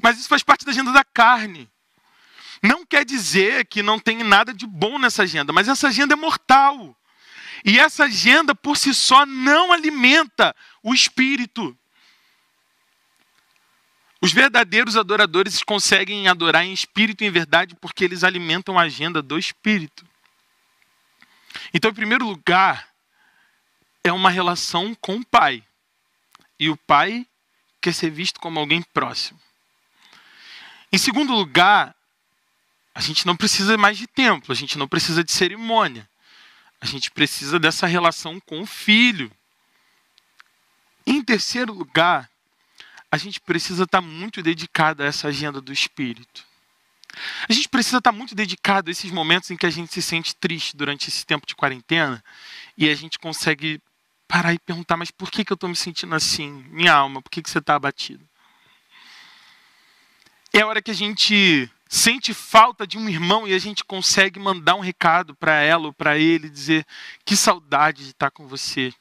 Mas 0.02 0.18
isso 0.18 0.28
faz 0.28 0.42
parte 0.42 0.64
da 0.64 0.72
agenda 0.72 0.92
da 0.92 1.04
carne. 1.04 1.68
Não 2.62 2.84
quer 2.84 3.04
dizer 3.04 3.66
que 3.66 3.82
não 3.82 3.98
tem 3.98 4.22
nada 4.22 4.52
de 4.52 4.66
bom 4.66 4.98
nessa 4.98 5.22
agenda, 5.22 5.52
mas 5.52 5.68
essa 5.68 5.88
agenda 5.88 6.14
é 6.14 6.16
mortal. 6.16 6.96
E 7.64 7.78
essa 7.78 8.04
agenda 8.04 8.54
por 8.54 8.76
si 8.76 8.94
só 8.94 9.26
não 9.26 9.72
alimenta 9.72 10.54
o 10.82 10.94
espírito. 10.94 11.76
Os 14.20 14.32
verdadeiros 14.32 14.96
adoradores 14.96 15.62
conseguem 15.62 16.26
adorar 16.26 16.64
em 16.64 16.72
espírito 16.72 17.22
e 17.22 17.26
em 17.26 17.30
verdade 17.30 17.74
porque 17.76 18.04
eles 18.04 18.24
alimentam 18.24 18.78
a 18.78 18.82
agenda 18.82 19.20
do 19.20 19.38
espírito. 19.38 20.06
Então, 21.72 21.90
em 21.90 21.94
primeiro 21.94 22.24
lugar, 22.24 22.88
é 24.02 24.12
uma 24.12 24.30
relação 24.30 24.94
com 24.94 25.16
o 25.16 25.26
pai. 25.26 25.62
E 26.58 26.70
o 26.70 26.76
pai 26.76 27.26
quer 27.80 27.92
ser 27.92 28.10
visto 28.10 28.40
como 28.40 28.58
alguém 28.58 28.82
próximo. 28.82 29.40
Em 30.92 30.98
segundo 30.98 31.34
lugar, 31.34 31.94
a 32.94 33.00
gente 33.00 33.26
não 33.26 33.36
precisa 33.36 33.76
mais 33.76 33.98
de 33.98 34.06
templo, 34.06 34.52
a 34.52 34.56
gente 34.56 34.78
não 34.78 34.88
precisa 34.88 35.22
de 35.22 35.32
cerimônia. 35.32 36.08
A 36.80 36.86
gente 36.86 37.10
precisa 37.10 37.58
dessa 37.58 37.86
relação 37.86 38.38
com 38.40 38.60
o 38.60 38.66
filho. 38.66 39.30
Em 41.06 41.22
terceiro 41.22 41.72
lugar, 41.72 42.30
a 43.10 43.16
gente 43.16 43.40
precisa 43.40 43.84
estar 43.84 44.00
muito 44.00 44.42
dedicado 44.42 45.02
a 45.02 45.06
essa 45.06 45.28
agenda 45.28 45.60
do 45.60 45.72
Espírito. 45.72 46.45
A 47.48 47.52
gente 47.52 47.68
precisa 47.68 47.98
estar 47.98 48.12
muito 48.12 48.34
dedicado 48.34 48.88
a 48.88 48.92
esses 48.92 49.10
momentos 49.10 49.50
em 49.50 49.56
que 49.56 49.66
a 49.66 49.70
gente 49.70 49.92
se 49.92 50.02
sente 50.02 50.34
triste 50.34 50.76
durante 50.76 51.08
esse 51.08 51.24
tempo 51.24 51.46
de 51.46 51.54
quarentena 51.54 52.22
e 52.76 52.88
a 52.88 52.94
gente 52.94 53.18
consegue 53.18 53.80
parar 54.28 54.52
e 54.52 54.58
perguntar: 54.58 54.96
mas 54.96 55.10
por 55.10 55.30
que, 55.30 55.44
que 55.44 55.52
eu 55.52 55.56
estou 55.56 55.68
me 55.68 55.76
sentindo 55.76 56.14
assim? 56.14 56.64
Minha 56.70 56.92
alma, 56.92 57.22
por 57.22 57.30
que, 57.30 57.42
que 57.42 57.50
você 57.50 57.58
está 57.58 57.74
abatido? 57.74 58.24
É 60.52 60.60
a 60.60 60.66
hora 60.66 60.82
que 60.82 60.90
a 60.90 60.94
gente 60.94 61.70
sente 61.88 62.34
falta 62.34 62.86
de 62.86 62.98
um 62.98 63.08
irmão 63.08 63.46
e 63.46 63.54
a 63.54 63.58
gente 63.58 63.84
consegue 63.84 64.40
mandar 64.40 64.74
um 64.74 64.80
recado 64.80 65.34
para 65.34 65.54
ela 65.60 65.86
ou 65.86 65.92
para 65.92 66.18
ele, 66.18 66.48
dizer: 66.48 66.86
que 67.24 67.36
saudade 67.36 68.04
de 68.04 68.10
estar 68.10 68.30
com 68.30 68.46
você. 68.46 68.92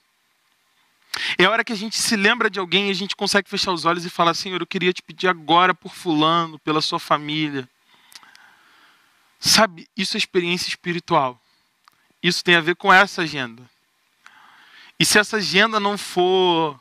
É 1.37 1.45
a 1.45 1.49
hora 1.49 1.63
que 1.63 1.71
a 1.71 1.77
gente 1.77 1.97
se 1.97 2.15
lembra 2.15 2.49
de 2.49 2.59
alguém 2.59 2.87
e 2.87 2.91
a 2.91 2.95
gente 2.95 3.15
consegue 3.15 3.49
fechar 3.49 3.71
os 3.71 3.85
olhos 3.85 4.05
e 4.05 4.09
falar: 4.09 4.33
Senhor, 4.33 4.61
eu 4.61 4.67
queria 4.67 4.93
te 4.93 5.01
pedir 5.01 5.27
agora 5.27 5.73
por 5.73 5.93
Fulano, 5.93 6.59
pela 6.59 6.81
sua 6.81 6.99
família. 6.99 7.67
Sabe, 9.47 9.87
isso 9.95 10.15
é 10.15 10.19
experiência 10.19 10.69
espiritual. 10.69 11.39
Isso 12.21 12.43
tem 12.43 12.55
a 12.55 12.61
ver 12.61 12.75
com 12.75 12.91
essa 12.91 13.21
agenda. 13.21 13.63
E 14.99 15.05
se 15.05 15.19
essa 15.19 15.37
agenda 15.37 15.79
não 15.79 15.97
for 15.97 16.79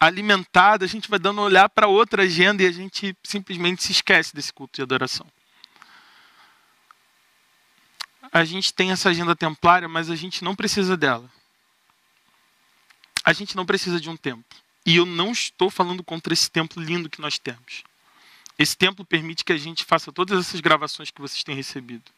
alimentada, 0.00 0.84
a 0.84 0.88
gente 0.88 1.10
vai 1.10 1.18
dando 1.18 1.40
olhar 1.40 1.68
para 1.68 1.86
outra 1.86 2.22
agenda 2.22 2.62
e 2.62 2.66
a 2.66 2.72
gente 2.72 3.16
simplesmente 3.22 3.82
se 3.82 3.92
esquece 3.92 4.34
desse 4.34 4.52
culto 4.52 4.76
de 4.76 4.82
adoração. 4.82 5.26
A 8.32 8.44
gente 8.44 8.72
tem 8.72 8.90
essa 8.90 9.10
agenda 9.10 9.36
templária, 9.36 9.88
mas 9.88 10.08
a 10.08 10.16
gente 10.16 10.42
não 10.42 10.56
precisa 10.56 10.96
dela 10.96 11.30
a 13.24 13.32
gente 13.32 13.56
não 13.56 13.64
precisa 13.64 14.00
de 14.00 14.10
um 14.10 14.16
templo. 14.16 14.44
E 14.84 14.96
eu 14.96 15.06
não 15.06 15.30
estou 15.30 15.70
falando 15.70 16.02
contra 16.02 16.32
esse 16.32 16.50
templo 16.50 16.82
lindo 16.82 17.08
que 17.08 17.20
nós 17.20 17.38
temos. 17.38 17.84
Esse 18.58 18.76
templo 18.76 19.04
permite 19.04 19.44
que 19.44 19.52
a 19.52 19.56
gente 19.56 19.84
faça 19.84 20.12
todas 20.12 20.38
essas 20.38 20.60
gravações 20.60 21.10
que 21.10 21.20
vocês 21.20 21.42
têm 21.42 21.54
recebido. 21.54 22.10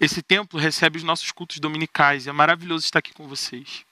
Esse 0.00 0.22
templo 0.22 0.58
recebe 0.58 0.98
os 0.98 1.04
nossos 1.04 1.30
cultos 1.32 1.58
dominicais 1.58 2.26
e 2.26 2.28
é 2.28 2.32
maravilhoso 2.32 2.84
estar 2.84 2.98
aqui 2.98 3.12
com 3.12 3.26
vocês. 3.26 3.84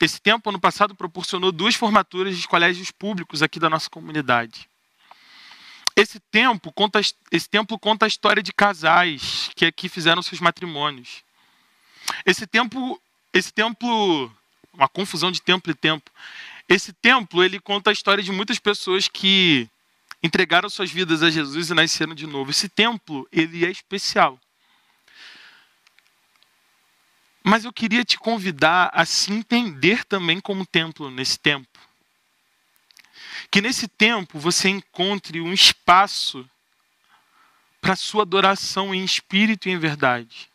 Esse 0.00 0.20
templo, 0.20 0.50
ano 0.50 0.60
passado, 0.60 0.94
proporcionou 0.94 1.50
duas 1.50 1.74
formaturas 1.74 2.36
de 2.38 2.46
colégios 2.46 2.90
públicos 2.90 3.42
aqui 3.42 3.58
da 3.58 3.68
nossa 3.68 3.90
comunidade. 3.90 4.68
Esse 5.96 6.20
templo 6.20 6.70
conta, 6.72 7.00
esse 7.32 7.48
templo 7.48 7.78
conta 7.78 8.04
a 8.04 8.08
história 8.08 8.42
de 8.42 8.52
casais 8.52 9.50
que 9.56 9.64
aqui 9.64 9.88
fizeram 9.88 10.22
seus 10.22 10.40
matrimônios. 10.40 11.24
Esse 12.24 12.46
templo, 12.46 13.00
esse 13.32 13.52
templo 13.52 14.30
uma 14.76 14.88
confusão 14.88 15.32
de 15.32 15.40
tempo 15.40 15.70
e 15.70 15.74
tempo. 15.74 16.10
Esse 16.68 16.92
templo, 16.92 17.42
ele 17.42 17.58
conta 17.58 17.90
a 17.90 17.92
história 17.92 18.22
de 18.22 18.30
muitas 18.30 18.58
pessoas 18.58 19.08
que 19.08 19.68
entregaram 20.22 20.68
suas 20.68 20.90
vidas 20.90 21.22
a 21.22 21.30
Jesus 21.30 21.70
e 21.70 21.74
nasceram 21.74 22.14
de 22.14 22.26
novo. 22.26 22.50
Esse 22.50 22.68
templo, 22.68 23.28
ele 23.30 23.64
é 23.64 23.70
especial. 23.70 24.40
Mas 27.42 27.64
eu 27.64 27.72
queria 27.72 28.04
te 28.04 28.18
convidar 28.18 28.90
a 28.92 29.04
se 29.04 29.32
entender 29.32 30.04
também 30.04 30.40
como 30.40 30.66
templo 30.66 31.10
nesse 31.10 31.38
tempo. 31.38 31.78
Que 33.50 33.60
nesse 33.60 33.86
tempo 33.86 34.38
você 34.38 34.68
encontre 34.68 35.40
um 35.40 35.52
espaço 35.52 36.48
para 37.80 37.94
sua 37.94 38.22
adoração 38.22 38.92
em 38.92 39.04
espírito 39.04 39.68
e 39.68 39.72
em 39.72 39.78
verdade. 39.78 40.50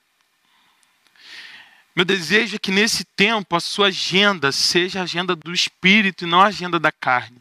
Meu 1.95 2.05
desejo 2.05 2.55
é 2.55 2.59
que 2.59 2.71
nesse 2.71 3.03
tempo 3.03 3.55
a 3.55 3.59
sua 3.59 3.87
agenda 3.87 4.51
seja 4.51 4.99
a 4.99 5.03
agenda 5.03 5.35
do 5.35 5.53
espírito 5.53 6.25
e 6.25 6.27
não 6.27 6.41
a 6.41 6.47
agenda 6.47 6.79
da 6.79 6.91
carne. 6.91 7.40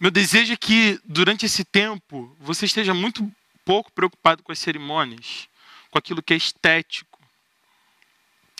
Meu 0.00 0.10
desejo 0.10 0.54
é 0.54 0.56
que 0.56 0.98
durante 1.04 1.44
esse 1.44 1.62
tempo 1.62 2.34
você 2.40 2.64
esteja 2.64 2.94
muito 2.94 3.30
pouco 3.66 3.92
preocupado 3.92 4.42
com 4.42 4.50
as 4.50 4.58
cerimônias, 4.58 5.46
com 5.90 5.98
aquilo 5.98 6.22
que 6.22 6.32
é 6.32 6.36
estético, 6.38 7.20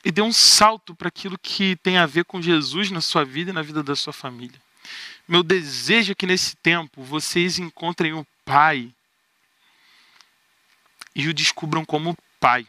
e 0.04 0.12
dê 0.12 0.20
um 0.20 0.32
salto 0.32 0.94
para 0.94 1.08
aquilo 1.08 1.38
que 1.38 1.76
tem 1.76 1.96
a 1.96 2.04
ver 2.04 2.26
com 2.26 2.42
Jesus 2.42 2.90
na 2.90 3.00
sua 3.00 3.24
vida 3.24 3.50
e 3.50 3.54
na 3.54 3.62
vida 3.62 3.82
da 3.82 3.96
sua 3.96 4.12
família. 4.12 4.60
Meu 5.26 5.42
desejo 5.42 6.12
é 6.12 6.14
que 6.14 6.26
nesse 6.26 6.56
tempo 6.56 7.02
vocês 7.02 7.58
encontrem 7.58 8.12
o 8.12 8.26
Pai 8.44 8.92
e 11.14 11.26
o 11.26 11.34
descubram 11.34 11.84
como 11.84 12.16
Pai. 12.38 12.66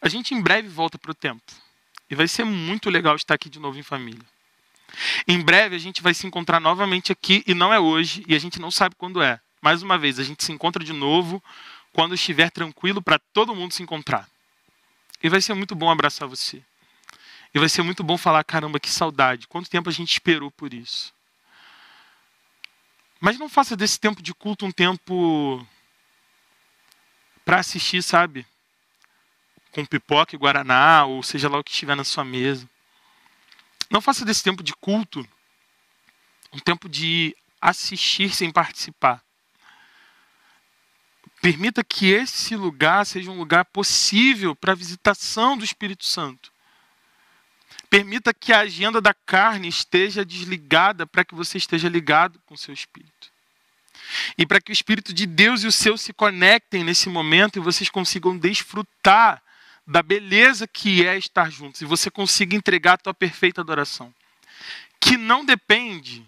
A 0.00 0.08
gente 0.08 0.34
em 0.34 0.40
breve 0.40 0.68
volta 0.68 0.98
para 0.98 1.10
o 1.10 1.14
tempo. 1.14 1.42
E 2.08 2.14
vai 2.14 2.28
ser 2.28 2.44
muito 2.44 2.90
legal 2.90 3.16
estar 3.16 3.34
aqui 3.34 3.48
de 3.48 3.58
novo 3.58 3.78
em 3.78 3.82
família. 3.82 4.26
Em 5.26 5.40
breve 5.40 5.76
a 5.76 5.78
gente 5.78 6.02
vai 6.02 6.14
se 6.14 6.26
encontrar 6.26 6.60
novamente 6.60 7.12
aqui, 7.12 7.44
e 7.46 7.54
não 7.54 7.72
é 7.72 7.78
hoje, 7.78 8.24
e 8.26 8.34
a 8.34 8.38
gente 8.38 8.60
não 8.60 8.70
sabe 8.70 8.94
quando 8.96 9.22
é. 9.22 9.40
Mais 9.60 9.82
uma 9.82 9.96
vez, 9.96 10.18
a 10.18 10.24
gente 10.24 10.42
se 10.42 10.50
encontra 10.50 10.82
de 10.82 10.92
novo 10.92 11.42
quando 11.92 12.14
estiver 12.14 12.50
tranquilo 12.50 13.00
para 13.00 13.18
todo 13.18 13.54
mundo 13.54 13.72
se 13.72 13.82
encontrar. 13.82 14.28
E 15.22 15.28
vai 15.28 15.40
ser 15.40 15.54
muito 15.54 15.74
bom 15.74 15.90
abraçar 15.90 16.26
você. 16.26 16.62
E 17.54 17.58
vai 17.58 17.68
ser 17.68 17.82
muito 17.82 18.02
bom 18.02 18.18
falar: 18.18 18.42
caramba, 18.42 18.80
que 18.80 18.90
saudade, 18.90 19.46
quanto 19.46 19.70
tempo 19.70 19.88
a 19.88 19.92
gente 19.92 20.12
esperou 20.12 20.50
por 20.50 20.74
isso. 20.74 21.14
Mas 23.20 23.38
não 23.38 23.48
faça 23.48 23.76
desse 23.76 24.00
tempo 24.00 24.20
de 24.20 24.34
culto 24.34 24.66
um 24.66 24.72
tempo 24.72 25.64
para 27.44 27.60
assistir, 27.60 28.02
sabe? 28.02 28.44
Com 29.70 29.84
pipoca 29.86 30.34
e 30.34 30.38
guaraná, 30.38 31.04
ou 31.04 31.22
seja 31.22 31.48
lá 31.48 31.58
o 31.58 31.64
que 31.64 31.70
estiver 31.70 31.94
na 31.94 32.02
sua 32.02 32.24
mesa. 32.24 32.68
Não 33.92 34.00
faça 34.00 34.24
desse 34.24 34.42
tempo 34.42 34.62
de 34.62 34.74
culto 34.74 35.28
um 36.50 36.58
tempo 36.58 36.88
de 36.88 37.36
assistir 37.60 38.34
sem 38.34 38.50
participar. 38.50 39.22
Permita 41.42 41.84
que 41.84 42.10
esse 42.10 42.56
lugar 42.56 43.04
seja 43.04 43.30
um 43.30 43.36
lugar 43.36 43.66
possível 43.66 44.56
para 44.56 44.72
a 44.72 44.76
visitação 44.76 45.58
do 45.58 45.64
Espírito 45.64 46.06
Santo. 46.06 46.50
Permita 47.90 48.32
que 48.32 48.52
a 48.52 48.60
agenda 48.60 48.98
da 48.98 49.12
carne 49.12 49.68
esteja 49.68 50.24
desligada 50.24 51.06
para 51.06 51.24
que 51.24 51.34
você 51.34 51.58
esteja 51.58 51.88
ligado 51.88 52.40
com 52.46 52.54
o 52.54 52.58
seu 52.58 52.72
espírito. 52.72 53.30
E 54.38 54.46
para 54.46 54.60
que 54.60 54.70
o 54.70 54.74
Espírito 54.74 55.12
de 55.12 55.26
Deus 55.26 55.64
e 55.64 55.66
o 55.66 55.72
seu 55.72 55.98
se 55.98 56.12
conectem 56.14 56.82
nesse 56.82 57.10
momento 57.10 57.58
e 57.58 57.62
vocês 57.62 57.90
consigam 57.90 58.38
desfrutar 58.38 59.42
da 59.86 60.02
beleza 60.02 60.66
que 60.66 61.06
é 61.06 61.16
estar 61.16 61.50
juntos 61.50 61.80
e 61.80 61.84
você 61.84 62.10
consiga 62.10 62.56
entregar 62.56 62.94
a 62.94 62.98
tua 62.98 63.14
perfeita 63.14 63.60
adoração. 63.60 64.14
Que 65.00 65.16
não 65.16 65.44
depende 65.44 66.24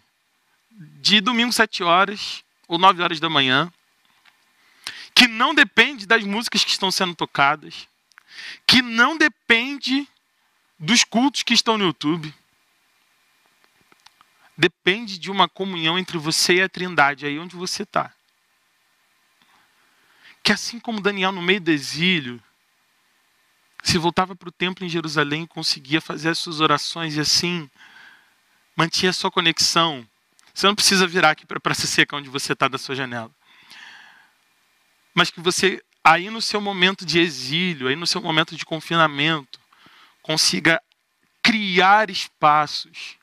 de 0.71 1.21
domingo 1.21 1.53
sete 1.53 1.83
horas 1.83 2.45
ou 2.67 2.79
nove 2.79 3.03
horas 3.03 3.21
da 3.21 3.31
manhã, 3.31 3.73
que 5.15 5.29
não 5.29 5.55
depende 5.55 6.07
das 6.07 6.25
músicas 6.25 6.65
que 6.65 6.71
estão 6.71 6.91
sendo 6.91 7.15
tocadas, 7.15 7.89
que 8.67 8.83
não 8.83 9.17
depende 9.17 10.09
dos 10.79 11.05
cultos 11.05 11.43
que 11.43 11.55
estão 11.55 11.79
no 11.79 11.85
YouTube. 11.85 12.35
Depende 14.57 15.19
de 15.19 15.31
uma 15.31 15.49
comunhão 15.49 15.99
entre 15.99 16.19
você 16.19 16.55
e 16.55 16.63
a 16.63 16.69
Trindade, 16.69 17.27
aí 17.27 17.39
onde 17.39 17.55
você 17.55 17.85
está. 17.85 18.13
Que 20.43 20.53
assim 20.53 20.79
como 20.79 21.01
Daniel, 21.01 21.33
no 21.33 21.43
meio 21.43 21.61
do 21.61 21.71
exílio, 21.71 22.43
se 23.95 23.99
voltava 23.99 24.35
para 24.35 24.49
o 24.49 24.53
templo 24.53 24.85
em 24.85 24.89
Jerusalém 24.89 25.45
e 25.45 25.47
conseguia 25.47 26.01
fazer 26.01 26.31
as 26.31 26.39
suas 26.39 26.59
orações 26.59 27.17
e 27.17 27.21
assim 27.21 27.71
mantinha 28.77 29.11
a 29.11 29.13
sua 29.13 29.31
conexão. 29.31 30.05
Você 30.53 30.67
não 30.67 30.75
precisa 30.75 31.07
virar 31.07 31.31
aqui 31.31 31.47
para 31.47 31.59
a 31.59 31.61
praça 31.61 31.87
seca 31.87 32.17
onde 32.17 32.29
você 32.29 32.55
está 32.55 32.67
da 32.67 32.77
sua 32.77 32.97
janela 32.97 33.31
mas 35.15 35.31
que 35.31 35.41
você, 35.41 35.81
aí 36.03 36.29
no 36.29 36.43
seu 36.43 36.61
momento 36.61 37.07
de 37.07 37.21
exílio, 37.21 37.87
aí 37.87 37.95
no 37.95 38.05
seu 38.05 38.21
momento 38.21 38.57
de 38.57 38.65
confinamento, 38.65 39.61
consiga 40.21 40.83
criar 41.41 42.11
espaços 42.11 43.17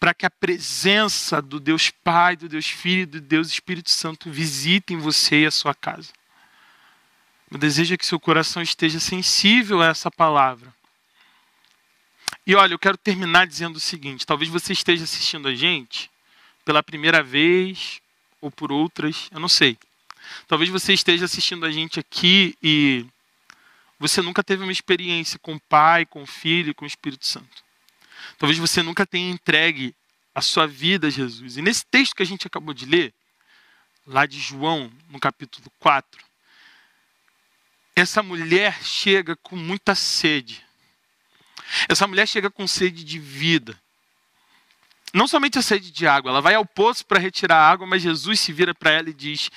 para 0.00 0.14
que 0.14 0.24
a 0.24 0.30
presença 0.30 1.42
do 1.42 1.60
Deus 1.60 1.90
Pai, 1.90 2.34
do 2.34 2.48
Deus 2.48 2.66
Filho 2.66 3.06
do 3.06 3.20
Deus 3.20 3.48
Espírito 3.48 3.90
Santo 3.90 4.30
visitem 4.30 4.96
você 4.96 5.42
e 5.42 5.46
a 5.46 5.50
sua 5.50 5.74
casa. 5.74 6.12
Meu 7.52 7.58
desejo 7.58 7.92
é 7.92 7.98
que 7.98 8.06
seu 8.06 8.18
coração 8.18 8.62
esteja 8.62 8.98
sensível 8.98 9.82
a 9.82 9.88
essa 9.88 10.10
palavra. 10.10 10.74
E 12.46 12.54
olha, 12.54 12.72
eu 12.72 12.78
quero 12.78 12.96
terminar 12.96 13.46
dizendo 13.46 13.76
o 13.76 13.80
seguinte: 13.80 14.24
talvez 14.24 14.50
você 14.50 14.72
esteja 14.72 15.04
assistindo 15.04 15.46
a 15.46 15.54
gente 15.54 16.10
pela 16.64 16.82
primeira 16.82 17.22
vez 17.22 18.00
ou 18.40 18.50
por 18.50 18.72
outras, 18.72 19.28
eu 19.30 19.38
não 19.38 19.50
sei. 19.50 19.76
Talvez 20.48 20.70
você 20.70 20.94
esteja 20.94 21.26
assistindo 21.26 21.66
a 21.66 21.70
gente 21.70 22.00
aqui 22.00 22.56
e 22.62 23.04
você 23.98 24.22
nunca 24.22 24.42
teve 24.42 24.62
uma 24.62 24.72
experiência 24.72 25.38
com 25.38 25.56
o 25.56 25.60
Pai, 25.60 26.06
com 26.06 26.22
o 26.22 26.26
Filho 26.26 26.74
com 26.74 26.86
o 26.86 26.88
Espírito 26.88 27.26
Santo. 27.26 27.62
Talvez 28.38 28.58
você 28.58 28.82
nunca 28.82 29.04
tenha 29.04 29.30
entregue 29.30 29.94
a 30.34 30.40
sua 30.40 30.66
vida 30.66 31.08
a 31.08 31.10
Jesus. 31.10 31.58
E 31.58 31.60
nesse 31.60 31.84
texto 31.84 32.16
que 32.16 32.22
a 32.22 32.26
gente 32.26 32.46
acabou 32.46 32.72
de 32.72 32.86
ler, 32.86 33.12
lá 34.06 34.24
de 34.24 34.40
João, 34.40 34.90
no 35.10 35.20
capítulo 35.20 35.70
4, 35.78 36.31
essa 37.94 38.22
mulher 38.22 38.82
chega 38.82 39.36
com 39.36 39.56
muita 39.56 39.94
sede. 39.94 40.64
Essa 41.88 42.06
mulher 42.06 42.26
chega 42.26 42.50
com 42.50 42.66
sede 42.66 43.04
de 43.04 43.18
vida. 43.18 43.80
Não 45.12 45.28
somente 45.28 45.58
a 45.58 45.62
sede 45.62 45.90
de 45.90 46.06
água, 46.06 46.30
ela 46.30 46.40
vai 46.40 46.54
ao 46.54 46.64
poço 46.64 47.04
para 47.04 47.18
retirar 47.20 47.56
a 47.56 47.70
água, 47.70 47.86
mas 47.86 48.02
Jesus 48.02 48.40
se 48.40 48.52
vira 48.52 48.74
para 48.74 48.90
ela 48.90 49.10
e 49.10 49.14
diz: 49.14 49.50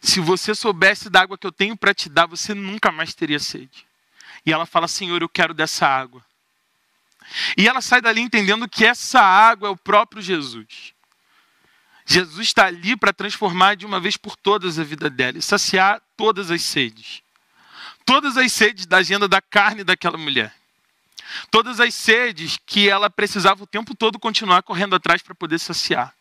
se 0.00 0.20
você 0.20 0.54
soubesse 0.54 1.08
da 1.08 1.22
água 1.22 1.38
que 1.38 1.46
eu 1.46 1.52
tenho 1.52 1.76
para 1.76 1.94
te 1.94 2.08
dar, 2.08 2.26
você 2.26 2.54
nunca 2.54 2.92
mais 2.92 3.14
teria 3.14 3.38
sede. 3.38 3.86
E 4.44 4.52
ela 4.52 4.66
fala: 4.66 4.86
Senhor, 4.86 5.20
eu 5.22 5.28
quero 5.28 5.54
dessa 5.54 5.86
água. 5.86 6.24
E 7.56 7.68
ela 7.68 7.80
sai 7.80 8.00
dali 8.00 8.20
entendendo 8.20 8.68
que 8.68 8.84
essa 8.84 9.20
água 9.20 9.68
é 9.68 9.70
o 9.70 9.76
próprio 9.76 10.22
Jesus. 10.22 10.94
Jesus 12.06 12.46
está 12.46 12.66
ali 12.66 12.96
para 12.96 13.12
transformar 13.12 13.76
de 13.76 13.84
uma 13.84 14.00
vez 14.00 14.16
por 14.16 14.34
todas 14.34 14.78
a 14.78 14.84
vida 14.84 15.10
dela 15.10 15.36
e 15.36 15.42
saciar 15.42 16.00
todas 16.16 16.50
as 16.50 16.62
sedes. 16.62 17.22
Todas 18.08 18.38
as 18.38 18.50
sedes 18.54 18.86
da 18.86 18.96
agenda 18.96 19.28
da 19.28 19.38
carne 19.38 19.84
daquela 19.84 20.16
mulher. 20.16 20.50
Todas 21.50 21.78
as 21.78 21.94
sedes 21.94 22.58
que 22.64 22.88
ela 22.88 23.10
precisava 23.10 23.64
o 23.64 23.66
tempo 23.66 23.94
todo 23.94 24.18
continuar 24.18 24.62
correndo 24.62 24.96
atrás 24.96 25.20
para 25.20 25.34
poder 25.34 25.58
saciar. 25.58 26.14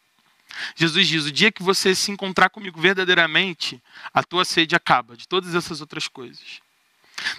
Jesus 0.75 1.07
diz: 1.07 1.23
o 1.23 1.31
dia 1.31 1.49
que 1.49 1.63
você 1.63 1.95
se 1.95 2.11
encontrar 2.11 2.49
comigo 2.49 2.81
verdadeiramente, 2.81 3.81
a 4.13 4.21
tua 4.21 4.43
sede 4.43 4.75
acaba 4.75 5.15
de 5.15 5.29
todas 5.29 5.55
essas 5.55 5.79
outras 5.79 6.09
coisas. 6.09 6.59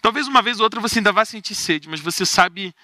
Talvez 0.00 0.26
uma 0.26 0.40
vez 0.40 0.60
ou 0.60 0.64
outra 0.64 0.80
você 0.80 0.98
ainda 0.98 1.12
vá 1.12 1.26
sentir 1.26 1.54
sede, 1.54 1.86
mas 1.86 2.00
você 2.00 2.24
sabe 2.24 2.74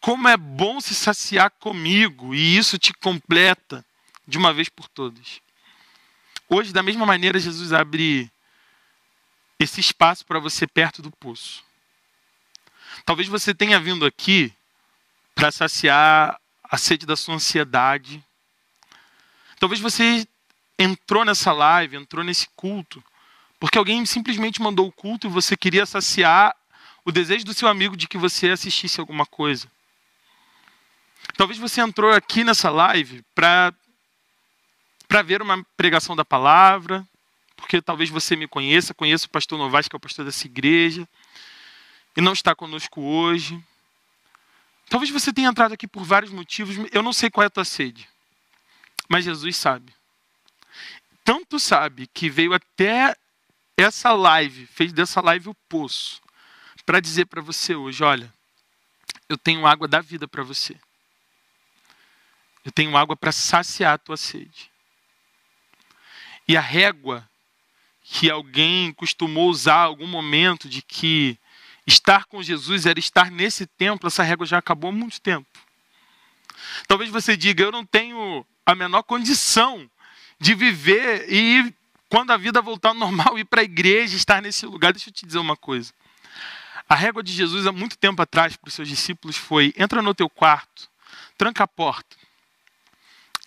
como 0.00 0.28
é 0.28 0.36
bom 0.36 0.80
se 0.80 0.94
saciar 0.94 1.50
comigo 1.58 2.32
e 2.32 2.56
isso 2.56 2.78
te 2.78 2.92
completa 2.92 3.84
de 4.24 4.38
uma 4.38 4.52
vez 4.52 4.68
por 4.68 4.86
todas. 4.86 5.40
Hoje, 6.48 6.72
da 6.72 6.80
mesma 6.80 7.04
maneira, 7.04 7.40
Jesus 7.40 7.72
abre 7.72 8.30
esse 9.58 9.80
espaço 9.80 10.24
para 10.24 10.38
você 10.38 10.66
perto 10.66 11.02
do 11.02 11.10
poço. 11.10 11.64
Talvez 13.04 13.28
você 13.28 13.54
tenha 13.54 13.80
vindo 13.80 14.04
aqui 14.04 14.52
para 15.34 15.50
saciar 15.50 16.40
a 16.64 16.78
sede 16.78 17.06
da 17.06 17.16
sua 17.16 17.34
ansiedade, 17.34 18.24
Talvez 19.58 19.80
você 19.80 20.26
entrou 20.78 21.24
nessa 21.24 21.52
live, 21.52 21.96
entrou 21.96 22.22
nesse 22.22 22.48
culto, 22.54 23.02
porque 23.58 23.78
alguém 23.78 24.04
simplesmente 24.04 24.60
mandou 24.60 24.86
o 24.86 24.92
culto 24.92 25.26
e 25.26 25.30
você 25.30 25.56
queria 25.56 25.86
saciar 25.86 26.54
o 27.04 27.12
desejo 27.12 27.44
do 27.44 27.54
seu 27.54 27.68
amigo 27.68 27.96
de 27.96 28.06
que 28.06 28.18
você 28.18 28.50
assistisse 28.50 29.00
alguma 29.00 29.24
coisa. 29.24 29.70
Talvez 31.36 31.58
você 31.58 31.80
entrou 31.80 32.12
aqui 32.12 32.44
nessa 32.44 32.70
live 32.70 33.24
para 33.34 33.72
para 35.08 35.22
ver 35.22 35.40
uma 35.40 35.64
pregação 35.76 36.16
da 36.16 36.24
palavra, 36.24 37.06
porque 37.56 37.80
talvez 37.80 38.10
você 38.10 38.36
me 38.36 38.46
conheça, 38.46 38.94
conheça 38.94 39.26
o 39.26 39.30
pastor 39.30 39.58
Novaes, 39.58 39.88
que 39.88 39.96
é 39.96 39.98
o 39.98 40.00
pastor 40.00 40.24
dessa 40.24 40.46
igreja, 40.46 41.08
e 42.16 42.20
não 42.20 42.32
está 42.32 42.54
conosco 42.54 43.00
hoje. 43.00 43.62
Talvez 44.88 45.10
você 45.10 45.32
tenha 45.32 45.48
entrado 45.48 45.72
aqui 45.72 45.88
por 45.88 46.04
vários 46.04 46.30
motivos, 46.30 46.76
eu 46.92 47.02
não 47.02 47.12
sei 47.12 47.30
qual 47.30 47.42
é 47.42 47.46
a 47.46 47.50
tua 47.50 47.64
sede. 47.64 48.08
Mas 49.08 49.24
Jesus 49.24 49.56
sabe. 49.56 49.94
Tanto 51.24 51.58
sabe 51.58 52.06
que 52.06 52.30
veio 52.30 52.52
até 52.52 53.16
essa 53.76 54.12
live, 54.12 54.66
fez 54.66 54.92
dessa 54.92 55.20
live 55.20 55.48
o 55.48 55.54
poço, 55.68 56.22
para 56.84 57.00
dizer 57.00 57.26
para 57.26 57.42
você 57.42 57.74
hoje: 57.74 58.04
olha, 58.04 58.32
eu 59.28 59.36
tenho 59.36 59.66
água 59.66 59.88
da 59.88 60.00
vida 60.00 60.28
para 60.28 60.44
você. 60.44 60.76
Eu 62.64 62.72
tenho 62.72 62.96
água 62.96 63.16
para 63.16 63.32
saciar 63.32 63.94
a 63.94 63.98
tua 63.98 64.16
sede. 64.16 64.70
E 66.48 66.56
a 66.56 66.60
régua 66.60 67.28
que 68.08 68.30
alguém 68.30 68.92
costumou 68.92 69.50
usar 69.50 69.80
algum 69.80 70.06
momento 70.06 70.68
de 70.68 70.80
que 70.80 71.36
estar 71.84 72.24
com 72.26 72.42
Jesus 72.42 72.86
era 72.86 72.98
estar 72.98 73.30
nesse 73.30 73.66
templo, 73.66 74.06
essa 74.06 74.22
régua 74.22 74.46
já 74.46 74.58
acabou 74.58 74.90
há 74.90 74.92
muito 74.92 75.20
tempo. 75.20 75.46
Talvez 76.86 77.10
você 77.10 77.36
diga, 77.36 77.64
eu 77.64 77.72
não 77.72 77.84
tenho 77.84 78.46
a 78.64 78.74
menor 78.74 79.02
condição 79.02 79.90
de 80.38 80.54
viver 80.54 81.26
e 81.28 81.74
quando 82.08 82.30
a 82.30 82.36
vida 82.36 82.62
voltar 82.62 82.90
ao 82.90 82.94
normal 82.94 83.38
ir 83.38 83.44
para 83.44 83.60
a 83.60 83.64
igreja, 83.64 84.16
estar 84.16 84.40
nesse 84.40 84.64
lugar. 84.66 84.92
Deixa 84.92 85.08
eu 85.08 85.12
te 85.12 85.26
dizer 85.26 85.38
uma 85.38 85.56
coisa. 85.56 85.92
A 86.88 86.94
régua 86.94 87.22
de 87.22 87.32
Jesus 87.32 87.66
há 87.66 87.72
muito 87.72 87.98
tempo 87.98 88.22
atrás 88.22 88.56
para 88.56 88.68
os 88.68 88.74
seus 88.74 88.88
discípulos 88.88 89.36
foi: 89.36 89.74
entra 89.76 90.00
no 90.00 90.14
teu 90.14 90.30
quarto, 90.30 90.88
tranca 91.36 91.64
a 91.64 91.68
porta 91.68 92.16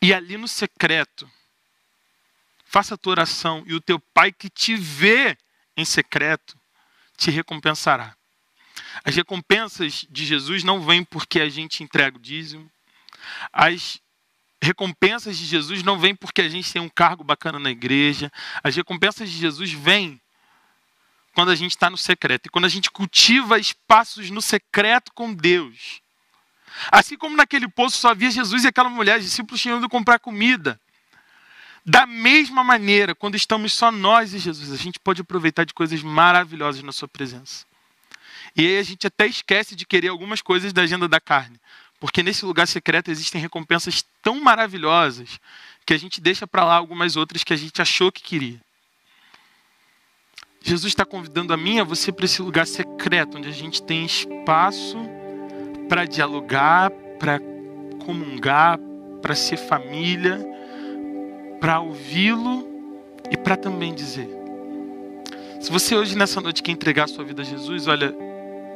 e 0.02 0.14
ali 0.14 0.38
no 0.38 0.48
secreto 0.48 1.30
faça 2.70 2.94
a 2.94 2.98
tua 2.98 3.12
oração 3.12 3.64
e 3.66 3.74
o 3.74 3.82
teu 3.82 4.00
pai 4.14 4.32
que 4.32 4.48
te 4.48 4.76
vê 4.76 5.36
em 5.76 5.84
secreto 5.84 6.56
te 7.18 7.32
recompensará. 7.32 8.16
As 9.04 9.16
recompensas 9.16 10.06
de 10.08 10.24
Jesus 10.24 10.64
não 10.64 10.80
vêm 10.82 11.04
porque 11.04 11.40
a 11.42 11.50
gente 11.50 11.84
entrega 11.84 12.18
o 12.18 12.22
dízimo. 12.22 12.72
As 13.52 14.00
recompensas 14.62 15.36
de 15.38 15.46
Jesus 15.46 15.82
não 15.82 15.98
vêm 15.98 16.16
porque 16.16 16.42
a 16.42 16.50
gente 16.50 16.72
tem 16.72 16.82
um 16.82 16.90
cargo 16.90 17.24
bacana 17.24 17.58
na 17.58 17.72
igreja. 17.72 18.32
As 18.64 18.76
recompensas 18.76 19.32
de 19.32 19.38
Jesus 19.38 19.72
vêm 19.72 20.22
quando 21.34 21.50
a 21.50 21.56
gente 21.56 21.72
está 21.72 21.90
no 21.90 21.98
secreto. 21.98 22.46
E 22.46 22.50
quando 22.50 22.66
a 22.66 22.70
gente 22.70 22.92
cultiva 22.92 23.58
espaços 23.58 24.30
no 24.30 24.44
secreto 24.44 25.12
com 25.14 25.34
Deus. 25.34 26.02
Assim 26.92 27.18
como 27.18 27.36
naquele 27.36 27.68
poço 27.68 27.98
só 27.98 28.10
havia 28.10 28.30
Jesus 28.30 28.64
e 28.64 28.68
aquela 28.68 28.90
mulher, 28.90 29.18
os 29.18 29.26
discípulos 29.26 29.60
tinham 29.60 29.80
ido 29.80 29.90
comprar 29.90 30.20
comida. 30.20 30.80
Da 31.86 32.06
mesma 32.06 32.64
maneira, 32.64 33.16
quando 33.16 33.36
estamos 33.36 33.74
só 33.74 33.92
nós 33.92 34.34
e 34.34 34.40
Jesus, 34.40 34.72
a 34.72 34.76
gente 34.76 35.00
pode 35.00 35.22
aproveitar 35.22 35.64
de 35.64 35.74
coisas 35.74 36.04
maravilhosas 36.04 36.84
na 36.84 36.92
Sua 36.92 37.08
presença. 37.08 37.66
E 38.56 38.66
aí 38.66 38.78
a 38.78 38.84
gente 38.84 39.08
até 39.08 39.26
esquece 39.26 39.76
de 39.76 39.86
querer 39.86 40.10
algumas 40.10 40.42
coisas 40.42 40.74
da 40.74 40.82
agenda 40.82 41.08
da 41.08 41.20
carne. 41.20 41.60
Porque 42.00 42.24
nesse 42.24 42.46
lugar 42.46 42.68
secreto 42.68 43.12
existem 43.12 43.42
recompensas 43.42 44.06
tão 44.22 44.40
maravilhosas 44.40 45.40
que 45.86 45.94
a 45.94 45.98
gente 45.98 46.22
deixa 46.22 46.48
para 46.48 46.64
lá 46.64 46.76
algumas 46.76 47.16
outras 47.16 47.44
que 47.44 47.54
a 47.54 47.58
gente 47.58 47.82
achou 47.82 48.12
que 48.12 48.24
queria. 48.24 48.62
Jesus 50.62 50.92
está 50.92 51.06
convidando 51.06 51.54
a 51.54 51.58
mim 51.58 51.78
e 51.78 51.80
a 51.80 51.84
você 51.84 52.12
para 52.12 52.26
esse 52.26 52.42
lugar 52.42 52.68
secreto, 52.68 53.38
onde 53.38 53.48
a 53.48 53.54
gente 53.54 53.82
tem 53.82 54.06
espaço 54.06 54.98
para 55.88 56.06
dialogar, 56.06 56.92
para 57.18 57.40
comungar, 58.06 58.78
para 59.22 59.36
ser 59.36 59.58
família, 59.58 60.40
para 61.60 61.80
ouvi-lo 61.80 62.68
e 63.30 63.38
para 63.38 63.56
também 63.56 63.94
dizer. 63.94 64.30
Se 65.60 65.72
você 65.72 65.96
hoje 65.96 66.18
nessa 66.18 66.40
noite 66.40 66.64
quer 66.64 66.72
entregar 66.72 67.04
a 67.04 67.08
sua 67.08 67.24
vida 67.24 67.42
a 67.42 67.46
Jesus, 67.46 67.88
olha, 67.88 68.16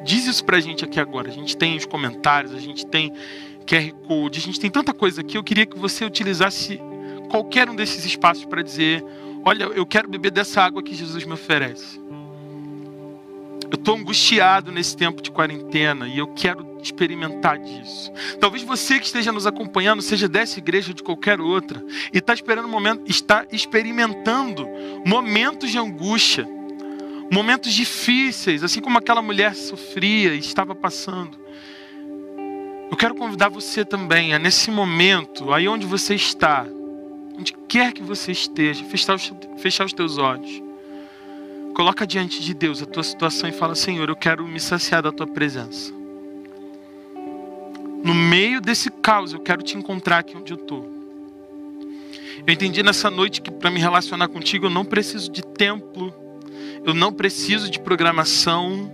diz 0.03 0.27
isso 0.27 0.43
para 0.43 0.57
a 0.57 0.59
gente 0.59 0.83
aqui 0.83 0.99
agora. 0.99 1.29
A 1.29 1.31
gente 1.31 1.55
tem 1.55 1.77
os 1.77 1.85
comentários, 1.85 2.53
a 2.53 2.59
gente 2.59 2.85
tem 2.85 3.13
QR 3.65 3.91
Code, 4.05 4.39
a 4.39 4.41
gente 4.41 4.59
tem 4.59 4.69
tanta 4.69 4.93
coisa 4.93 5.21
aqui. 5.21 5.37
Eu 5.37 5.43
queria 5.43 5.65
que 5.65 5.77
você 5.77 6.03
utilizasse 6.03 6.79
qualquer 7.29 7.69
um 7.69 7.75
desses 7.75 8.03
espaços 8.05 8.45
para 8.45 8.61
dizer: 8.61 9.03
Olha, 9.45 9.63
eu 9.63 9.85
quero 9.85 10.09
beber 10.09 10.31
dessa 10.31 10.61
água 10.61 10.83
que 10.83 10.93
Jesus 10.93 11.23
me 11.25 11.33
oferece. 11.33 11.99
Eu 13.71 13.75
estou 13.75 13.95
angustiado 13.95 14.71
nesse 14.71 14.95
tempo 14.95 15.21
de 15.21 15.31
quarentena 15.31 16.07
e 16.07 16.17
eu 16.17 16.27
quero 16.27 16.72
experimentar 16.87 17.57
disso. 17.57 18.11
Talvez 18.39 18.63
você 18.63 18.99
que 18.99 19.05
esteja 19.05 19.31
nos 19.31 19.47
acompanhando, 19.47 20.01
seja 20.01 20.27
dessa 20.27 20.59
igreja 20.59 20.89
ou 20.89 20.93
de 20.93 21.03
qualquer 21.03 21.39
outra, 21.39 21.83
e 22.13 22.17
está 22.17 22.33
esperando 22.33 22.65
um 22.65 22.71
momento, 22.71 23.03
está 23.09 23.45
experimentando 23.51 24.67
momentos 25.05 25.71
de 25.71 25.77
angústia, 25.77 26.47
momentos 27.31 27.73
difíceis, 27.73 28.63
assim 28.63 28.81
como 28.81 28.97
aquela 28.97 29.21
mulher 29.21 29.55
sofria 29.55 30.33
e 30.33 30.39
estava 30.39 30.75
passando. 30.75 31.37
Eu 32.91 32.97
quero 32.97 33.15
convidar 33.15 33.49
você 33.49 33.83
também 33.83 34.33
a 34.33 34.39
nesse 34.39 34.69
momento, 34.69 35.51
aí 35.51 35.67
onde 35.67 35.85
você 35.85 36.13
está, 36.13 36.65
onde 37.37 37.53
quer 37.67 37.91
que 37.91 38.03
você 38.03 38.31
esteja, 38.31 38.83
fechar 38.85 39.15
os, 39.15 39.33
fechar 39.57 39.85
os 39.85 39.93
teus 39.93 40.17
olhos. 40.17 40.61
Coloca 41.73 42.05
diante 42.05 42.39
de 42.39 42.53
Deus 42.53 42.83
a 42.83 42.85
tua 42.85 43.01
situação 43.01 43.49
e 43.49 43.51
fala: 43.51 43.73
Senhor, 43.73 44.07
eu 44.07 44.15
quero 44.15 44.47
me 44.47 44.59
saciar 44.59 45.01
da 45.01 45.11
tua 45.11 45.25
presença. 45.25 45.91
No 48.03 48.13
meio 48.13 48.59
desse 48.59 48.91
caos, 48.91 49.31
eu 49.31 49.39
quero 49.39 49.63
te 49.63 49.77
encontrar 49.77 50.19
aqui 50.19 50.35
onde 50.35 50.51
eu 50.51 50.57
estou. 50.57 50.91
Eu 52.45 52.53
entendi 52.53 52.83
nessa 52.83 53.09
noite 53.09 53.41
que 53.41 53.49
para 53.49 53.71
me 53.71 53.79
relacionar 53.79 54.27
contigo 54.27 54.65
eu 54.65 54.69
não 54.69 54.83
preciso 54.83 55.31
de 55.31 55.41
templo, 55.41 56.13
eu 56.83 56.93
não 56.93 57.13
preciso 57.13 57.71
de 57.71 57.79
programação, 57.79 58.91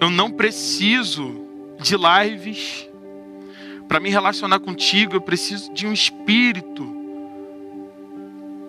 eu 0.00 0.08
não 0.08 0.30
preciso 0.30 1.46
de 1.82 1.94
lives. 1.96 2.88
Para 3.86 4.00
me 4.00 4.08
relacionar 4.08 4.60
contigo, 4.60 5.16
eu 5.16 5.20
preciso 5.20 5.70
de 5.74 5.86
um 5.86 5.92
espírito 5.92 6.96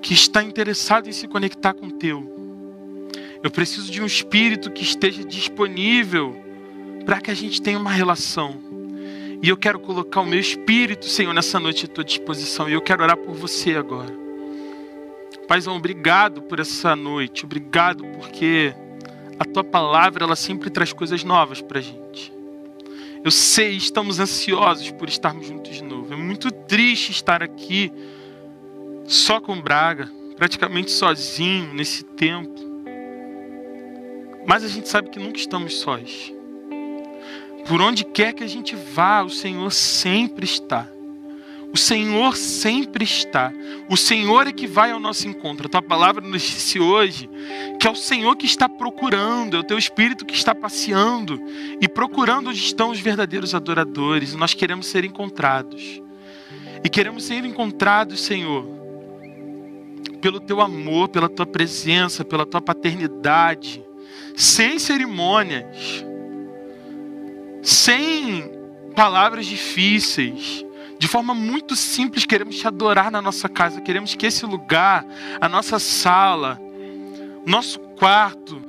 que 0.02 0.14
está 0.14 0.44
interessado 0.44 1.08
em 1.08 1.14
se 1.14 1.30
conectar 1.30 1.74
com 1.74 1.88
o 1.88 1.92
teu. 1.92 2.30
Eu 3.42 3.50
preciso 3.50 3.90
de 3.90 4.02
um 4.02 4.06
espírito 4.06 4.70
que 4.70 4.84
esteja 4.84 5.24
disponível 5.24 6.36
para 7.06 7.22
que 7.22 7.32
a 7.32 7.34
gente 7.34 7.62
tenha 7.62 7.80
uma 7.80 7.92
relação. 7.92 8.71
E 9.44 9.50
eu 9.50 9.58
quero 9.58 9.80
colocar 9.80 10.22
o 10.22 10.26
meu 10.26 10.40
espírito, 10.40 11.06
Senhor, 11.06 11.34
nessa 11.34 11.60
noite 11.60 11.86
à 11.86 11.88
tua 11.88 12.04
disposição. 12.04 12.70
E 12.70 12.74
eu 12.74 12.82
quero 12.82 13.02
orar 13.02 13.18
por 13.18 13.34
você 13.34 13.76
agora. 13.76 14.14
Paizão, 15.48 15.76
obrigado 15.76 16.44
por 16.44 16.60
essa 16.60 16.96
noite. 16.96 17.44
Obrigado 17.44 18.06
porque 18.06 18.72
a 19.40 19.44
tua 19.44 19.64
palavra 19.64 20.26
ela 20.26 20.36
sempre 20.36 20.70
traz 20.70 20.94
coisas 20.94 21.24
novas 21.24 21.60
para 21.60 21.82
gente. 21.82 22.32
Eu 23.24 23.32
sei, 23.32 23.76
estamos 23.76 24.20
ansiosos 24.20 24.92
por 24.92 25.10
estarmos 25.10 25.48
juntos 25.48 25.74
de 25.74 25.84
novo. 25.84 26.14
É 26.14 26.16
muito 26.16 26.52
triste 26.52 27.12
estar 27.12 27.42
aqui 27.42 27.92
só 29.06 29.42
com 29.42 29.60
Braga, 29.60 30.08
praticamente 30.36 30.92
sozinho 30.92 31.74
nesse 31.74 32.04
tempo. 32.04 32.62
Mas 34.46 34.64
a 34.64 34.68
gente 34.68 34.88
sabe 34.88 35.10
que 35.10 35.20
nunca 35.20 35.38
estamos 35.38 35.80
sós. 35.80 36.32
Por 37.68 37.82
onde 37.82 38.04
quer 38.04 38.34
que 38.34 38.44
a 38.44 38.48
gente 38.48 38.76
vá, 38.76 39.22
o 39.22 39.30
Senhor 39.30 39.72
sempre 39.72 40.46
está. 40.46 40.88
O 41.74 41.78
Senhor 41.78 42.36
sempre 42.36 43.04
está. 43.04 43.52
O 43.90 43.96
Senhor 43.96 44.46
é 44.46 44.52
que 44.52 44.68
vai 44.68 44.92
ao 44.92 45.00
nosso 45.00 45.28
encontro. 45.28 45.68
A 45.68 45.70
tua 45.70 45.82
palavra 45.82 46.26
nos 46.26 46.42
disse 46.42 46.80
hoje 46.80 47.30
que 47.80 47.88
é 47.88 47.90
o 47.90 47.96
Senhor 47.96 48.36
que 48.36 48.46
está 48.46 48.68
procurando, 48.68 49.56
é 49.56 49.60
o 49.60 49.64
teu 49.64 49.78
espírito 49.78 50.26
que 50.26 50.36
está 50.36 50.54
passeando 50.54 51.42
e 51.80 51.88
procurando 51.88 52.50
onde 52.50 52.60
estão 52.60 52.90
os 52.90 53.00
verdadeiros 53.00 53.56
adoradores. 53.56 54.36
Nós 54.36 54.54
queremos 54.54 54.88
ser 54.88 55.06
encontrados. 55.06 56.02
E 56.84 56.90
queremos 56.90 57.24
ser 57.24 57.46
encontrados, 57.46 58.22
Senhor, 58.22 58.66
pelo 60.20 60.40
teu 60.40 60.60
amor, 60.60 61.08
pela 61.10 61.30
tua 61.30 61.46
presença, 61.46 62.26
pela 62.26 62.46
tua 62.46 62.62
paternidade 62.62 63.84
sem 64.36 64.80
cerimônias, 64.80 66.04
sem 67.62 68.52
palavras 68.96 69.46
difíceis, 69.46 70.66
de 71.00 71.08
forma 71.08 71.34
muito 71.34 71.76
simples, 71.76 72.26
queremos 72.26 72.58
te 72.58 72.68
adorar 72.68 73.10
na 73.10 73.22
nossa 73.22 73.50
casa, 73.50 73.82
queremos 73.82 74.14
que 74.14 74.26
esse 74.26 74.46
lugar, 74.46 75.06
a 75.40 75.50
nossa 75.50 75.80
sala, 75.80 76.60
nosso 77.46 77.80
quarto, 77.80 78.62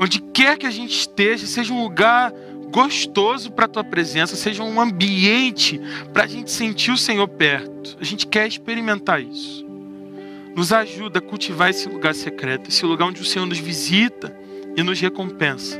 onde 0.00 0.18
quer 0.18 0.56
que 0.56 0.66
a 0.66 0.70
gente 0.70 0.96
esteja, 0.96 1.46
seja 1.46 1.74
um 1.74 1.82
lugar 1.82 2.32
gostoso 2.70 3.52
para 3.52 3.66
a 3.66 3.68
tua 3.68 3.84
presença, 3.84 4.34
seja 4.34 4.62
um 4.62 4.80
ambiente 4.80 5.80
para 6.12 6.24
a 6.24 6.26
gente 6.26 6.50
sentir 6.50 6.90
o 6.90 6.98
Senhor 6.98 7.28
perto. 7.28 7.96
A 8.00 8.04
gente 8.04 8.26
quer 8.26 8.48
experimentar 8.48 9.22
isso. 9.22 9.64
Nos 10.56 10.72
ajuda 10.72 11.18
a 11.18 11.22
cultivar 11.22 11.70
esse 11.70 11.88
lugar 11.88 12.14
secreto, 12.14 12.70
esse 12.70 12.84
lugar 12.84 13.08
onde 13.08 13.20
o 13.20 13.24
Senhor 13.24 13.46
nos 13.46 13.58
visita 13.58 14.34
e 14.76 14.82
nos 14.82 15.00
recompensa. 15.00 15.78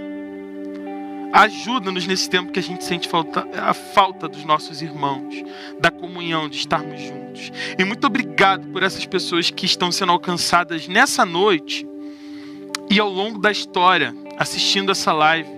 Ajuda-nos 1.35 2.07
nesse 2.07 2.31
tempo 2.31 2.53
que 2.53 2.61
a 2.61 2.63
gente 2.63 2.85
sente 2.85 3.09
falta, 3.09 3.45
a 3.61 3.75
falta 3.75 4.29
dos 4.29 4.45
nossos 4.45 4.81
irmãos, 4.81 5.35
da 5.81 5.91
comunhão, 5.91 6.49
de 6.49 6.59
estarmos 6.59 7.01
juntos. 7.01 7.51
E 7.77 7.85
muito 7.85 8.07
obrigado 8.07 8.69
por 8.69 8.85
essas 8.85 9.05
pessoas 9.05 9.51
que 9.51 9.67
estão 9.67 9.91
sendo 9.91 10.13
alcançadas 10.13 10.87
nessa 10.87 11.27
noite 11.27 11.85
e 12.89 13.01
ao 13.01 13.11
longo 13.11 13.41
da 13.41 13.51
história, 13.51 14.15
assistindo 14.39 14.93
essa 14.93 15.13
live, 15.13 15.51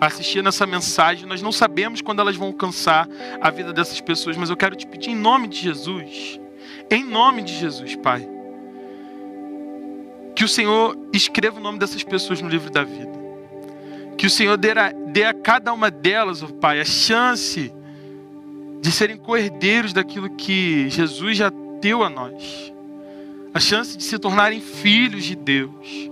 assistindo 0.00 0.48
essa 0.48 0.64
mensagem. 0.64 1.26
Nós 1.26 1.42
não 1.42 1.50
sabemos 1.50 2.00
quando 2.00 2.20
elas 2.20 2.36
vão 2.36 2.46
alcançar 2.46 3.08
a 3.40 3.50
vida 3.50 3.72
dessas 3.72 4.00
pessoas, 4.00 4.36
mas 4.36 4.48
eu 4.48 4.56
quero 4.56 4.76
te 4.76 4.86
pedir 4.86 5.10
em 5.10 5.16
nome 5.16 5.48
de 5.48 5.58
Jesus, 5.58 6.40
em 6.88 7.02
nome 7.02 7.42
de 7.42 7.52
Jesus, 7.52 7.96
Pai, 7.96 8.24
que 10.36 10.44
o 10.44 10.48
Senhor 10.48 10.96
escreva 11.12 11.58
o 11.58 11.62
nome 11.62 11.80
dessas 11.80 12.04
pessoas 12.04 12.40
no 12.40 12.48
livro 12.48 12.70
da 12.70 12.84
vida. 12.84 13.25
Que 14.16 14.26
o 14.26 14.30
Senhor 14.30 14.56
dê 14.56 14.70
a, 14.72 14.92
dê 14.92 15.24
a 15.24 15.34
cada 15.34 15.72
uma 15.72 15.90
delas, 15.90 16.42
oh 16.42 16.48
Pai, 16.48 16.80
a 16.80 16.84
chance 16.84 17.72
de 18.80 18.92
serem 18.92 19.16
coerdeiros 19.16 19.92
daquilo 19.92 20.30
que 20.30 20.88
Jesus 20.88 21.36
já 21.36 21.50
deu 21.80 22.02
a 22.02 22.08
nós. 22.08 22.72
A 23.52 23.60
chance 23.60 23.96
de 23.96 24.04
se 24.04 24.18
tornarem 24.18 24.60
filhos 24.60 25.24
de 25.24 25.34
Deus. 25.34 26.10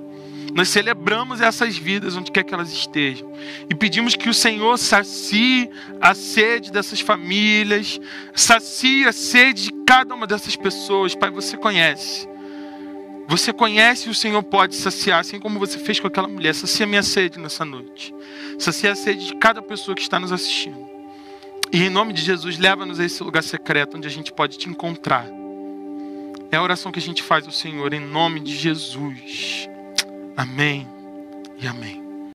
Nós 0.55 0.69
celebramos 0.69 1.41
essas 1.41 1.77
vidas 1.77 2.17
onde 2.17 2.31
quer 2.31 2.45
que 2.45 2.55
elas 2.55 2.73
estejam. 2.73 3.31
E 3.69 3.75
pedimos 3.75 4.15
que 4.15 4.29
o 4.29 4.35
Senhor 4.35 4.79
sacie 4.79 5.69
a 6.01 6.15
sede 6.15 6.71
dessas 6.71 7.01
famílias, 7.01 8.01
sacie 8.33 9.07
a 9.07 9.13
sede 9.13 9.65
de 9.65 9.73
cada 9.85 10.15
uma 10.15 10.29
dessas 10.29 10.55
pessoas. 10.55 11.15
Pai, 11.15 11.29
você 11.31 11.57
conhece. 11.57 12.29
Você 13.27 13.53
conhece 13.53 14.09
e 14.09 14.11
o 14.11 14.15
Senhor 14.15 14.43
pode 14.43 14.77
saciar, 14.77 15.21
assim 15.21 15.41
como 15.41 15.59
você 15.59 15.79
fez 15.79 15.99
com 15.99 16.07
aquela 16.07 16.29
mulher. 16.29 16.55
Sacia 16.55 16.87
minha 16.87 17.03
sede 17.03 17.39
nessa 17.39 17.65
noite. 17.65 18.15
Sacia 18.59 18.93
a 18.93 18.95
sede 18.95 19.29
de 19.29 19.37
cada 19.37 19.63
pessoa 19.63 19.95
que 19.95 20.03
está 20.03 20.21
nos 20.21 20.33
assistindo. 20.33 20.85
E 21.73 21.83
em 21.83 21.91
nome 21.91 22.13
de 22.13 22.23
Jesus, 22.23 22.59
leva-nos 22.59 23.01
a 23.01 23.05
esse 23.05 23.23
lugar 23.23 23.43
secreto 23.43 23.97
onde 23.97 24.07
a 24.07 24.11
gente 24.11 24.33
pode 24.33 24.59
te 24.59 24.69
encontrar. 24.69 25.27
É 26.51 26.57
a 26.57 26.63
oração 26.63 26.93
que 26.93 26.99
a 26.99 27.03
gente 27.03 27.23
faz 27.23 27.47
ao 27.47 27.53
Senhor 27.53 27.93
em 27.93 28.01
nome 28.01 28.41
de 28.41 28.55
Jesus. 28.55 29.69
Amém 30.37 30.87
e 31.61 31.67
amém. 31.67 32.04